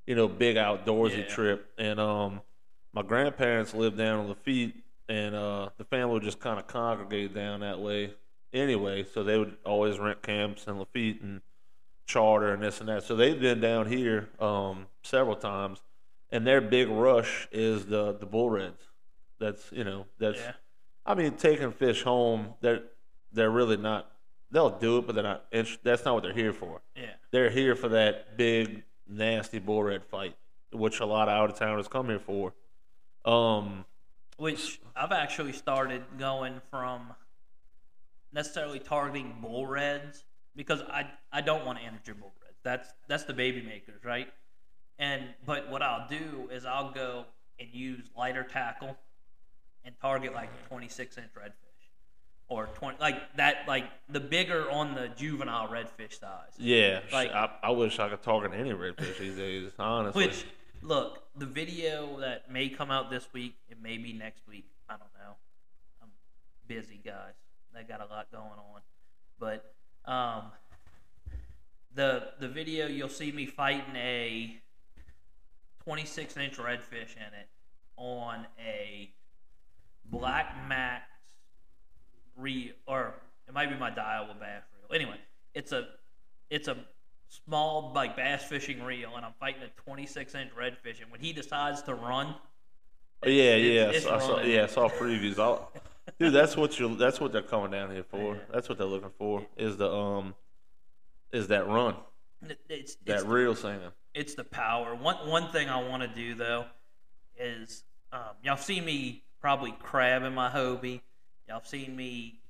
[0.07, 1.27] you know, big outdoorsy Yeah.
[1.35, 1.73] trip.
[1.78, 2.40] And um,
[2.93, 4.74] my grandparents lived down on Lafitte,
[5.09, 8.15] and uh, the family would just kind of congregate down that way
[8.53, 9.05] anyway.
[9.05, 11.41] So they would always rent camps and Lafitte and
[12.07, 13.05] charter and this and that.
[13.05, 15.81] So they've been down here um, several times,
[16.31, 18.83] and their big rush is the the bull reds.
[19.39, 20.53] That's you know that's Yeah.
[21.07, 22.55] I mean taking fish home.
[22.61, 22.83] They're
[23.33, 24.11] they're really not.
[24.51, 25.47] They'll do it, but they're not.
[25.83, 26.83] That's not what they're here for.
[26.95, 27.15] Yeah.
[27.31, 30.37] They're here for that big nasty bull red fight,
[30.73, 32.53] which a lot of out of towners come here for.
[33.24, 33.85] Um,
[34.37, 37.15] Which I've actually started going from
[38.32, 40.24] necessarily targeting bull reds
[40.56, 42.59] because I I don't want to enter bull reds.
[42.62, 44.28] That's that's the baby makers, right?
[44.98, 47.24] And but what I'll do is I'll go
[47.59, 48.96] and use lighter tackle
[49.84, 51.52] and target like 26 inch redfish
[52.48, 56.52] or 20 like that like the bigger on the juvenile redfish size.
[56.59, 59.72] yeah, Like- I, I wish I could target any redfish these days.
[59.78, 60.44] Honestly, Which
[60.82, 64.66] look, the video that may come out this week, it may be next week.
[64.88, 65.34] I don't know.
[66.02, 66.10] I'm
[66.66, 67.34] busy, guys.
[67.78, 68.81] I got a lot going on,
[69.39, 69.74] but
[70.11, 70.44] um,
[71.94, 74.57] the the video you'll see me fighting a
[75.85, 77.49] 26 inch redfish in it
[77.97, 79.11] on a
[80.07, 81.05] black max
[82.36, 83.15] reel, or
[83.49, 84.94] it might be my Daiwa bass reel.
[84.94, 85.16] Anyway,
[85.55, 85.86] it's a
[86.51, 86.77] it's a
[87.28, 91.01] small like bass fishing reel, and I'm fighting a 26 inch redfish.
[91.03, 92.35] And when he decides to run,
[93.24, 95.39] Oh, yeah, it's- yeah, it's I saw, yeah, I saw previews.
[95.39, 95.70] I'll,
[96.18, 98.39] dude, that's what you that's what they're coming down here for.
[98.52, 99.44] That's what they're looking for.
[99.56, 100.34] Is the um,
[101.32, 101.97] is that run
[102.68, 103.80] it's that it's, real saying?
[104.14, 104.94] it's the power.
[104.94, 106.66] One one thing I want to do though
[107.39, 111.01] is um, y'all see me probably crabbing my Hobie.
[111.48, 112.40] Y'all seen me.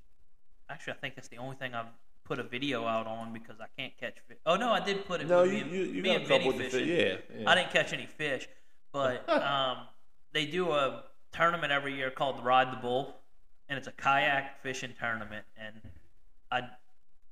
[0.68, 1.86] Actually, I think that's the only thing I've
[2.24, 4.38] put a video out on because I can't catch fish.
[4.46, 5.28] Oh no, I did put it.
[5.28, 6.88] No, you me, you, you me got and a couple Vinny fishing.
[6.88, 7.50] Yeah, yeah.
[7.50, 8.48] I didn't catch any fish,
[8.92, 9.78] but um,
[10.32, 13.14] they do a tournament every year called the Ride the Bull,
[13.72, 15.46] and it's a kayak fishing tournament.
[15.56, 15.74] And
[16.50, 16.60] I,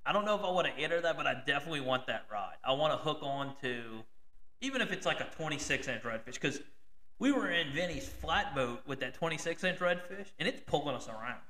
[0.06, 2.54] I don't know if I want to enter that, but I definitely want that ride.
[2.64, 4.02] I want to hook on to,
[4.62, 6.60] even if it's like a 26 inch redfish, because
[7.18, 11.40] we were in Vinny's flatboat with that 26 inch redfish, and it's pulling us around.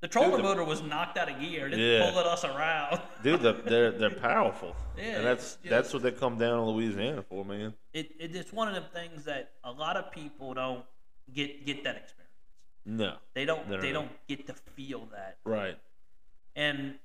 [0.00, 2.10] The troller the- motor was knocked out of gear, and it's Yeah.
[2.10, 3.00] pulling us around.
[3.22, 4.74] Dude, they're they're, they're powerful.
[4.98, 7.72] Yeah, and that's just, that's what they come down to Louisiana for, man.
[7.92, 10.84] it, it, it's one of them things that a lot of people don't
[11.32, 12.23] get get that experience.
[12.86, 13.68] No, They don't.
[13.80, 15.78] They don't get to feel that, right.
[16.54, 16.96] and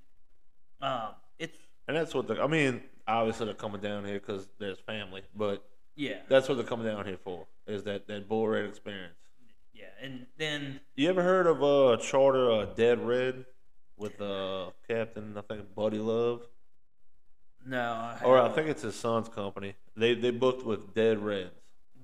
[0.82, 1.58] um, it's
[1.88, 2.82] And that's what the I mean.
[3.08, 5.64] Obviously, they're coming down here because there's family, but
[5.96, 7.48] yeah, that's what they're coming down here for.
[7.66, 9.16] Is that that bull red experience?
[9.74, 13.46] yeah, and then You ever heard of uh charter uh, Dead Red
[13.98, 16.46] with uh Captain I think Buddy Love
[17.66, 19.76] no, I or I think it's his son's company.
[19.96, 21.52] They they booked with Dead Reds.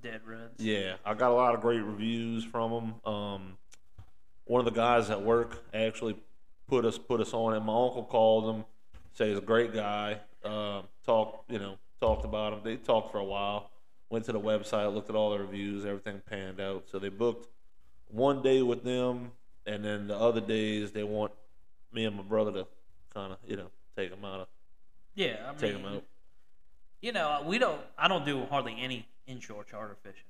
[0.01, 0.59] Dead Reds.
[0.59, 2.71] Yeah, I got a lot of great reviews from
[3.03, 3.13] them.
[3.13, 3.57] Um,
[4.45, 6.15] one of the guys at work actually
[6.67, 8.65] put us put us on, and my uncle called him,
[9.13, 10.19] said he's a great guy.
[10.43, 12.59] Uh, talked you know talked about him.
[12.63, 13.71] They talked for a while.
[14.09, 16.83] Went to the website, looked at all the reviews, everything panned out.
[16.91, 17.47] So they booked
[18.07, 19.31] one day with them,
[19.65, 21.31] and then the other days they want
[21.91, 22.67] me and my brother to
[23.13, 24.41] kind of, you know, take them out.
[24.41, 24.47] Of,
[25.15, 26.03] Yeah, I take mean, them out.
[27.01, 27.81] you know, we don't.
[27.97, 30.27] I don't do hardly any inshore charter fishing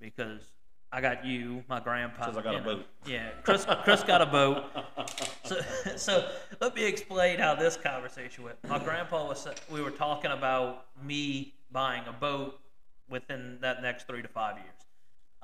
[0.00, 0.42] because
[0.92, 2.26] I got you, my grandpa.
[2.26, 2.64] 'Cause I got a know.
[2.76, 2.86] boat.
[3.06, 3.66] Yeah, Chris.
[3.84, 4.64] Chris got a boat.
[5.46, 5.60] So,
[5.96, 6.28] so
[6.60, 8.56] let me explain how this conversation went.
[8.68, 9.46] My grandpa was.
[9.70, 12.58] We were talking about me buying a boat
[13.08, 14.74] within that next three to five years.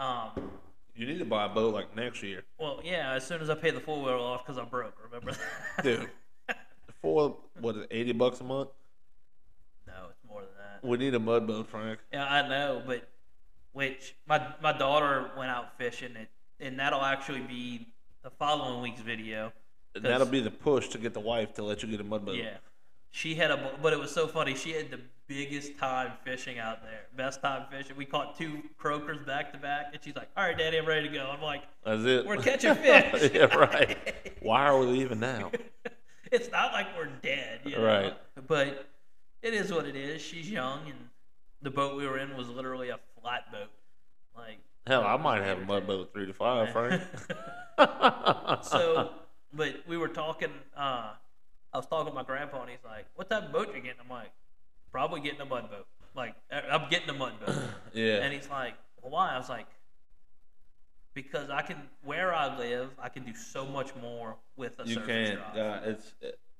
[0.00, 0.50] Um,
[0.96, 3.54] You need to buy a boat like next year, well, yeah, as soon as I
[3.54, 4.94] pay the four wheel off because I'm broke.
[5.04, 5.30] Remember
[5.76, 5.84] that?
[5.84, 6.10] dude.
[7.00, 8.70] For what is it, eighty bucks a month?
[9.86, 10.84] no, it's more than that.
[10.84, 12.00] We need a mud boat, Frank.
[12.12, 13.08] Yeah, I know, but
[13.72, 16.28] which my my daughter went out fishing it,
[16.60, 17.88] and that'll actually be
[18.22, 19.52] the following week's video.
[19.94, 22.24] And that'll be the push to get the wife to let you get a mud
[22.24, 22.36] boat.
[22.36, 22.56] Yeah,
[23.10, 24.54] she had a, but it was so funny.
[24.54, 27.96] She had the biggest time fishing out there, best time fishing.
[27.96, 31.08] We caught two croakers back to back, and she's like, "All right, Daddy, I'm ready
[31.08, 32.26] to go." I'm like, That's it.
[32.26, 33.98] "We're catching fish." yeah, right.
[34.40, 35.50] Why are we leaving now?
[36.32, 37.84] it's not like we're dead, you know?
[37.84, 38.14] Right.
[38.46, 38.88] But
[39.42, 40.22] it is what it is.
[40.22, 40.98] She's young, and
[41.60, 43.70] the boat we were in was literally a flat boat.
[44.36, 47.00] Like Hell, I might have a mud boat three to five, Frank.
[48.62, 49.10] so,
[49.52, 50.50] but we were talking.
[50.76, 51.12] Uh,
[51.72, 54.00] I was talking to my grandpa, and he's like, "What type of boat you getting?"
[54.00, 54.30] I'm like,
[54.90, 55.86] "Probably getting a mud boat.
[56.14, 57.54] Like, I- I'm getting a mud boat."
[57.92, 58.16] yeah.
[58.22, 59.66] And he's like, well, "Why?" I was like,
[61.14, 64.96] "Because I can where I live, I can do so much more with a You
[64.96, 66.14] drive." Yeah, it's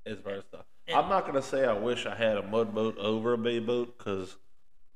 [0.05, 0.65] it's versatile.
[0.87, 3.59] And- I'm not gonna say I wish I had a mud boat over a bay
[3.59, 4.35] boat because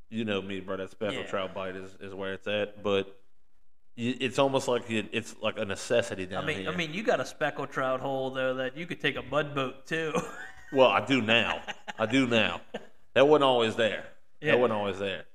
[0.10, 0.78] you know me, bro.
[0.78, 1.30] That speckled Yeah.
[1.30, 2.84] trout bite is, is where it's at.
[2.84, 3.20] But
[3.96, 6.70] it's almost like it, it's like a necessity down I mean, here.
[6.70, 9.56] I mean, you got a speckled trout hole though that you could take a mud
[9.56, 10.14] boat too.
[10.72, 11.62] well, I do now.
[11.98, 12.62] I do now.
[13.14, 14.06] That wasn't always there.
[14.40, 14.52] Yeah.
[14.52, 15.26] That wasn't always there.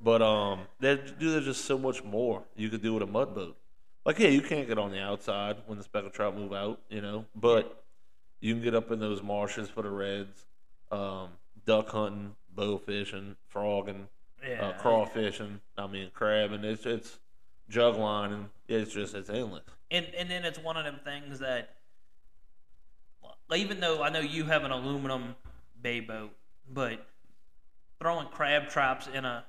[0.00, 3.34] But um, there, dude, there's just so much more you could do with a mud
[3.34, 3.56] boat.
[4.04, 7.00] Like, yeah, you can't get on the outside when the speckled trout move out, you
[7.00, 7.84] know, but
[8.40, 10.46] you can get up in those marshes for the reds,
[10.92, 11.30] um,
[11.66, 14.08] duck hunting, bow fishing, frogging,
[14.46, 15.60] yeah, uh, crawfishing.
[15.78, 16.64] I mean, crabbing.
[16.64, 17.18] It's it's
[17.68, 18.50] jug lining.
[18.66, 19.62] It's just it's endless.
[19.90, 21.76] and and then it's one of them things that
[23.54, 25.36] even though I know you have an aluminum
[25.80, 26.32] bay boat,
[26.70, 27.06] but
[28.00, 29.44] throwing crab traps in a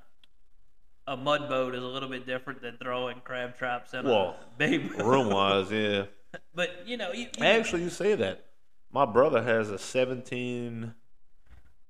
[1.07, 4.57] a mud boat is a little bit different than throwing crab traps in Well, a
[4.59, 5.03] bay boat.
[5.03, 6.03] Room wise, yeah.
[6.53, 8.45] But you know, you, you- Actually, you say that.
[8.91, 10.93] My brother has a 17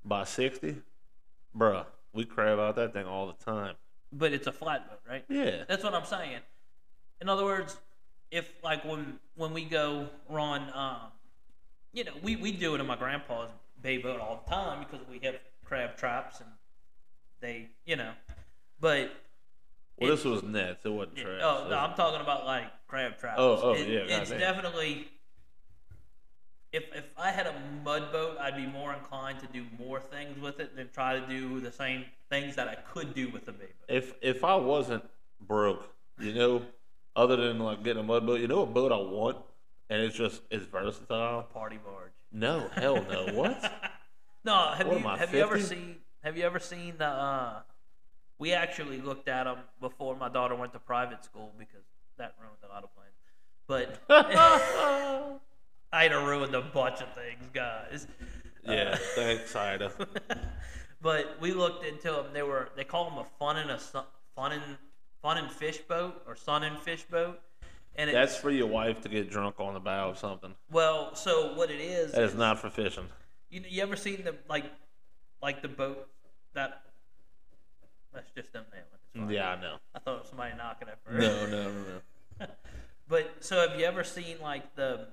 [0.06, 0.78] by 60.
[1.58, 3.76] Bruh, we crab out that thing all the time.
[4.12, 5.24] but it's a flatboat, right?
[5.30, 5.64] Yeah.
[5.68, 6.40] That's what I'm saying.
[7.22, 7.78] In other words,
[8.32, 11.12] if like when when we go run, um,
[11.94, 13.50] you know, we, we do it in my grandpa's
[13.82, 15.36] bay boat all the time because we have
[15.66, 16.50] crab traps and
[17.42, 18.12] they, you know,
[18.80, 19.12] but
[19.98, 20.86] Well, it- this was nets.
[20.86, 21.42] It wasn't trash.
[21.44, 23.38] oh no, I'm talking about like crab traps.
[23.40, 24.40] Oh, oh, It- yeah, it's goddamn.
[24.40, 25.08] definitely.
[26.72, 30.40] If if I had a mud boat, I'd be more inclined to do more things
[30.40, 33.52] with it than try to do the same things that I could do with a
[33.52, 33.88] bay boat.
[33.96, 35.04] if if I wasn't
[35.42, 35.90] broke,
[36.20, 36.62] you know,
[37.16, 39.38] other than like getting a mud boat, you know what boat I want?
[39.90, 41.44] And it's just it's versatile.
[41.44, 42.12] Party barge.
[42.32, 43.34] No, hell no.
[43.34, 43.60] What?
[44.46, 47.06] No, have What you I, have you ever seen have you ever seen the?
[47.06, 47.60] Uh,
[48.38, 51.84] we actually looked at them before my daughter went to private school because
[52.18, 53.16] that ruined a lot of plans.
[53.68, 54.00] But
[55.92, 58.08] I'd ruined a bunch of things, guys.
[58.66, 59.92] yeah, uh, thanks, Ida.
[61.02, 62.28] but we looked into them.
[62.34, 64.04] They were they call them a fun and a sun,
[64.36, 64.62] fun and
[65.22, 67.40] fun and fish boat or sun and fish boat.
[67.96, 70.54] And it's, That's for your wife to get drunk on the bow of something.
[70.72, 72.12] well, so what it is?
[72.14, 73.06] That is is- not for fishing.
[73.50, 74.66] You you ever seen the like
[75.42, 76.08] like the boat
[76.54, 76.84] that?
[78.14, 79.28] That's just them nailing.
[79.30, 79.76] Mm, yeah, I know.
[79.96, 81.20] I thought it was somebody knocking at first.
[81.20, 81.84] No, no, no,
[82.40, 82.48] no.
[83.08, 85.08] But so have you ever seen like the,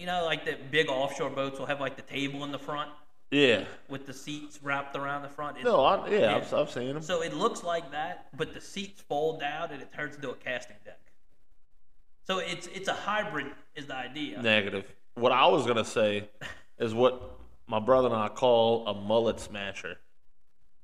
[0.00, 2.90] you know, like the big offshore boats will have like the table in the front
[3.30, 3.64] Yeah.
[3.88, 5.58] with the seats wrapped around the front.
[5.58, 6.36] It's- No, I, yeah, Yeah.
[6.36, 7.02] I've, I've seen them.
[7.02, 10.34] So it looks like that, but the seats fold down and it turns into a
[10.34, 10.98] casting deck.
[12.26, 14.40] So it's it's a hybrid is the idea.
[14.40, 14.84] Negative.
[15.14, 16.28] What I was gonna say
[16.78, 17.20] is what
[17.66, 19.98] my brother and I call a mullet smasher.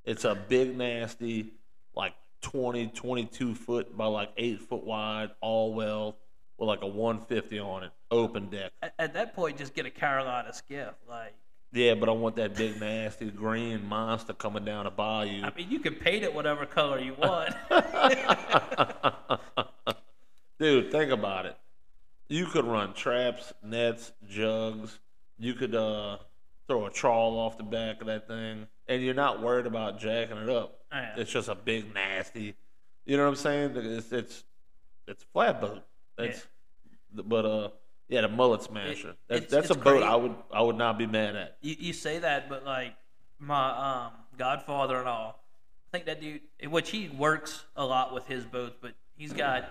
[0.05, 1.53] It's a big, nasty,
[1.95, 6.17] like 20, 22 foot by like eight foot wide, all well,
[6.59, 8.73] with like a 150 on it, open deck.
[8.83, 10.95] At, at that point, just get a Carolina skiff.
[11.09, 11.35] Like,
[11.73, 15.43] Yeah, but I want that big, nasty green monster coming down a bayou.
[15.45, 17.55] I mean, you can paint it whatever color you want.
[20.59, 21.57] Dude, think about it.
[22.29, 24.99] You could run traps, nets, jugs.
[25.39, 26.17] You could uh
[26.67, 30.39] throw a trawl off the back of that thing, and you're not worried about jacking
[30.39, 30.81] it up.
[31.17, 32.57] It's just a big nasty.
[33.05, 33.73] You know what I'm saying?
[33.77, 34.45] It's it's
[35.07, 35.83] it's a flatboat.
[36.17, 36.47] That's
[37.13, 37.69] but uh
[38.09, 39.11] yeah, the mullet smasher.
[39.11, 40.05] It- that's it's- that's it's a boat crazy.
[40.07, 41.57] I would I would not be mad at.
[41.61, 42.95] You, you say that, but like
[43.39, 45.43] my um, godfather and all,
[45.89, 46.41] I think that dude,
[46.71, 49.69] which he works a lot with his boats, but he's got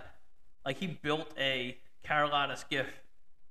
[0.66, 2.88] like he built a Carolina skiff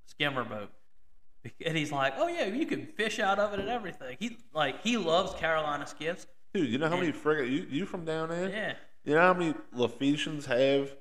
[0.06, 0.70] skimmer boat,
[1.66, 4.16] and he's like, oh yeah, you can fish out of it and everything.
[4.20, 6.26] He like he loves Carolina skiffs.
[6.52, 7.00] Dude, you know how Yeah.
[7.00, 8.48] many frigate you you from down there?
[8.48, 10.94] Yeah, You know how many Laetians have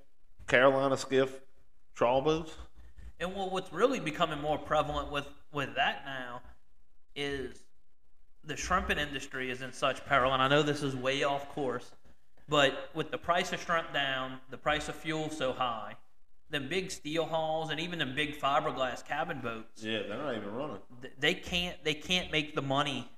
[0.48, 1.42] Carolina skiff
[1.96, 2.54] trawl boats?
[3.20, 6.42] and well, what's really becoming more prevalent with with that now
[7.16, 7.60] is
[8.44, 11.92] the shrimping industry is in such peril, and I know this is way off course,
[12.50, 15.96] but with the price of shrimp down, the price of fuel so high,
[16.50, 20.52] the big steel hulls and even the big fiberglass cabin boats, Yeah, they're not even
[20.54, 20.78] running.
[21.02, 23.10] th- they can't they can't make the money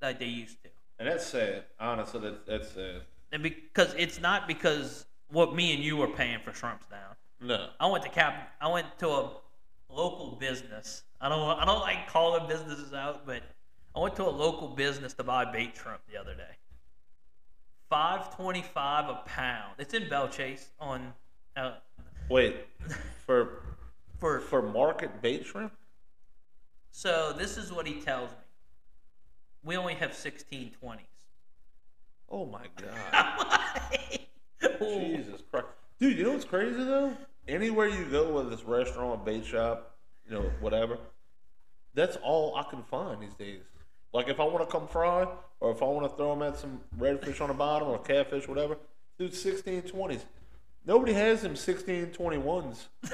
[0.00, 1.64] that they used to, And that's sad.
[1.78, 3.02] Honestly, that, that's sad.
[3.30, 7.14] and because it's not because what me and you are paying for shrimps down.
[7.42, 7.68] No.
[7.80, 8.52] I went to cap.
[8.60, 9.30] I went to a
[9.88, 11.02] local business.
[11.20, 11.58] I don't.
[11.58, 13.42] I don't like calling businesses out, but
[13.94, 16.56] I went to a local business to buy bait shrimp the other day.
[17.90, 19.74] Five twenty-five a pound.
[19.78, 21.12] It's in Belle Chasse on
[21.56, 21.74] uh,
[22.30, 22.66] Wait,
[23.26, 23.64] for
[24.18, 24.40] for.
[24.40, 25.72] for market bait shrimp?
[26.90, 28.36] So this is what he tells me.
[29.64, 31.06] We only have sixteen twenties.
[32.30, 33.98] Oh my god.
[34.80, 35.66] Jesus Christ.
[36.00, 37.16] Dude, you know what's crazy though?
[37.52, 39.96] Anywhere you go, whether it's restaurant, bait shop,
[40.26, 40.98] you know, whatever,
[41.94, 43.60] that's all I can find these days.
[44.14, 45.26] Like if I want to come fry,
[45.60, 48.48] or if I want to throw them at some redfish on the bottom or catfish,
[48.48, 48.78] whatever,
[49.18, 50.22] dude, 1620s.
[50.86, 52.86] Nobody has them 1621s.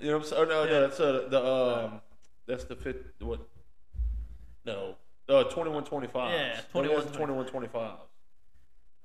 [0.00, 0.42] You know what I'm saying?
[0.42, 2.00] Oh, no, no, that's uh, the um,
[2.46, 3.06] that's the fit.
[3.20, 3.40] What?
[4.66, 4.96] No,
[5.30, 6.32] uh, 2125.
[6.32, 7.92] Yeah, Nobody has 21, 2125.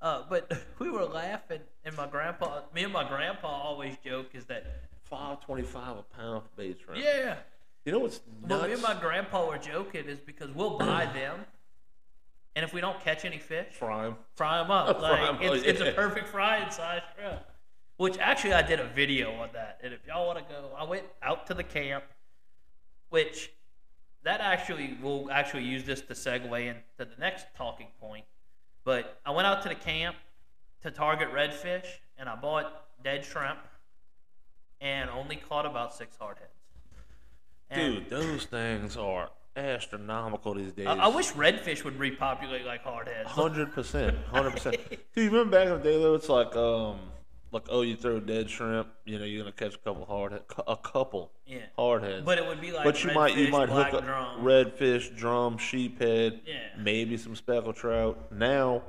[0.02, 4.44] Uh, but we were laughing, and my grandpa, me and my grandpa always joke is
[4.46, 4.66] that,
[5.04, 7.02] Five twenty-five a pound for bait shrimp.
[7.02, 7.36] yeah,
[7.84, 11.40] You know what's But me and my grandpa were joking is because we'll buy them,
[12.56, 14.16] and if we don't catch any fish, Fry 'em.
[14.34, 14.98] fry them up.
[15.00, 17.40] Fry Like 'em, it's, it's a perfect frying size shrimp.
[17.98, 20.84] Which actually I did a video on that, and if y'all want to go, I
[20.84, 22.04] went out to the camp,
[23.10, 23.50] which
[24.24, 28.24] that actually we'll actually use this to segue into the next talking point.
[28.84, 30.16] But I went out to the camp
[30.82, 31.86] to target redfish,
[32.18, 33.58] and I bought dead shrimp,
[34.80, 36.48] and only caught about six hardheads.
[37.70, 40.86] And- Dude, those things are astronomical these days.
[40.86, 43.26] I, I wish redfish would repopulate like hardheads.
[43.26, 44.76] Hundred percent, hundred percent.
[44.90, 46.14] Dude, you remember back in the day though?
[46.14, 46.98] It's like, um,
[47.52, 50.32] like oh, you throw dead shrimp, you know, you're gonna catch a couple hard,
[50.66, 51.58] a couple Yeah.
[51.76, 52.24] hard heads.
[52.24, 54.42] But it would be like but you might you might hook up drum.
[54.42, 56.60] redfish, drum, sheephead, Yeah.
[56.78, 58.32] maybe some speckled trout.
[58.32, 58.82] Now,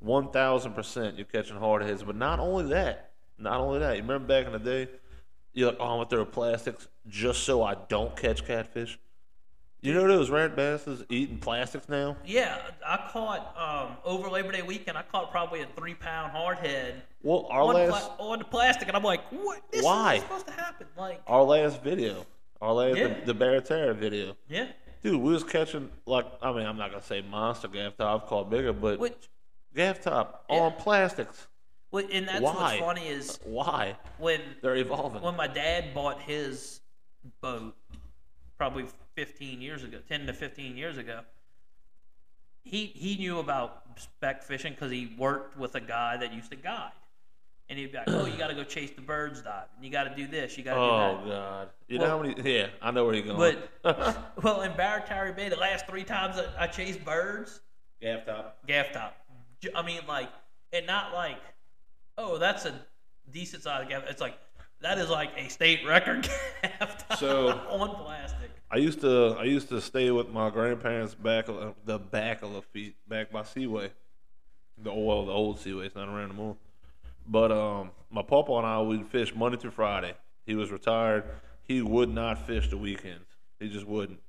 [0.00, 2.02] one thousand percent you're catching hard heads.
[2.02, 3.96] But not only that, not only that.
[3.96, 4.88] You remember back in the day,
[5.54, 8.98] you're like, oh, I'm gonna throw plastics just so I don't catch catfish.
[9.82, 12.16] You know those rat basses eating plastics now?
[12.24, 14.98] Yeah, I caught um, over Labor Day weekend.
[14.98, 18.88] I caught probably a three pound hardhead Well, our on, last pla- on the plastic,
[18.88, 19.62] and I'm like, what?
[19.70, 20.16] This Why?
[20.16, 20.86] is supposed to happen.
[20.98, 22.26] Like, our last video,
[22.60, 23.08] our last Yeah.
[23.24, 24.66] the, the video, yeah.
[25.02, 28.28] dude, we was catching like I mean I'm not gonna say monster gaff top, I've
[28.28, 29.30] caught bigger, but Which,
[29.74, 30.56] gaff top Yeah.
[30.56, 31.46] on plastics.
[31.88, 32.52] which, and that's Why?
[32.52, 33.96] what's funny is Why?
[34.18, 35.22] when They're evolving.
[35.22, 36.80] when my dad bought his
[37.40, 37.74] boat,
[38.60, 38.84] probably
[39.14, 41.20] 15 years ago, 10 to 15 years ago,
[42.62, 46.58] he he knew about spec fishing because he worked with a guy that used to
[46.58, 46.92] guide.
[47.70, 49.90] And he'd be like, "Oh, you got to go chase the birds dive, and you
[49.90, 51.68] got to do this, you got to Oh do that." Oh, God!
[51.88, 52.34] You know how many?
[52.54, 53.56] Yeah, I know where you're going.
[53.82, 57.60] But well, in Barataria Bay, the last three times that I chased birds,
[58.02, 58.58] gaff top.
[58.66, 59.16] gaff top.
[59.62, 60.28] J- I mean, like,
[60.74, 61.40] and not like,
[62.18, 62.74] oh, that's a
[63.30, 64.02] decent size gaff.
[64.06, 64.36] It's like
[64.82, 66.28] that is like a state record
[66.62, 68.50] gaff So- on plastic.
[68.72, 71.46] I used to I used to stay with my grandparents back
[71.84, 73.90] the back of the feet back by Seaway,
[74.78, 75.86] the well the old Seaway.
[75.86, 76.56] It's not around anymore.
[77.26, 80.14] But um, my papa and I would fish Monday through Friday.
[80.46, 81.24] He was retired.
[81.64, 83.26] He would not fish the weekends.
[83.58, 84.20] He just wouldn't.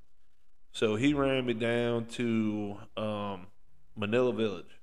[0.72, 3.46] So he ran me down to um,
[3.96, 4.80] Manila Village.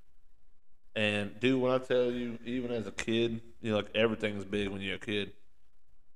[0.96, 4.68] And dude, when I tell you, even as a kid, you know, like everything's big
[4.68, 5.32] when you're a kid.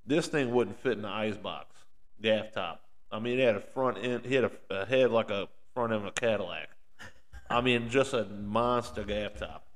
[0.05, 1.75] This thing wouldn't fit in the ice box,
[2.21, 2.81] gaff top.
[3.11, 4.25] I mean, it had a front end.
[4.25, 6.69] He had a, a head like a front end of a Cadillac.
[7.49, 9.67] I mean, just a monster gaff top.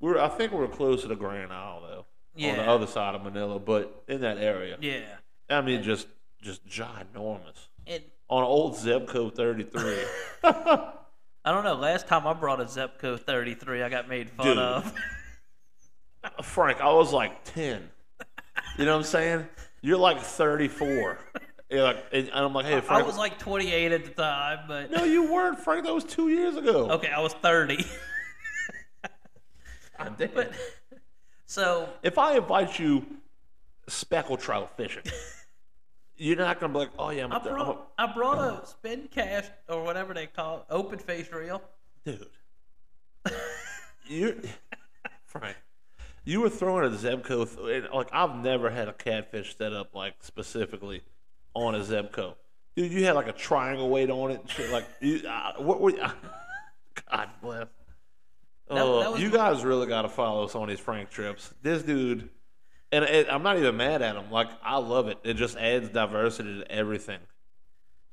[0.00, 2.86] We are I think we were close to the Grand Isle though, on the other
[2.86, 4.76] side of Manila, but in that area.
[4.80, 5.02] Yeah,
[5.50, 6.06] I mean, just
[6.40, 7.68] just ginormous.
[7.86, 9.96] and on an old Zebco 33.
[10.44, 11.74] I don't know.
[11.74, 14.58] Last time I brought a Zebco 33, I got made fun Dude.
[14.58, 14.92] of.
[16.42, 17.88] Frank, I was like 10.
[18.76, 19.48] You know what I'm saying?
[19.80, 21.18] You're like 34.
[21.70, 23.06] You're like, and I'm like, hey, I Frank.
[23.06, 25.84] was like 28 at the time, but no, you weren't, Frank.
[25.84, 26.90] That was two years ago.
[26.92, 27.84] okay, I was 30.
[29.98, 30.30] God damn.
[30.34, 30.52] but
[31.44, 33.04] so if I invite you
[33.86, 35.02] speckled trout fishing,
[36.16, 38.62] you're not gonna be like, oh yeah, I'm, I a, I'm a brought I brought
[38.62, 41.60] a spin cast or whatever they call it, open face reel.
[42.04, 42.28] dude.
[44.06, 44.40] you,
[45.26, 45.56] Frank,
[46.28, 47.56] you were throwing a Zebco.
[47.56, 51.00] Th- and, like I've never had a catfish set up like specifically
[51.54, 52.34] on a Zebco.
[52.76, 54.70] Dude, you had like a triangle weight on it and shit.
[54.70, 55.90] Like, you, uh, what were?
[55.90, 55.96] You,
[57.10, 57.58] God bless.
[57.60, 57.70] That-
[58.70, 61.54] Oh, that you guys really got to follow us on these Frank trips.
[61.62, 62.28] This dude,
[62.92, 64.30] and it, I'm not even mad at him.
[64.30, 65.16] Like I love it.
[65.24, 67.20] It just adds diversity to everything.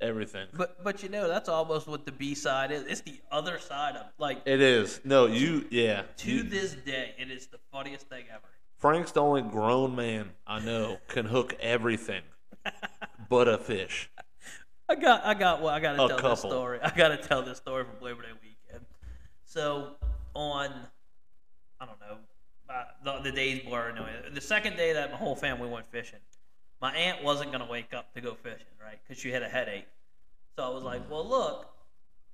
[0.00, 0.46] Everything.
[0.52, 2.82] But but you know that's almost what the B side is.
[2.82, 5.00] It's the other side of like It is.
[5.04, 5.66] No, you.
[5.70, 6.02] Yeah.
[6.18, 8.42] to You- this day it is the funniest thing ever.
[8.78, 12.22] Frank's the only grown man I know can hook everything,
[13.30, 14.10] but a fish.
[14.88, 16.78] I got, I got, well, I got to tell this story.
[16.80, 18.84] I got to tell this story from Labor Day weekend.
[19.44, 19.96] So
[20.34, 20.70] on,
[21.80, 22.18] I don't know,
[22.68, 23.92] uh, the, the days blur.
[23.92, 26.20] No, the second day that my whole family went fishing,
[26.80, 28.98] my aunt wasn't gonna wake up to go fishing, right?
[29.06, 29.86] Because she had a headache.
[30.56, 31.10] So I was like, mm.
[31.10, 31.66] well, look,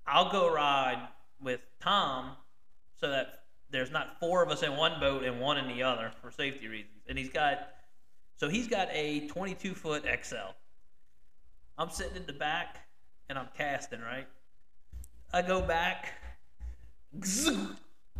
[0.06, 1.08] I'll go ride
[1.40, 2.36] with Tom,
[3.00, 6.12] so that there's not four of us in one boat and one in the other
[6.20, 7.02] for safety reasons.
[7.08, 7.68] And he's got,
[8.36, 10.52] so he's got a 22 foot XL.
[11.78, 12.78] I'm sitting in the back
[13.28, 14.26] and I'm casting, right?
[15.32, 16.12] I go back,
[17.12, 17.24] and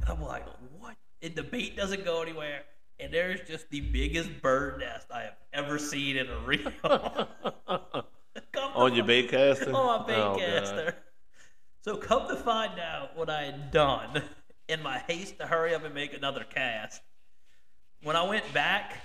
[0.08, 0.46] I'm like,
[0.78, 0.96] what?
[1.20, 2.62] And the bait doesn't go anywhere.
[3.00, 6.72] And there's just the biggest bird nest I have ever seen in a reel.
[8.74, 9.72] On your bait caster?
[9.74, 10.38] on my bait Oh, God.
[10.38, 10.94] caster.
[11.82, 14.22] So come to find out what I had done
[14.68, 17.02] in my haste to hurry up and make another cast.
[18.02, 18.98] When I went back,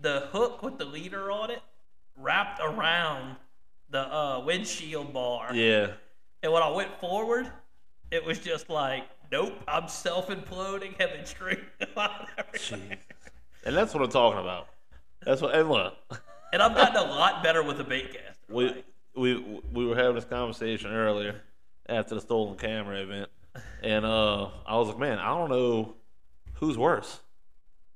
[0.00, 1.60] the hook with the leader on it
[2.16, 3.36] wrapped around
[3.90, 5.54] the uh, windshield bar.
[5.54, 5.92] Yeah.
[6.42, 7.50] And when I went forward,
[8.10, 11.58] it was just like, nope, I'm self imploding, having string
[11.96, 12.98] out everywhere.
[13.64, 14.68] And that's what I'm talking about.
[15.24, 15.54] That's what.
[15.54, 15.94] And look,
[16.52, 18.34] And I've gotten a lot better with the bait caster.
[18.48, 18.84] we
[19.16, 21.40] we we were having this conversation earlier
[21.88, 23.28] after the stolen camera event,
[23.82, 25.94] and uh, I was like, man, I don't know
[26.54, 27.20] who's worse,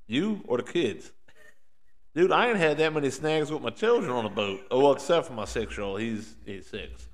[0.06, 1.12] you or the kids.
[2.14, 4.60] Dude, I ain't had that many snags with my children on the boat.
[4.70, 6.00] Oh, well, except for my six-year-old.
[6.00, 7.06] He's he's six.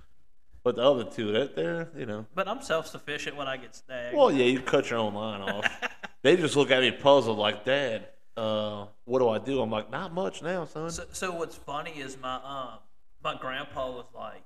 [0.62, 2.24] But the other two, that they're you know.
[2.34, 4.16] But I'm self sufficient when I get snagged.
[4.16, 5.66] Well, yeah, you cut your own line off.
[6.22, 9.60] they just look at me puzzled, like, Dad, uh, what do I do?
[9.60, 10.90] I'm like, not much now, son.
[10.90, 12.78] So, so what's funny is my um
[13.22, 14.42] my grandpa was like,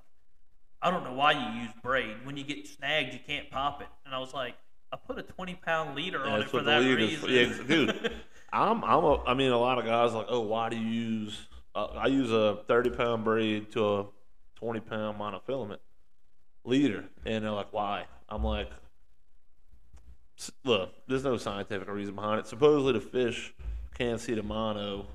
[0.81, 2.17] I don't know why you use braid.
[2.23, 3.87] When you get snagged, you can't pop it.
[4.05, 4.55] And I was like,
[4.91, 7.65] I put a twenty pound leader on it for that lead is reason.
[7.67, 8.11] Yeah, dude.
[8.53, 10.87] I'm, I'm a, I mean, a lot of guys are like, oh, why do you
[10.87, 11.47] use?
[11.75, 14.05] Uh, I use a 30 pound braid to a
[14.55, 15.77] 20 pound monofilament
[16.63, 18.05] leader, and they're like, why?
[18.27, 18.71] I'm like,
[20.63, 22.47] look, there's no scientific reason behind it.
[22.47, 23.53] Supposedly, the fish
[23.99, 25.05] can't see the mono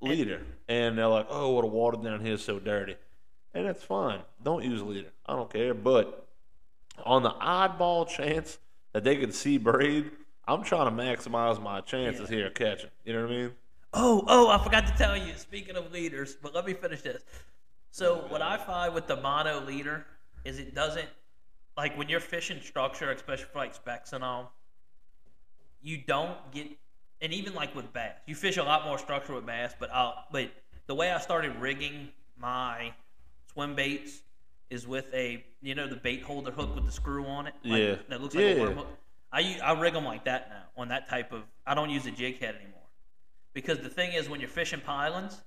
[0.00, 2.96] leader, and they're like, oh, what a water down here is so dirty,
[3.54, 4.20] and that's fine.
[4.42, 5.10] Don't use leader.
[5.26, 6.26] I don't care, but
[7.04, 8.58] on the oddball chance
[8.92, 10.10] that they can see braid,
[10.48, 12.36] I'm trying to maximize my chances Yeah.
[12.36, 12.90] here of catching.
[13.04, 13.52] You know what I mean?
[13.92, 15.34] Oh, oh, I forgot to tell you.
[15.36, 17.22] Speaking of leaders, but let me finish this.
[17.90, 20.06] So what I find with the mono leader
[20.44, 21.08] is it doesn't
[21.76, 24.52] like when you're fishing structure, especially for like specks and all.
[25.82, 26.68] You don't get,
[27.20, 29.74] and even like with bass, you fish a lot more structure with bass.
[29.78, 30.50] But I'll, but
[30.86, 32.92] the way I started rigging my
[33.52, 34.22] swim baits
[34.70, 37.54] is with a you know the bait holder hook with the screw on it.
[37.64, 37.94] Like, Yeah.
[38.08, 38.50] that looks like Yeah.
[38.52, 38.88] a worm hook.
[39.32, 41.42] I I rig them like that now on that type of.
[41.66, 42.72] I don't use a jig head anymore
[43.54, 45.42] because the thing is when you're fishing pilings,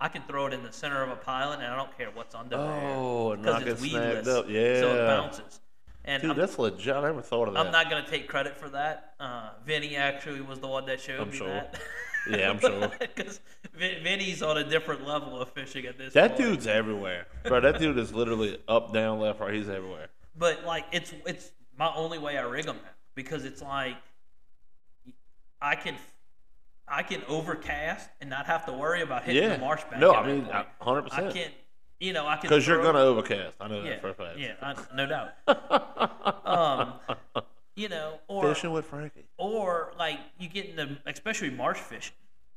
[0.00, 2.34] I can throw it in the center of a piling and I don't care what's
[2.34, 4.46] under Oh, there because it's weedless, up.
[4.46, 4.60] so Yeah.
[4.60, 5.60] it bounces.
[6.06, 6.94] And Dude, I'm, that's legit.
[6.94, 7.66] I never thought of that.
[7.66, 9.14] I'm not gonna take credit for that.
[9.18, 11.48] Uh, Vinny actually was the one that showed I'm me sure.
[11.48, 11.80] that.
[12.30, 12.90] Yeah, I'm sure.
[13.14, 13.40] Because
[13.74, 16.12] Vinny's on a different level of fishing at this.
[16.14, 16.42] That point.
[16.42, 17.60] dude's everywhere, bro.
[17.60, 19.52] That dude is literally up, down, left, right.
[19.54, 20.08] He's everywhere.
[20.38, 23.96] But like it's it's my only way I rig them now because it's like
[25.60, 25.94] I can
[26.88, 29.54] I can overcast and not have to worry about hitting Yeah.
[29.56, 29.98] the marsh bank.
[30.00, 30.44] No, I mean,
[30.80, 31.34] hundred I percent.
[31.34, 31.54] can't.
[32.00, 33.56] You know, I can Because you're gonna overcast.
[33.60, 34.38] I know Yeah, that for a fact.
[34.38, 35.32] yeah, I, no doubt.
[36.46, 36.92] um,
[37.74, 39.24] you know, or Fishing with Frankie.
[39.38, 42.14] or like you get into especially marsh fishing.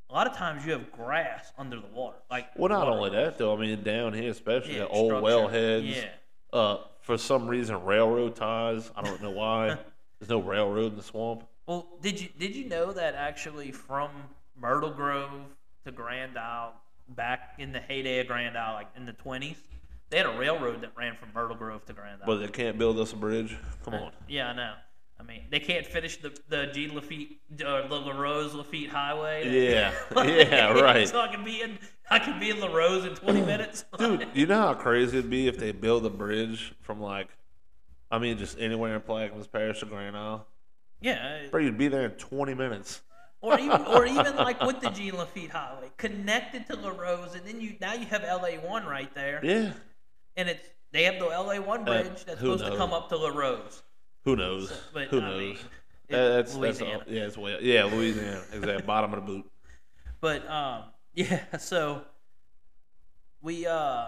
[0.09, 2.17] a lot of times you have grass under the water.
[2.29, 3.55] Like Well, not only that though.
[3.55, 5.95] I mean, down here, especially Yeah, the old wellheads.
[5.95, 6.09] Yeah.
[6.51, 8.91] Uh, for some reason, railroad ties.
[8.95, 9.77] I don't know why.
[10.19, 11.43] There's no railroad in the swamp.
[11.65, 14.09] Well, did you did you know that actually from
[14.59, 15.29] Myrtle Grove
[15.85, 16.73] to Grand Isle,
[17.15, 19.57] back in the heyday of Grand Isle, like in the twenties,
[20.09, 22.27] they had a railroad that ran from Myrtle Grove to Grand Isle.
[22.27, 23.57] But they can't build us a bridge.
[23.83, 24.11] Come on.
[24.27, 24.73] yeah, I know.
[25.19, 29.69] I mean, they can't finish the the G Lafitte or the LaRose Lafitte Highway.
[29.69, 29.91] Yeah,
[30.25, 31.07] yeah, right.
[31.09, 31.77] so I can be in
[32.09, 33.83] I can be in LaRose in twenty minutes.
[33.97, 37.27] Dude, you know how crazy it'd be if they build a bridge from like,
[38.09, 40.47] I mean, just anywhere in Plaquemines Parish to Grand Isle.
[41.01, 43.01] yeah, Bro, you'd be there in 20 minutes.
[43.41, 47.61] Or even or even like with the G Lafitte Highway connected to LaRose, and then
[47.61, 49.39] you now you have LA one right there.
[49.43, 49.71] Yeah.
[50.37, 53.17] and it's they have the LA one bridge that's who supposed to come up to
[53.17, 53.81] LaRose.
[54.25, 54.71] Who knows?
[54.93, 55.39] But Who I knows?
[55.39, 55.57] mean,
[56.09, 56.97] That- it- that's Louisiana.
[56.97, 58.81] that's all, yeah, it's way yeah, Louisiana, exactly.
[58.85, 59.51] Bottom of the boot.
[60.21, 60.83] But um,
[61.13, 62.01] yeah, so
[63.41, 64.07] we uh,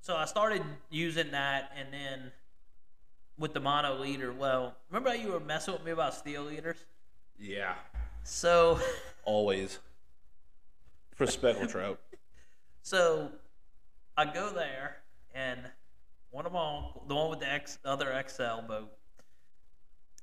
[0.00, 2.32] so I started using that, and then
[3.38, 4.32] with the mono leader.
[4.32, 6.78] Well, remember how you were messing with me about steel leaders?
[7.38, 7.74] Yeah,
[8.26, 8.80] So,
[9.24, 9.78] always
[11.14, 12.00] for speckled trout.
[12.82, 13.30] so
[14.16, 14.96] I go there,
[15.32, 15.60] and
[16.30, 18.90] one of my uncle, the one with the X, other XL boat.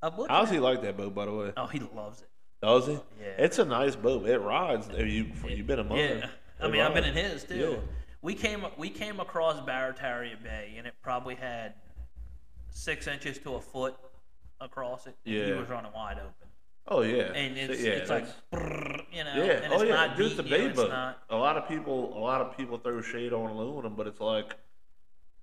[0.01, 0.35] I'm looking.
[0.35, 1.53] How's he like that boat, by the way?
[1.55, 2.29] Oh, he loves it.
[2.61, 2.93] Does he?
[2.93, 3.27] Yeah.
[3.37, 4.27] It's a nice boat.
[4.27, 4.87] It rides.
[4.87, 6.27] Have you you've been among Yeah.
[6.59, 7.55] I mean, I've been in his too.
[7.55, 7.77] Yeah.
[8.21, 11.73] We came we came across Barataria Bay, and it probably had
[12.69, 13.95] six inches to a foot
[14.59, 15.15] across it.
[15.25, 16.42] and he was running wide open,
[16.87, 17.31] Oh yeah.
[17.33, 19.61] and it's yeah, it's like you know, yeah.
[19.63, 19.95] and oh yeah.
[19.95, 20.89] not Dude, it's a beating you, bait it's boat.
[20.89, 21.19] not.
[21.29, 24.55] A lot of people, a lot of people throw shade on aluminum, but it's like,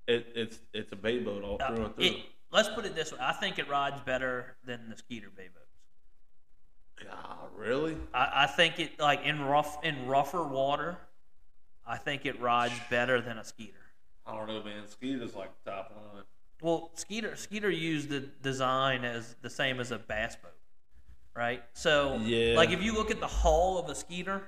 [0.06, 2.04] it, it's it's a bait boat all through uh, and through.
[2.04, 2.16] it,
[2.50, 5.66] let's put it this way: I think it rides better than the Skeeter Bay boats.
[7.10, 7.96] God, really?
[8.12, 10.98] I, I think it like in rough in rougher water.
[11.86, 13.72] I think it rides better than a Skeeter.
[14.26, 14.86] I don't know, man.
[14.86, 16.24] Skeeter's like top line.
[16.60, 20.52] Well, Skeeter Skeeter used the design as the same as a bass boat,
[21.34, 21.62] right?
[21.72, 22.56] So, Yeah.
[22.56, 24.42] like if you look at the hull of a Skeeter,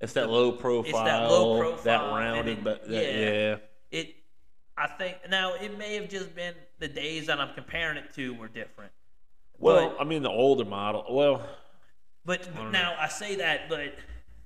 [0.00, 0.92] It's that low profile.
[0.92, 3.20] low That low profile, and rounded, it- but that, yeah.
[3.20, 3.56] yeah.
[3.90, 4.14] it,
[4.76, 8.34] I think now it may have just been the days that I'm comparing it to
[8.34, 8.92] were different.
[9.58, 11.04] Well, But- I mean the older model.
[11.10, 11.48] Well,
[12.24, 13.94] But don't now I say that, but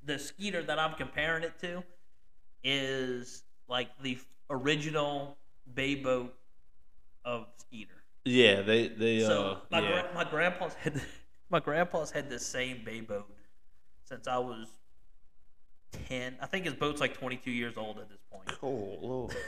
[0.04, 1.82] the Skeeter that I'm comparing it to
[2.64, 4.18] is like the
[4.50, 5.36] original
[5.74, 6.34] bay boat
[7.24, 8.02] of Skeeter.
[8.24, 10.02] yeah, they they So uh my, yeah.
[10.02, 11.00] gra- my grandpa's had
[11.52, 13.30] my grandpa's had the same bay boat
[14.04, 14.66] since I was
[16.08, 16.36] ten.
[16.40, 18.48] I think his boat's like twenty two years old at this point.
[18.54, 19.30] Oh, cool.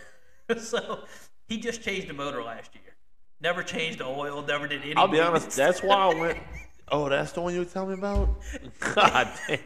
[0.59, 1.05] So
[1.49, 2.95] he just changed the motor last year.
[3.41, 4.45] Never changed the oil.
[4.47, 4.99] Never did anything.
[4.99, 5.57] I'll be honest.
[5.57, 6.39] That's why I went.
[6.89, 8.29] Oh, that's the one you were telling me about.
[8.95, 9.59] God damn.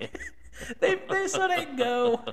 [0.78, 2.24] they, they so they go.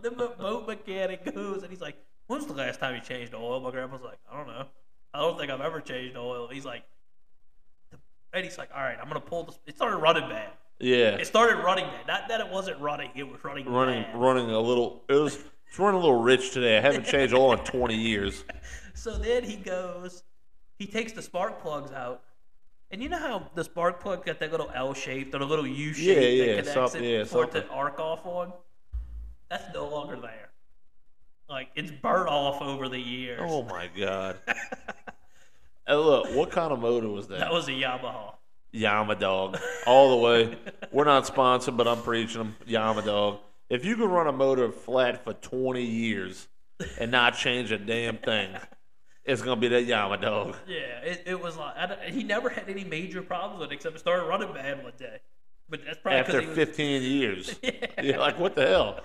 [0.00, 3.60] the boat mechanic goes and he's like, "When's the last time you changed the oil?"
[3.60, 4.64] My grandpa's like, "I don't know.
[5.12, 6.84] I don't think I've ever changed the oil." He's like,
[8.32, 10.50] and he's like, "All right, I'm gonna pull this." It started running bad.
[10.78, 12.06] Yeah, It started running bad.
[12.06, 14.16] Not that it wasn't running; it was running running bad.
[14.16, 15.04] running a little.
[15.08, 15.38] It was
[15.68, 16.76] it's running a little rich today.
[16.78, 18.44] I haven't changed oil in 20 years.
[18.94, 20.22] So then he goes,
[20.78, 22.22] he takes the spark plugs out.
[22.90, 25.66] And you know how the spark plug got that little L shaped or the little
[25.66, 28.52] U shape Yeah, that connects it yeah, for it to arc off on?
[29.48, 30.50] That's no longer there.
[31.48, 33.40] Like it's burnt off over the years.
[33.42, 34.36] Oh my god.
[35.86, 37.40] Hey, look, what kind of motor was that?
[37.40, 38.34] that was a Yamaha.
[38.74, 40.56] Yama dog, all the way.
[40.92, 42.56] We're not sponsored, but I'm preaching them.
[42.66, 43.40] Yama dog.
[43.68, 46.48] If you could run a motor flat for 20 years
[46.98, 48.56] and not change a damn thing,
[49.24, 50.56] it's gonna be that Yama dog.
[50.66, 53.94] Yeah, it, it was like I he never had any major problems with it except
[53.96, 55.18] it started running bad one day.
[55.68, 57.54] But that's probably After was 15 years,
[58.02, 59.00] you're like, what the hell?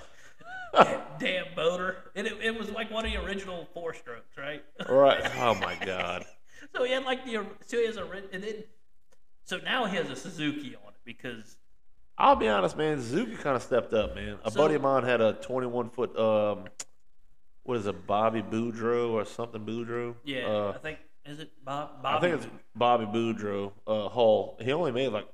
[1.20, 1.98] damn motor.
[2.16, 4.64] And it, it was like one of the original four strokes, right?
[4.90, 5.24] Right?
[5.40, 6.26] Oh my god.
[6.76, 8.64] So he had like the so he has a and then
[9.46, 11.58] so now he has a Suzuki on it because
[12.18, 12.98] I'll be honest, man.
[13.00, 14.40] Suzuki kind of stepped up, man.
[14.44, 16.66] A So- buddy of mine had a 21 foot, um,
[17.64, 20.16] what is it, Bobby Boudreaux or something Boudreaux?
[20.24, 21.92] yeah, Uh, I think is it Bob?
[22.04, 24.58] I think it's Bobby Boudreaux uh, Hull.
[24.62, 25.28] He only made like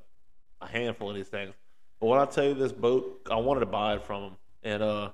[0.61, 1.53] a handful of these things.
[1.99, 4.37] But when I tell you this boat, I wanted to buy it from him.
[4.63, 5.11] And uh,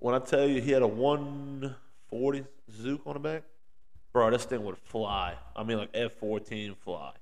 [0.00, 3.42] when I tell you he had a 140 Zook on the back,
[4.14, 5.34] bro, this thing would fly.
[5.54, 7.12] I mean, like F14 fly,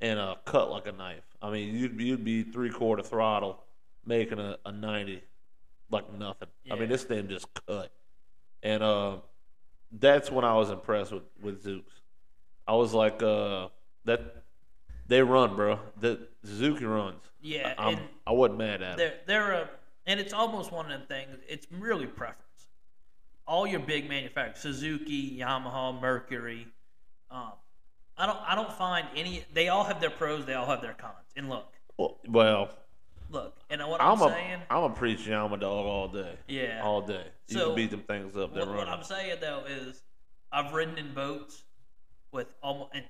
[0.00, 1.24] and uh, cut like a knife.
[1.42, 3.58] I mean, you'd you'd be three quarter throttle,
[4.06, 5.22] making a, a 90
[5.90, 6.48] like nothing.
[6.70, 7.90] I mean, this thing just cut,
[8.62, 9.16] and uh,
[9.90, 12.02] that's when I was impressed with with Zooks.
[12.68, 13.68] I was like, uh,
[14.04, 14.44] that
[15.08, 15.80] They run, bro.
[15.98, 17.22] The Suzuki runs.
[17.40, 18.96] Yeah, I'm, I wasn't mad at it.
[18.98, 19.68] they're they're a,
[20.06, 21.38] and it's almost one of them things.
[21.48, 22.42] It's really preference.
[23.48, 26.68] All your big manufacturers, Suzuki, Yamaha, Mercury.
[27.30, 27.52] Um,
[28.16, 29.44] I don't I don't find any.
[29.54, 30.44] They all have their pros.
[30.44, 31.14] They all have their cons.
[31.34, 32.68] And look, Well, well
[33.30, 34.28] look, and what I'm, saying.
[34.28, 34.60] I'm a saying.
[34.70, 36.34] am a preach Yama dog all day.
[36.46, 36.82] Yeah.
[36.84, 37.24] all day.
[37.48, 38.52] You So, can beat them things up.
[38.54, 38.88] They're What, what.
[38.88, 40.02] I'm saying though is,
[40.52, 41.62] I've ridden in boats
[42.32, 43.04] with almost, and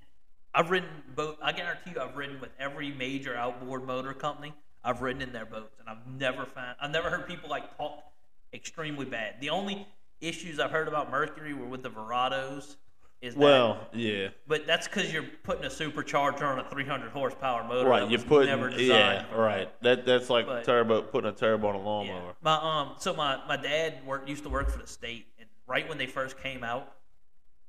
[0.54, 1.38] I've ridden boat.
[1.42, 4.54] I guarantee you, I've ridden with every major outboard motor company.
[4.84, 8.04] I've ridden in their boats, and I've never found, I've never heard people like talk
[8.52, 9.40] extremely bad.
[9.40, 9.86] The only
[10.20, 12.76] issues I've heard about Mercury were with the Verados.
[13.20, 17.64] Is that, well, yeah, but that's because you're putting a supercharger on a 300 horsepower
[17.64, 17.88] motor.
[17.88, 18.08] right.
[18.08, 19.68] You're putting never yeah, right.
[19.82, 21.84] That that's like But- turbo putting a turbo on a Yeah.
[21.84, 22.34] lawnmower.
[22.42, 25.88] My um, so my my dad worked used to work for the state, and right
[25.88, 26.92] when they first came out,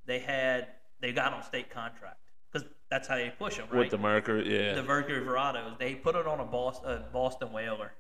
[0.06, 0.68] they had
[1.00, 2.20] they got on state contract
[2.52, 3.80] because that's how they push them, right?
[3.80, 4.76] With the Mercury, yeah.
[4.76, 7.92] the Mercury Verados, they put it on a Boston, a Boston whaler,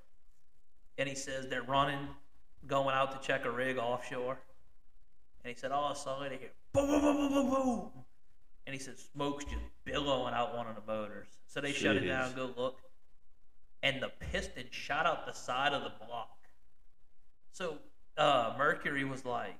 [1.00, 2.10] and he says they're running,
[2.68, 4.38] going out to check a rig offshore,
[5.44, 7.90] and he said, "Oh, I saw it here, boom, boom, boom, boom, boom, boom,"
[8.66, 11.28] and he said smoke's just billowing out one of the motors.
[11.48, 12.80] So they shut it down, go look,
[13.84, 16.38] and the piston shot out the side of the block.
[17.52, 17.78] So
[18.18, 19.58] uh, Mercury was like,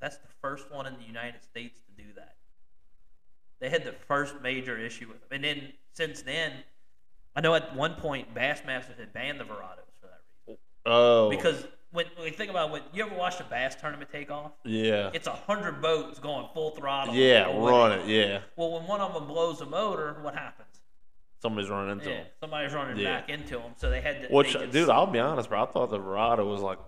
[0.00, 2.36] "That's the first one in the United States to do that."
[3.60, 6.52] They had the first major issue with them, and then since then,
[7.36, 10.60] I know at one point Bassmasters had banned the Verados for that reason.
[10.86, 14.30] Oh, because when, when you think about what you ever watched a bass tournament take
[14.30, 17.14] off, yeah, it's a hundred boats going full throttle.
[17.14, 18.40] yeah, run it, yeah.
[18.56, 20.68] Well, when one of them blows a motor, what happens?
[21.42, 22.26] Somebody's running into Yeah, them.
[22.40, 23.20] somebody's running Yeah.
[23.20, 24.28] back into them, so they had to.
[24.34, 25.62] Which, just- dude, I'll be honest, bro.
[25.62, 26.78] I thought the Verado was like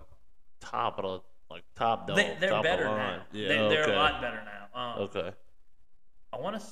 [0.59, 2.17] top of the like top dog.
[2.17, 3.23] they, they're top better now.
[3.31, 3.93] Yeah, they, they're okay.
[3.93, 4.79] a lot better now.
[4.79, 5.31] Um, Okay.
[6.31, 6.65] I want to.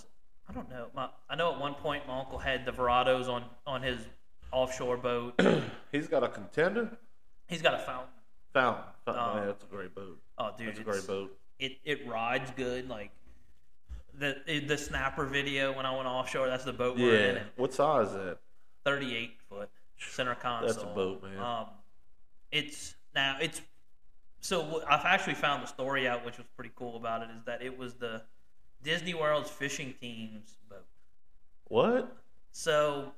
[0.49, 0.87] I don't know.
[0.95, 3.99] My, I know at one point my uncle had the Verados on on his
[4.51, 5.39] offshore boat.
[5.91, 6.97] He's got a contender.
[7.47, 8.07] He's got a fountain.
[8.53, 8.83] Fountain.
[9.05, 9.23] Fountain.
[9.23, 10.19] Um, man, that's a great boat.
[10.37, 11.37] Oh, dude, That's a great boat.
[11.59, 12.89] it it rides good.
[12.89, 13.11] Like
[14.17, 17.35] the the snapper video when I went offshore, that's the boat we're in.
[17.35, 17.43] Yeah.
[17.55, 18.37] What size is that?
[18.85, 20.67] 38 foot center console.
[20.67, 21.39] That's a boat, man.
[21.39, 21.65] Um,
[22.51, 23.61] it's now it's
[24.41, 27.29] so I've actually found the story out, which was pretty cool about it.
[27.37, 28.23] Is that it was the
[28.83, 30.85] Disney World's fishing team's boat.
[31.67, 32.17] What?
[32.51, 33.13] So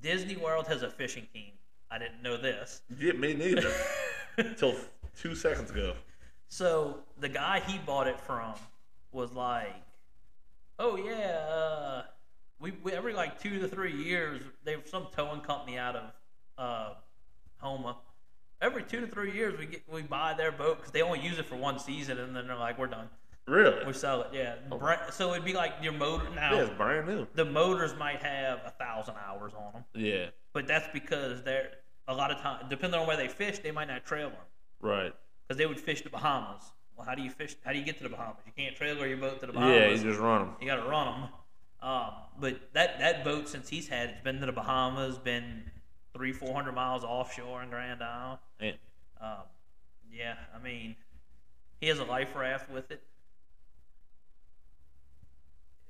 [0.00, 1.52] Disney World has a fishing team.
[1.90, 2.82] I didn't know this.
[2.98, 3.72] Yeah, me neither.
[4.38, 4.74] Until
[5.16, 5.94] two seconds ago.
[6.48, 8.54] So the guy he bought it from
[9.12, 9.74] was like,
[10.78, 12.02] "Oh yeah, uh,
[12.60, 16.12] we, we every like two to three years they have some towing company out of
[16.58, 16.94] uh,
[17.62, 17.96] Houma.
[18.60, 21.38] Every two to three years we get we buy their boat because they only use
[21.38, 23.08] it for one season and then they're like, we're done,
[23.48, 23.84] Really?
[23.84, 24.28] we sell it.
[24.32, 26.54] Yeah, Bra- so it'd be like your motor now.
[26.54, 27.26] Yeah, it's brand new.
[27.34, 30.26] The motors might have a thousand hours on them, Yeah.
[30.52, 31.70] but that's because they're
[32.08, 34.38] a lot of time depending on where they fish, they might not trailer them
[34.80, 35.14] Right.
[35.46, 36.62] because they would fish the Bahamas.
[36.96, 37.56] Well, how do you fish?
[37.64, 38.42] How do you get to the Bahamas?
[38.46, 39.76] You can't trailer your boat to the Bahamas.
[39.76, 40.56] Yeah, you just run them.
[40.60, 41.28] you got to run them.
[41.88, 45.70] Um, but that that boat, since he's had, it's been to the Bahamas, been
[46.14, 48.40] three, four hundred miles offshore in Grand Isle.
[48.60, 48.76] And,
[49.20, 49.38] Um,
[50.12, 50.96] yeah, I mean,
[51.80, 53.02] he has a life raft with it.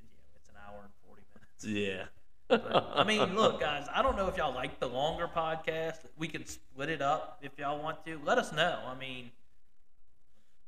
[0.01, 1.65] Yeah, it's an hour and forty minutes.
[1.65, 2.05] yeah.
[2.53, 6.01] But, I mean, look, guys, I don't know if y'all like the longer podcast.
[6.19, 8.21] We can split it up if y'all want to.
[8.25, 8.79] Let us know.
[8.87, 9.31] I mean,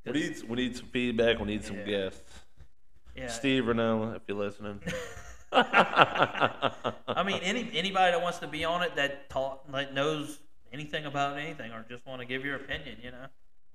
[0.06, 1.38] we need we need some feedback.
[1.38, 2.22] We need some guests.
[3.14, 3.28] yeah.
[3.28, 4.80] Steve Rinella, if you're listening.
[5.52, 10.40] I mean, any anybody that wants to be on it that taught that knows
[10.72, 13.26] anything about anything or just want to give your opinion, you know.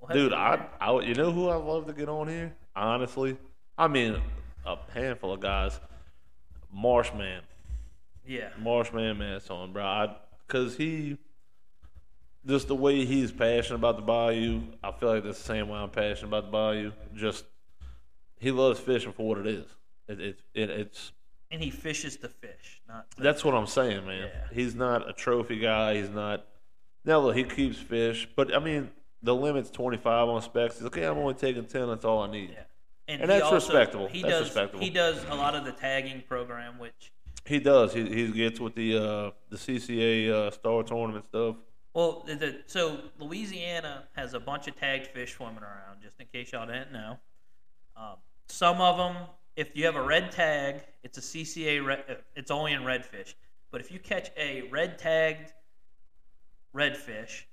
[0.01, 0.65] We'll Dude, I.
[0.81, 2.53] I, you know who I'd love to get on here?
[2.75, 3.37] Honestly,
[3.77, 4.21] I mean,
[4.65, 5.79] a handful of guys.
[6.71, 7.41] Marshman,
[8.25, 9.83] yeah, Marshman Masson, bro.
[9.83, 10.15] I,
[10.47, 11.17] Cause he,
[12.45, 15.77] just the way he's passionate about the bayou, I feel like that's the same way
[15.77, 16.91] I'm passionate about the bayou.
[17.15, 17.45] Just,
[18.39, 19.65] he loves fishing for what it is.
[20.07, 21.11] It, it, it it's
[21.51, 24.29] and he fishes to fish, not to, That's what I'm saying, man.
[24.33, 24.47] Yeah.
[24.51, 25.95] He's not a trophy guy.
[25.95, 26.45] He's not.
[27.05, 28.89] Now look, he keeps fish, but I mean,
[29.21, 30.77] the limit's 25 on specs.
[30.77, 31.05] He's okay.
[31.05, 31.87] I'm only taking 10.
[31.87, 32.51] That's all I need.
[32.51, 32.63] yeah.
[33.07, 34.07] And he that's also, respectable.
[34.07, 34.43] He That's does.
[34.45, 34.83] respectable.
[34.83, 37.11] He does a lot of the tagging program, which
[37.49, 37.93] He does.
[37.93, 41.55] He he gets with the uh the CCA uh, star tournament stuff.
[41.95, 45.99] well, the, so Louisiana has a bunch of tagged fish swimming around.
[45.99, 47.17] Just in case y'all didn't know,
[47.97, 48.17] um,
[48.47, 51.83] some of them, if you have a red tag, it's a CCA.
[51.83, 53.33] Red, uh, it's only in redfish.
[53.71, 55.51] But if you catch a red tagged
[56.75, 57.45] redfish,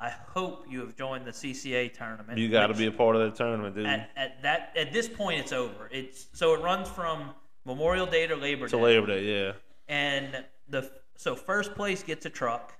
[0.00, 2.36] I hope you have joined the CCA tournament.
[2.36, 3.86] You got to be a part of that tournament, dude.
[3.86, 5.88] at, at that at this point it's over.
[5.92, 7.30] It's so it runs from
[7.66, 8.70] Memorial Day to Labor Day.
[8.70, 8.76] to.
[8.78, 9.52] Labor Day, yeah.
[9.88, 12.72] and the so first place gets a truck,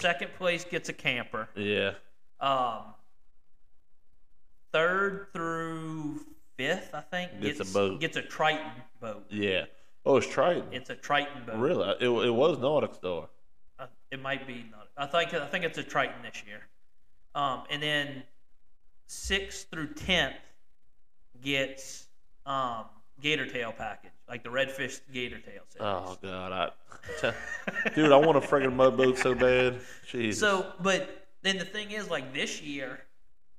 [0.00, 1.92] second place gets a camper, Yeah.
[2.40, 2.82] um,
[4.72, 6.24] third through
[6.56, 8.00] fifth, I think, Gets a boat.
[8.00, 8.70] Gets a Triton
[9.00, 9.24] boat.
[9.30, 9.64] Yeah.
[10.04, 10.64] Oh, it's Triton.
[10.72, 11.56] It's a Triton boat.
[11.56, 11.88] Really?
[12.00, 13.28] It, it was Nautic Star.
[13.78, 14.88] Uh, it might be not.
[14.96, 16.60] I think I think it's a Triton this year.
[17.34, 18.22] Um, and then
[19.06, 20.34] sixth through tenth
[21.42, 22.06] gets
[22.46, 22.84] um,
[23.20, 25.80] gator tail package, like the redfish gator tail series.
[25.80, 26.52] Oh God,
[27.22, 27.32] I,
[27.94, 29.78] dude, I want a friggin' mud boat so bad.
[30.10, 30.34] Jeez.
[30.34, 33.00] So, but then the thing is, like this year,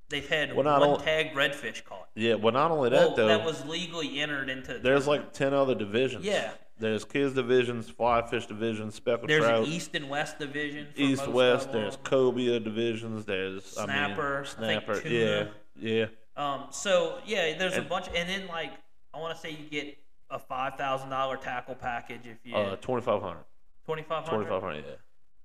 [0.09, 2.09] they've had Well, one tagged redfish caught.
[2.15, 4.79] yeah, well, not only that Well, though, that was legally entered into.
[4.79, 6.25] there's like ten other divisions.
[6.25, 6.51] Yeah.
[6.79, 10.88] There's kids divisions, fly fish divisions, speckled there's trout, an east and west division.
[10.95, 11.71] East west.
[11.71, 13.23] There's cobia divisions.
[13.25, 15.07] There's mean, Snapper, I think snapper.
[15.07, 15.45] Yeah,
[15.79, 16.05] yeah.
[16.35, 18.71] Um, so yeah, there's a bunch, and then like
[19.13, 19.97] I want to say you get
[20.29, 23.43] a five thousand dollar tackle package if you Uh, twenty five hundred.
[23.85, 24.49] twenty five Twenty hundred.
[24.49, 24.85] five hundred.
[24.88, 24.95] Yeah.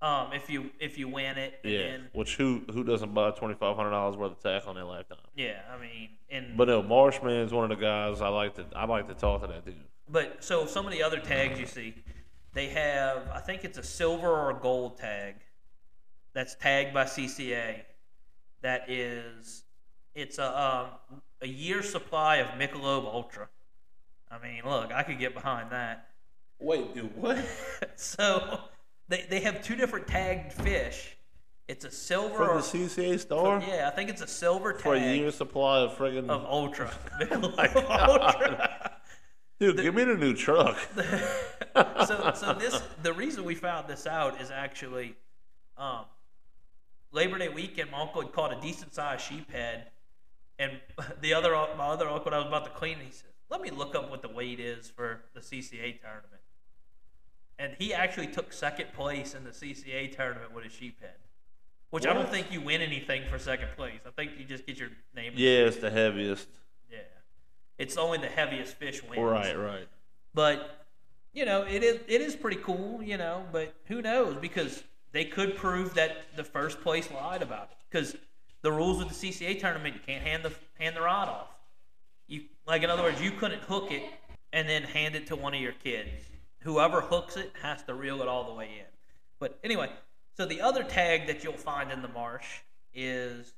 [0.02, 1.78] Um, if you if you win it, Yeah.
[1.78, 4.84] then, Which who who doesn't buy twenty five hundred dollars worth of tackle in their
[4.84, 5.18] lifetime?
[5.34, 8.84] yeah, I mean, and But no, Marshman's one of the guys I like to I
[8.84, 9.76] like to talk to that dude.
[10.08, 11.94] But so some of the other tags you see,
[12.52, 15.36] they have I think it's a silver or a gold tag
[16.34, 17.80] that's tagged by CCA.
[18.62, 19.64] That is,
[20.14, 20.86] it's a um,
[21.40, 23.48] a year supply of Michelob Ultra.
[24.30, 26.08] I mean, look, I could get behind that.
[26.58, 27.44] Wait, dude, what?
[27.96, 28.60] so
[29.08, 31.16] they they have two different tagged fish.
[31.68, 34.94] It's a silver From the CCA store yeah, I think it's a silver tag for
[34.94, 36.92] a year supply of friggin' of Ultra.
[37.28, 38.20] God.
[38.20, 38.96] Ultra.
[39.58, 39.76] dude.
[39.76, 40.78] give me the new truck.
[40.94, 45.16] so, so this the reason we found this out is actually
[45.76, 46.04] um,
[47.12, 47.90] Labor Day weekend.
[47.90, 49.84] My uncle had caught a decent sized sheephead,
[50.58, 50.72] and
[51.20, 52.98] the other my other uncle I was about to clean.
[52.98, 56.42] He said, "Let me look up what the weight is for the CCA tournament."
[57.58, 61.16] And he actually took second place in the CCA tournament with a sheephead,
[61.90, 64.00] which I don't think you win anything for second place.
[64.06, 65.34] I think you just get your name.
[65.34, 66.48] the- Yeah, it's the heaviest.
[66.90, 66.98] yeah.
[67.78, 69.18] It's only the heaviest fish wins.
[69.22, 69.88] Right, right.
[70.34, 70.86] But
[71.32, 73.46] you know, it is it is pretty cool, you know.
[73.52, 74.36] But who knows?
[74.36, 74.82] Because
[75.12, 77.76] they could prove that the first place lied about it.
[77.90, 78.16] Because
[78.62, 81.48] the rules of the CCA tournament, you can't hand the hand the rod off.
[82.66, 84.02] Like, in other words, you couldn't hook it
[84.52, 86.10] and then hand it to one of your kids.
[86.60, 88.86] Whoever hooks it has to reel it all the way in.
[89.38, 89.90] But anyway,
[90.36, 92.46] so the other tag that you'll find in the marsh
[92.92, 93.52] is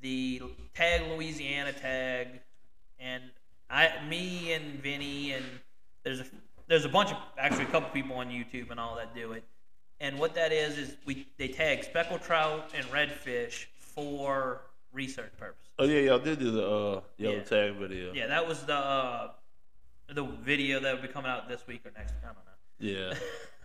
[0.00, 0.40] the
[0.74, 2.28] tag Louisiana tag,
[3.00, 3.22] and
[3.68, 5.44] I, me and Vinny and
[6.04, 6.24] there's a
[6.68, 9.42] there's a bunch of actually a couple people on YouTube and all that do it.
[10.00, 14.60] And what that is is we they tag speckled trout and redfish for
[14.92, 15.67] research purposes.
[15.78, 17.42] Oh yeah, y'all did do the uh, yellow Yeah.
[17.42, 18.12] tag video.
[18.12, 19.30] Yeah, that was the uh,
[20.12, 22.14] the video that would be coming out this week or next.
[22.22, 22.42] I don't know.
[22.80, 23.14] Yeah.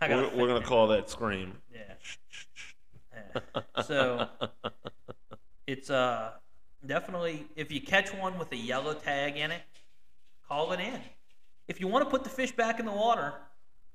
[0.02, 0.64] We're, we're gonna it.
[0.64, 1.54] call that scream.
[1.72, 1.94] Yeah.
[3.56, 3.82] yeah.
[3.82, 4.28] So
[5.66, 6.32] it's uh
[6.84, 9.62] definitely if you catch one with a yellow tag in it,
[10.46, 11.00] call it in.
[11.68, 13.32] If you want to put the fish back in the water,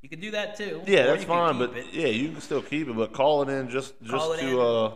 [0.01, 0.81] you can do that too.
[0.87, 1.85] Yeah, that's fine, but it.
[1.93, 4.59] yeah, you can still keep it, but call it in just just to in.
[4.59, 4.91] uh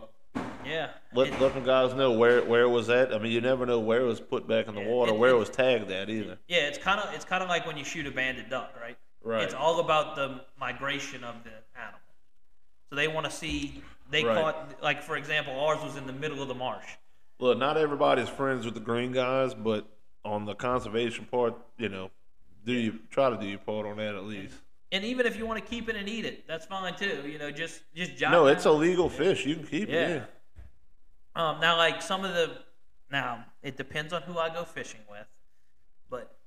[0.66, 3.14] yeah, let It- let them guys know where where it was at.
[3.14, 5.18] I mean, you never know where it was put back in the Yeah, water, it-
[5.18, 6.38] where it it- was tagged at either.
[6.48, 8.98] yeah, it's kind of it's kind of like when you shoot a banded duck, right?
[9.22, 9.44] Right.
[9.44, 12.00] It's all about the migration of the animal.
[12.90, 14.38] So they want to see they Right.
[14.38, 16.86] caught like for example, ours was in the middle of the marsh.
[17.40, 19.86] Look, not everybody's friends with the green guys, but
[20.24, 22.12] on the conservation part, you know,
[22.64, 24.56] do you try to do your part on that at least?
[24.94, 27.24] And even if you want to keep it and eat it, that's fine too.
[27.28, 29.46] You know, just just jot No, it's a legal fish.
[29.46, 30.08] You can keep Yeah.
[30.08, 30.24] it.
[31.36, 31.50] Yeah.
[31.50, 32.60] Um, now, like some of the,
[33.12, 35.26] now it depends on who I go fishing with,
[36.12, 36.38] but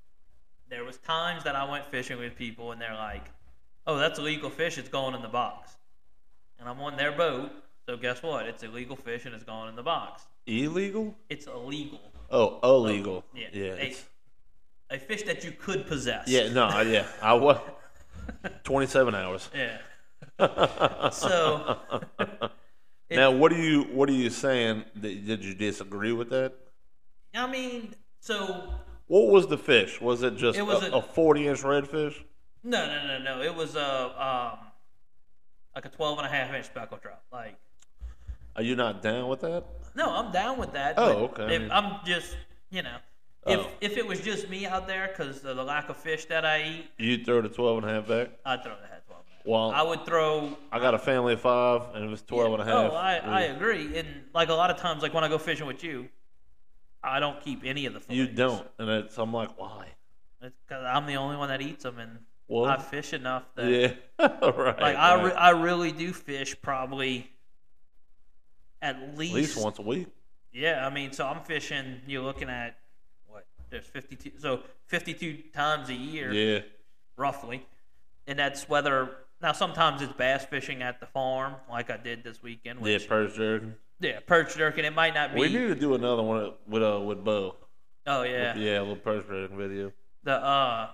[0.69, 3.25] there was times that I went fishing with people and they're like,
[3.87, 4.79] "Oh, that's illegal fish.
[4.79, 5.77] It's going in the box,"
[6.61, 7.51] and I'm on their boat.
[7.85, 8.47] So guess what?
[8.47, 10.23] It's illegal fish and it's going in the box.
[10.47, 11.17] Illegal?
[11.29, 12.01] It's illegal.
[12.31, 13.25] Oh, illegal.
[13.35, 13.49] Yeah.
[13.53, 13.73] Yeah.
[13.75, 14.05] It's-
[14.91, 16.29] A fish that you could possess.
[16.29, 16.49] yeah.
[16.53, 16.81] No.
[16.83, 17.07] Yeah.
[17.21, 17.59] I was.
[18.65, 19.49] Twenty-seven hours.
[19.55, 19.79] Yeah.
[21.11, 21.79] So.
[23.09, 24.85] it- now, what are you what are you saying?
[24.97, 26.53] That, did you disagree with that?
[27.35, 28.75] I mean, so
[29.07, 30.01] What was the fish?
[30.01, 32.15] Was it just It was a, a- a forty-inch redfish?
[32.65, 33.43] No, no, no, no.
[33.43, 34.23] It was a
[34.59, 34.67] um,
[35.75, 37.21] like a 12 and a half inch speckled trout.
[37.31, 37.57] Like,
[38.57, 39.65] Are you not down with that?
[39.95, 40.95] no, I'm down with that.
[40.97, 41.55] Oh, okay.
[41.57, 42.35] If, I'm just,
[42.71, 42.97] you know,
[43.47, 43.71] if Oh.
[43.81, 46.63] if it was just me out there because of the lack of fish that I
[46.65, 48.29] eat, You throw the 12 and a half back?
[48.45, 49.03] I'd throw the 12 and a half.
[49.45, 50.57] Well, I would throw.
[50.73, 52.91] I got a family of five, and it was 12 and a half.
[52.93, 53.97] Oh, I, I agree.
[53.97, 56.09] And like a lot of times, like when I go fishing with you,
[57.03, 58.01] I don't keep any of the.
[58.01, 58.17] Fish.
[58.17, 59.87] You don't, and it's I'm like, why?
[60.43, 62.19] It's because I'm the only one that eats them, and
[62.49, 64.81] Well, I fish enough that yeah, right.
[64.81, 65.25] like I, right.
[65.27, 67.31] re- I really do fish probably
[68.83, 70.09] at least, At least once a week.
[70.53, 72.01] Yeah, I mean, so I'm fishing.
[72.07, 72.77] You're looking at?
[73.71, 76.61] There's 52, so 52 times a year, Yeah,
[77.17, 77.67] roughly,
[78.27, 79.11] and that's whether.
[79.43, 82.79] Now sometimes it's bass fishing at the farm, like I did this weekend.
[82.87, 83.75] yeah, perch jerking.
[84.01, 84.85] yeah, perch jerking.
[84.85, 85.41] It might not be.
[85.41, 87.57] We need to do another one with uh with Bo.
[88.07, 89.93] oh yeah, yeah, a little perch jerking video.
[90.23, 90.89] the uh,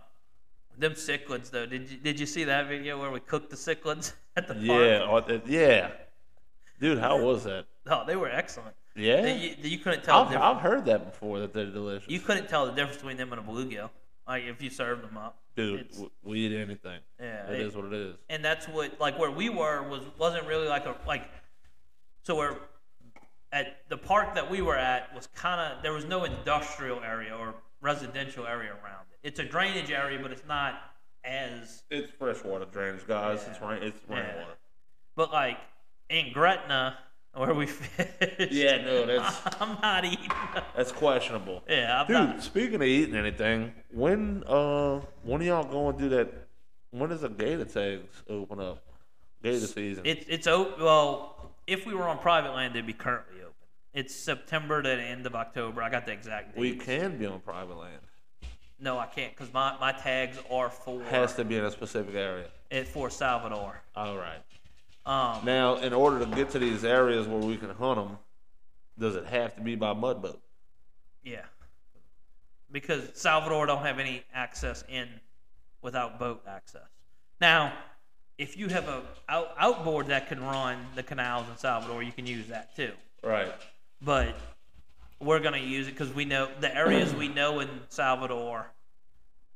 [0.76, 1.66] them cichlids though.
[1.66, 4.66] Did you did you see that video where we cooked the cichlids at the farm?
[4.66, 5.90] Yeah, oh, yeah,
[6.80, 7.66] dude, how was that?
[7.86, 8.74] Oh, they were excellent.
[8.94, 10.24] Yeah, You, you couldn't tell.
[10.24, 10.56] the I've, difference.
[10.56, 12.08] I've heard that before that they're delicious.
[12.10, 13.90] You couldn't tell the difference between them and a bluegill,
[14.28, 15.38] like if you served them up.
[15.56, 17.00] dude, it's- w- we eat anything.
[17.20, 18.16] Yeah, it it- is what it is.
[18.28, 21.28] And that's what like where we were was wasn't really like a like.
[22.24, 22.56] So we're
[23.52, 27.34] at the park that we were at was kind of there was no industrial area
[27.36, 29.18] or residential area around it.
[29.22, 30.80] It's a drainage area, but it's not
[31.24, 31.82] as.
[31.90, 33.46] It's freshwater drainage, guys.
[33.48, 33.68] It's Yeah.
[33.70, 33.82] rain.
[33.82, 34.16] It's Yeah.
[34.16, 34.54] rainwater.
[35.16, 35.58] But like
[36.08, 36.98] in Gretna,
[37.34, 38.52] where we fished.
[38.52, 40.28] Yeah, no, that's- I'm not eating.
[40.76, 41.62] That's questionable.
[41.68, 42.42] Yeah, I'm Dude, not.
[42.42, 46.32] speaking of eating anything, when uh when are y'all going to do that?
[46.90, 48.82] When does the gator tags open up?
[49.42, 50.04] Gator season.
[50.04, 50.84] It's it's open.
[50.84, 53.52] Well, if we were on private land, it'd be currently open.
[53.94, 55.82] It's September to the end of October.
[55.82, 56.60] I got the exact date.
[56.60, 58.00] we can be on private land.
[58.80, 62.14] No, I can't because my, my tags are for Has to be in a specific
[62.16, 62.46] area.
[62.70, 63.80] it for Salvador.
[63.94, 64.42] All right.
[65.04, 68.18] Um, Now, in order to get to these areas where we can hunt them,
[68.98, 70.40] does it have to be by mud boat?
[71.24, 71.42] yeah,
[72.70, 75.08] because Salvador don't have any access in
[75.82, 76.88] without boat access.
[77.40, 77.72] Now,
[78.38, 82.26] if you have a out, outboard that can run the canals in Salvador, you can
[82.26, 82.92] use that too.
[83.22, 83.52] Right.
[84.00, 84.34] but
[85.20, 88.66] we're going to use it because we know the areas we know in Salvador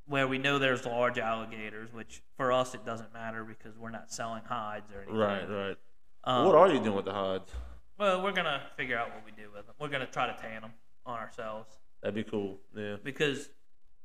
[0.06, 4.10] where we know there's large alligators, which for us it doesn't matter because we're not
[4.12, 5.16] selling hides or anything.
[5.16, 5.48] Right.
[5.48, 5.76] Right.
[6.24, 7.50] Um, what are you doing with the hides?
[7.98, 9.74] Well, we're going to figure out what we do with them.
[9.80, 10.72] We're going to try to tan them
[11.04, 12.58] on ourselves That'd be cool.
[12.76, 12.96] Yeah.
[13.02, 13.48] because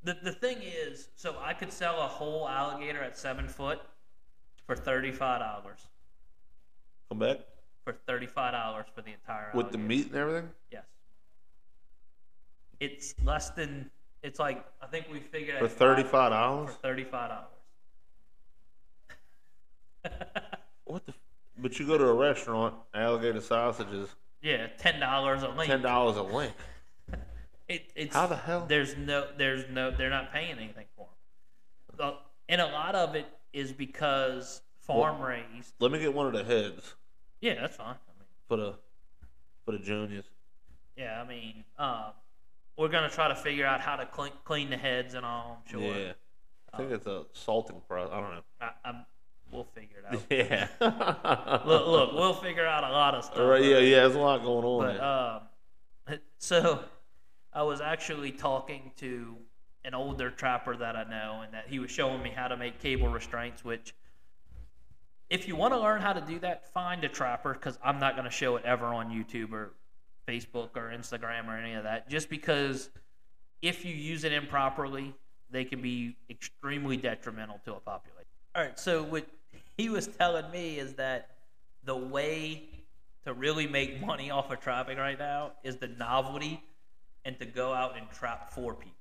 [0.03, 3.79] the the thing is, so I could sell a whole alligator at seven foot
[4.65, 5.79] for thirty five dollars.
[7.09, 7.39] Come back
[7.83, 10.49] For thirty five dollars for the entire with the meat and everything.
[10.71, 10.85] Yes.
[12.79, 13.91] It's less than.
[14.23, 16.71] It's like I think we figured For at thirty-five For dollars.
[16.81, 17.47] thirty-five dollars.
[20.85, 21.11] What the?
[21.13, 21.19] f-
[21.57, 24.09] But you go to a restaurant, alligator sausages,
[24.41, 25.69] yeah, ten dollars a link.
[25.69, 26.53] ten dollars a link.
[27.69, 28.65] It, it's How the hell?
[28.67, 29.27] There's no.
[29.37, 29.91] There's no.
[29.91, 31.07] They're not paying anything for
[31.97, 32.15] them.
[32.49, 35.73] And a lot of it is because farm raised.
[35.79, 36.95] Let me get one of the heads
[37.39, 37.95] Yeah, that's fine.
[37.95, 38.73] I mean, for the
[39.63, 40.25] for the juniors.
[40.97, 42.11] yeah, I mean, uh,
[42.77, 45.61] we're gonna try to figure out how to clean, clean the heads and all.
[45.65, 45.81] I'm sure.
[45.81, 46.13] Yeah.
[46.73, 48.11] I think it's a salting process.
[48.13, 48.41] I don't know.
[48.61, 49.05] I, I'm,
[49.51, 50.21] we'll figure it out.
[50.29, 50.67] Yeah.
[51.65, 53.39] look, look, we'll figure out a lot of stuff.
[53.39, 54.01] Right, yeah, yeah.
[54.01, 54.97] There's a lot going on.
[54.97, 56.83] But um, so
[57.53, 59.35] I was actually talking to
[59.83, 62.79] an older trapper that I know, and that he was showing me how to make
[62.79, 63.65] cable restraints.
[63.65, 63.93] Which,
[65.29, 68.15] if you want to learn how to do that, find a trapper because I'm not
[68.15, 69.73] going to show it ever on YouTube or
[70.31, 72.09] Facebook or Instagram or any of that.
[72.09, 72.89] Just because
[73.61, 75.13] if you use it improperly,
[75.49, 78.27] they can be extremely detrimental to a population.
[78.55, 79.25] All right, so what
[79.77, 81.29] he was telling me is that
[81.83, 82.63] the way
[83.25, 86.63] to really make money off of trapping right now is the novelty
[87.25, 88.91] and to go out and trap for people.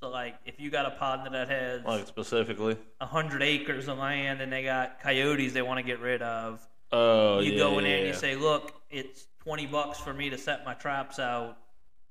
[0.00, 2.76] So like if you got a partner that has like specifically.
[3.00, 6.66] a hundred acres of land and they got coyotes they want to get rid of,
[6.92, 10.12] Oh, you yeah, go in yeah, there and you say, Look, it's twenty bucks for
[10.14, 11.56] me to set my traps out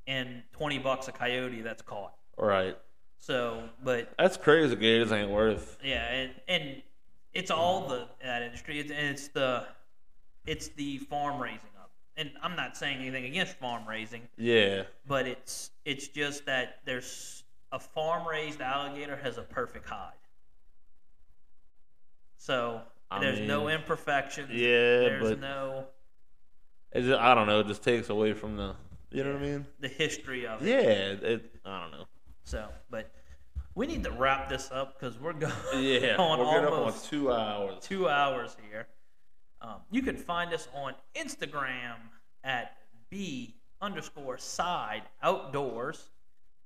[0.07, 2.13] and twenty bucks a coyote that's caught.
[2.37, 2.77] Right.
[3.19, 4.75] So but That's crazy.
[4.75, 5.77] Gators ain't worth.
[5.83, 6.81] yeah, and and
[7.33, 8.79] it's all the that industry.
[8.79, 9.65] It's, and it's the
[10.45, 11.89] it's the farm raising of.
[12.17, 14.83] And I'm not saying anything against farm raising, Yeah.
[15.07, 20.11] but it's it's just that there's a farm raised alligator has a perfect hide.
[22.37, 24.49] So I there's no imperfections.
[24.51, 24.67] Yeah,
[24.99, 25.85] there's but no
[26.93, 27.59] it just, I don't know.
[27.61, 28.75] It just takes away from the.
[29.11, 29.65] You know what I mean?
[29.79, 30.69] the history of it.
[30.69, 31.29] Yeah.
[31.29, 31.51] It.
[31.65, 32.05] I don't know.
[32.45, 33.11] So, but
[33.75, 36.15] we need to wrap this up because we're going Yeah.
[36.19, 37.75] on we're getting up on almost two hours.
[37.81, 38.87] two hours here.
[39.61, 41.95] Um, you can find us on Instagram
[42.43, 42.75] at
[43.09, 46.09] b underscore side outdoors.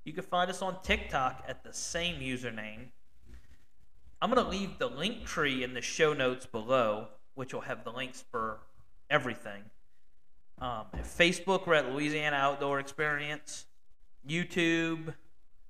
[0.05, 2.87] You can find us on TikTok at the same username.
[4.21, 7.83] I'm going to leave the link tree in the show notes below, which will have
[7.83, 8.59] the links for
[9.09, 9.61] everything.
[10.59, 13.65] Um, Facebook, we're at Louisiana Outdoor Experience.
[14.27, 15.13] YouTube,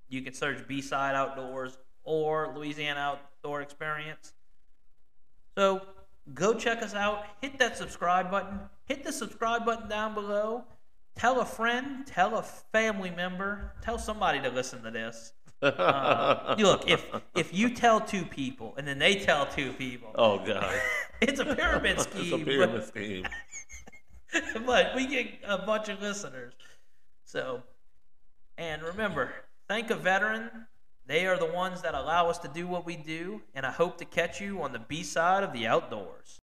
[0.08, 4.34] you can search B Side Outdoors or Louisiana Outdoor Experience.
[5.58, 5.82] So
[6.34, 7.26] go check us out.
[7.42, 8.60] Hit that subscribe button.
[8.86, 10.64] Hit the subscribe button down below.
[11.16, 15.34] Tell a friend, tell a family member, tell somebody to listen to this.
[15.62, 17.04] Uh, look, if
[17.36, 20.80] if you tell two people and then they tell two people, oh god,
[21.22, 22.22] it's a pyramid scheme.
[22.34, 23.26] it's a pyramid scheme.
[24.66, 26.54] But, we get a bunch of listeners.
[27.26, 27.64] So,
[28.58, 29.32] and remember,
[29.68, 30.50] thank a veteran.
[31.06, 33.98] They are the ones that allow us to do what we do, and I hope
[34.00, 36.36] to catch you on the B side of the outdoors.